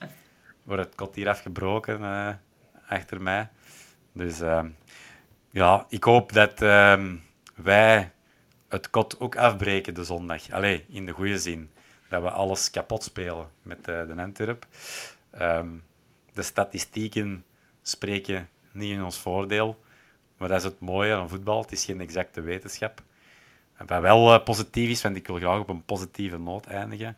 Wordt 0.63 0.85
het 0.85 0.95
kot 0.95 1.15
hier 1.15 1.29
afgebroken 1.29 2.01
achter 2.89 3.23
mij. 3.23 3.49
Dus 4.13 4.41
ehm, 4.41 4.69
ja, 5.51 5.87
ik 5.89 6.05
hoop 6.05 6.33
dat 6.33 6.63
ehm, 6.63 7.17
wij 7.55 8.11
het 8.69 8.91
kot 8.91 9.21
ook 9.21 9.37
afbreken 9.37 9.95
de 9.95 10.05
zondag. 10.05 10.51
Allee, 10.51 10.85
in 10.89 11.07
de 11.07 11.13
goede 11.13 11.39
zin. 11.39 11.71
Dat 12.09 12.23
we 12.23 12.31
alles 12.31 12.71
kapot 12.71 13.03
spelen 13.03 13.49
met 13.63 13.85
de 13.85 14.15
Antwerp. 14.17 14.67
Ehm, 15.31 15.69
de 16.33 16.43
statistieken 16.43 17.45
spreken 17.83 18.49
niet 18.75 18.91
in 18.93 19.05
ons 19.05 19.19
voordeel. 19.19 19.83
Maar 20.37 20.49
dat 20.49 20.59
is 20.59 20.65
het 20.65 20.81
mooie 20.81 21.15
aan 21.15 21.29
voetbal. 21.29 21.61
Het 21.63 21.73
is 21.73 21.85
geen 21.85 22.01
exacte 22.01 22.41
wetenschap. 22.41 23.03
En 23.77 23.87
wat 23.87 24.01
wel 24.01 24.33
eh, 24.35 24.45
positief 24.45 24.89
is, 24.91 25.03
want 25.03 25.17
ik 25.17 25.27
wil 25.27 25.37
graag 25.37 25.61
op 25.61 25.69
een 25.69 25.85
positieve 25.85 26.39
noot 26.39 26.67
eindigen, 26.67 27.17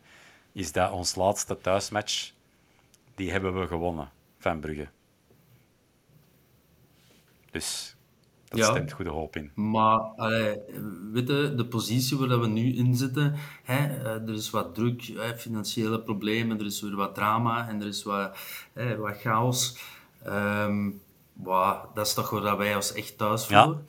is 0.51 0.71
dat 0.71 0.91
ons 0.91 1.15
laatste 1.15 1.57
thuismatch, 1.61 2.31
die 3.15 3.31
hebben 3.31 3.59
we 3.59 3.67
gewonnen 3.67 4.09
van 4.37 4.59
Brugge. 4.59 4.87
Dus 7.51 7.95
dat 8.47 8.59
Ja. 8.59 8.65
stemt 8.65 8.91
goede 8.91 9.09
hoop 9.09 9.35
in. 9.35 9.51
Maar 9.55 9.97
allee, 9.99 10.57
weet 11.11 11.27
je, 11.27 11.53
de 11.55 11.65
positie 11.65 12.17
waar 12.17 12.39
we 12.39 12.47
nu 12.47 12.75
in 12.75 12.95
zitten, 12.95 13.33
hè, 13.63 13.77
eh, 13.87 14.05
er 14.27 14.33
is 14.33 14.49
wat 14.49 14.75
druk, 14.75 15.01
hè, 15.01 15.37
financiële 15.37 16.01
problemen, 16.01 16.59
er 16.59 16.65
is 16.65 16.81
weer 16.81 16.95
wat 16.95 17.15
drama 17.15 17.67
en 17.67 17.81
er 17.81 17.87
is 17.87 18.03
wat, 18.03 18.37
hè, 18.73 18.97
wat 18.97 19.17
chaos. 19.17 19.77
Ehm, 20.23 20.89
wauw, 21.43 21.91
dat 21.93 22.05
is 22.07 22.13
toch 22.13 22.29
waar 22.29 22.41
dat 22.41 22.57
wij 22.57 22.75
ons 22.75 22.93
echt 22.93 23.17
thuis 23.17 23.47
Ja. 23.47 23.63
voelen. 23.63 23.87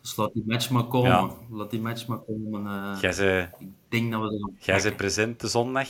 Dus 0.00 0.16
laat 0.16 0.32
die 0.32 0.42
match 0.46 0.70
maar 0.70 0.84
komen. 0.84 1.10
Ja. 1.10 1.30
Laat 1.50 1.70
die 1.70 1.80
match 1.80 2.06
maar 2.06 2.18
komen. 2.18 2.66
eh. 2.94 3.00
Jij 3.00 3.12
zei, 3.12 3.48
ik 3.58 3.66
denk 3.88 4.12
dat 4.12 4.20
we 4.20 4.52
jij 4.58 4.74
pakken. 4.76 4.96
present 4.96 5.40
de 5.40 5.48
zondag? 5.48 5.88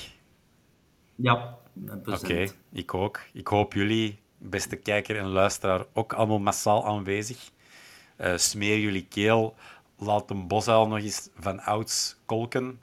Ja, 1.15 1.59
Oké, 2.05 2.47
ik 2.73 2.95
ook. 2.95 3.21
Ik 3.33 3.47
hoop 3.49 3.73
jullie, 3.73 4.19
beste 4.39 4.77
kijker 4.77 5.19
en 5.19 5.27
luisteraar, 5.29 5.85
ook 5.93 6.13
allemaal 6.13 6.39
massaal 6.39 6.87
aanwezig. 6.87 7.51
Eh, 8.17 8.37
smeer 8.37 8.79
jullie 8.79 9.07
keel. 9.09 9.55
Laat 9.99 10.31
een 10.31 10.47
bosuil 10.49 10.87
nog 10.89 10.99
eens 10.99 11.29
van 11.39 11.61
ouds 11.61 12.17
kolken. 12.27 12.81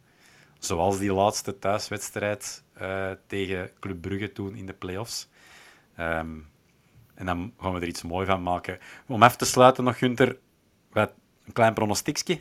Zoals 0.59 0.97
die 0.99 1.13
laatste 1.13 1.59
thuiswedstrijd 1.59 2.63
eh, 2.73 3.11
tegen 3.27 3.71
Club 3.79 4.01
Brugge 4.01 4.31
toen 4.31 4.55
in 4.55 4.65
de 4.65 4.73
play-offs. 4.73 5.27
Ehm, 5.95 6.27
en 7.21 7.27
dan 7.27 7.53
gaan 7.59 7.73
we 7.73 7.79
er 7.79 7.87
iets 7.87 8.03
moois 8.03 8.27
van 8.27 8.43
maken. 8.43 8.79
Om 9.07 9.23
af 9.23 9.35
te 9.35 9.45
sluiten 9.45 9.83
nog, 9.83 9.97
Gunther, 9.97 10.37
wat, 10.91 11.13
een 11.45 11.53
klein 11.53 11.73
pronostiekje. 11.73 12.39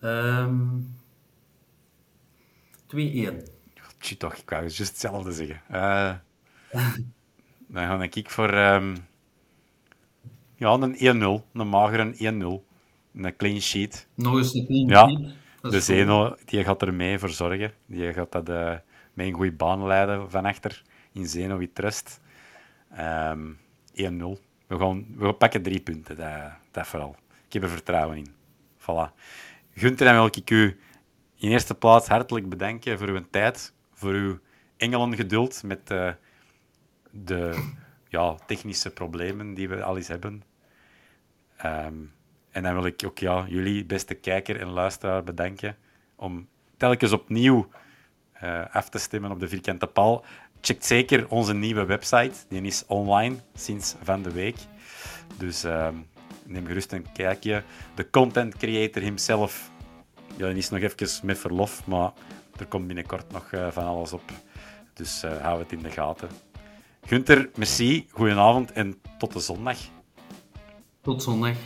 Ehm 0.00 0.80
2-1. 2.86 2.96
Tjie 3.98 4.16
toch, 4.16 4.34
ik 4.34 4.50
wou 4.50 4.60
juist 4.60 4.78
hetzelfde 4.78 5.32
zeggen. 5.32 5.60
Eh, 5.68 6.14
dan 7.74 7.86
ga 7.86 8.02
ik 8.10 8.30
voor 8.30 8.48
ehm, 8.48 8.96
ja, 10.56 10.72
een 10.72 11.42
1-0. 11.42 11.52
Een 11.52 11.68
magere 11.68 12.14
1-0. 12.14 12.18
Een 13.14 13.36
clean 13.36 13.60
sheet. 13.60 14.08
Nog 14.14 14.36
eens 14.36 14.54
een 14.54 14.66
clean 14.66 14.88
Ja, 14.88 15.08
sheet. 15.08 15.34
Dat 15.60 15.72
de. 15.72 15.80
Zeno 15.80 16.36
die 16.44 16.64
gaat 16.64 16.82
er 16.82 16.94
mee 16.94 17.18
voor 17.18 17.30
zorgen. 17.30 17.72
Die 17.86 18.12
gaat 18.12 18.32
dat 18.32 18.48
eh 18.48 18.76
met 19.14 19.26
een 19.26 19.32
goede 19.32 19.52
baan 19.52 19.86
leiden 19.86 20.30
van 20.30 20.44
achter. 20.44 20.82
In 21.14 21.26
Zeno 21.26 21.56
wie 21.56 21.72
trust. 21.72 22.20
Ehm 22.90 23.52
1-0. 23.94 24.38
We, 24.66 24.78
gaan, 24.78 25.06
we 25.16 25.32
pakken 25.32 25.62
drie 25.62 25.80
punten, 25.80 26.16
dat, 26.16 26.52
dat 26.70 26.86
vooral. 26.86 27.16
Ik 27.46 27.52
heb 27.52 27.62
er 27.62 27.68
vertrouwen 27.68 28.16
in. 28.16 28.34
Voilà. 28.78 29.12
Gunther, 29.74 30.06
dan 30.06 30.14
wil 30.14 30.26
ik 30.26 30.50
u 30.50 30.78
in 31.36 31.50
eerste 31.50 31.74
plaats 31.74 32.08
hartelijk 32.08 32.48
bedanken 32.48 32.98
voor 32.98 33.08
uw 33.08 33.24
tijd, 33.30 33.74
voor 33.92 34.12
uw 34.12 34.38
engelengeduld 34.76 35.62
met 35.62 35.90
eh, 35.90 36.12
de 37.10 37.70
ja, 38.08 38.34
technische 38.46 38.90
problemen 38.90 39.54
die 39.54 39.68
we 39.68 39.82
al 39.82 39.96
eens 39.96 40.08
hebben. 40.08 40.42
Ehm, 41.56 41.94
en 42.50 42.62
dan 42.62 42.74
wil 42.74 42.86
ik 42.86 43.02
ook 43.06 43.18
ja, 43.18 43.44
jullie, 43.48 43.84
beste 43.84 44.14
kijker 44.14 44.60
en 44.60 44.68
luisteraar, 44.68 45.24
bedanken 45.24 45.76
om 46.14 46.48
telkens 46.76 47.12
opnieuw 47.12 47.68
eh, 48.32 48.64
af 48.70 48.88
te 48.88 48.98
stemmen 48.98 49.30
op 49.30 49.40
de 49.40 49.48
vierkante 49.48 49.86
paal. 49.86 50.24
Check 50.64 50.84
zeker 50.84 51.28
onze 51.28 51.54
nieuwe 51.54 51.84
website. 51.84 52.32
Die 52.48 52.62
is 52.62 52.84
online 52.86 53.36
sinds 53.54 53.94
van 54.02 54.22
de 54.22 54.32
week. 54.32 54.56
Dus 55.36 55.64
ehm, 55.64 55.94
neem 56.46 56.66
gerust 56.66 56.92
een 56.92 57.06
kijkje. 57.12 57.62
De 57.94 58.10
content 58.10 58.56
creator 58.56 59.02
himself 59.02 59.70
ja, 60.36 60.48
die 60.48 60.56
is 60.56 60.70
nog 60.70 60.80
even 60.80 61.26
met 61.26 61.38
verlof, 61.38 61.86
maar 61.86 62.12
er 62.56 62.66
komt 62.66 62.86
binnenkort 62.86 63.32
nog 63.32 63.52
eh, 63.52 63.70
van 63.70 63.84
alles 63.84 64.12
op. 64.12 64.30
Dus 64.94 65.22
eh 65.22 65.40
hou 65.40 65.58
het 65.58 65.72
in 65.72 65.82
de 65.82 65.90
gaten. 65.90 66.28
Gunther, 67.06 67.50
merci, 67.54 68.06
goedenavond 68.10 68.72
en 68.72 69.00
tot 69.18 69.32
de 69.32 69.40
zondag. 69.40 69.78
Tot 71.00 71.22
zondag. 71.22 71.56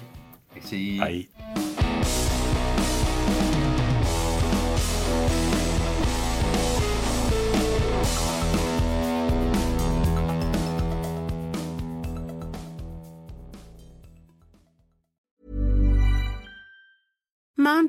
Ik 0.53 0.63
zie 0.65 0.99
Bye. 1.05 1.68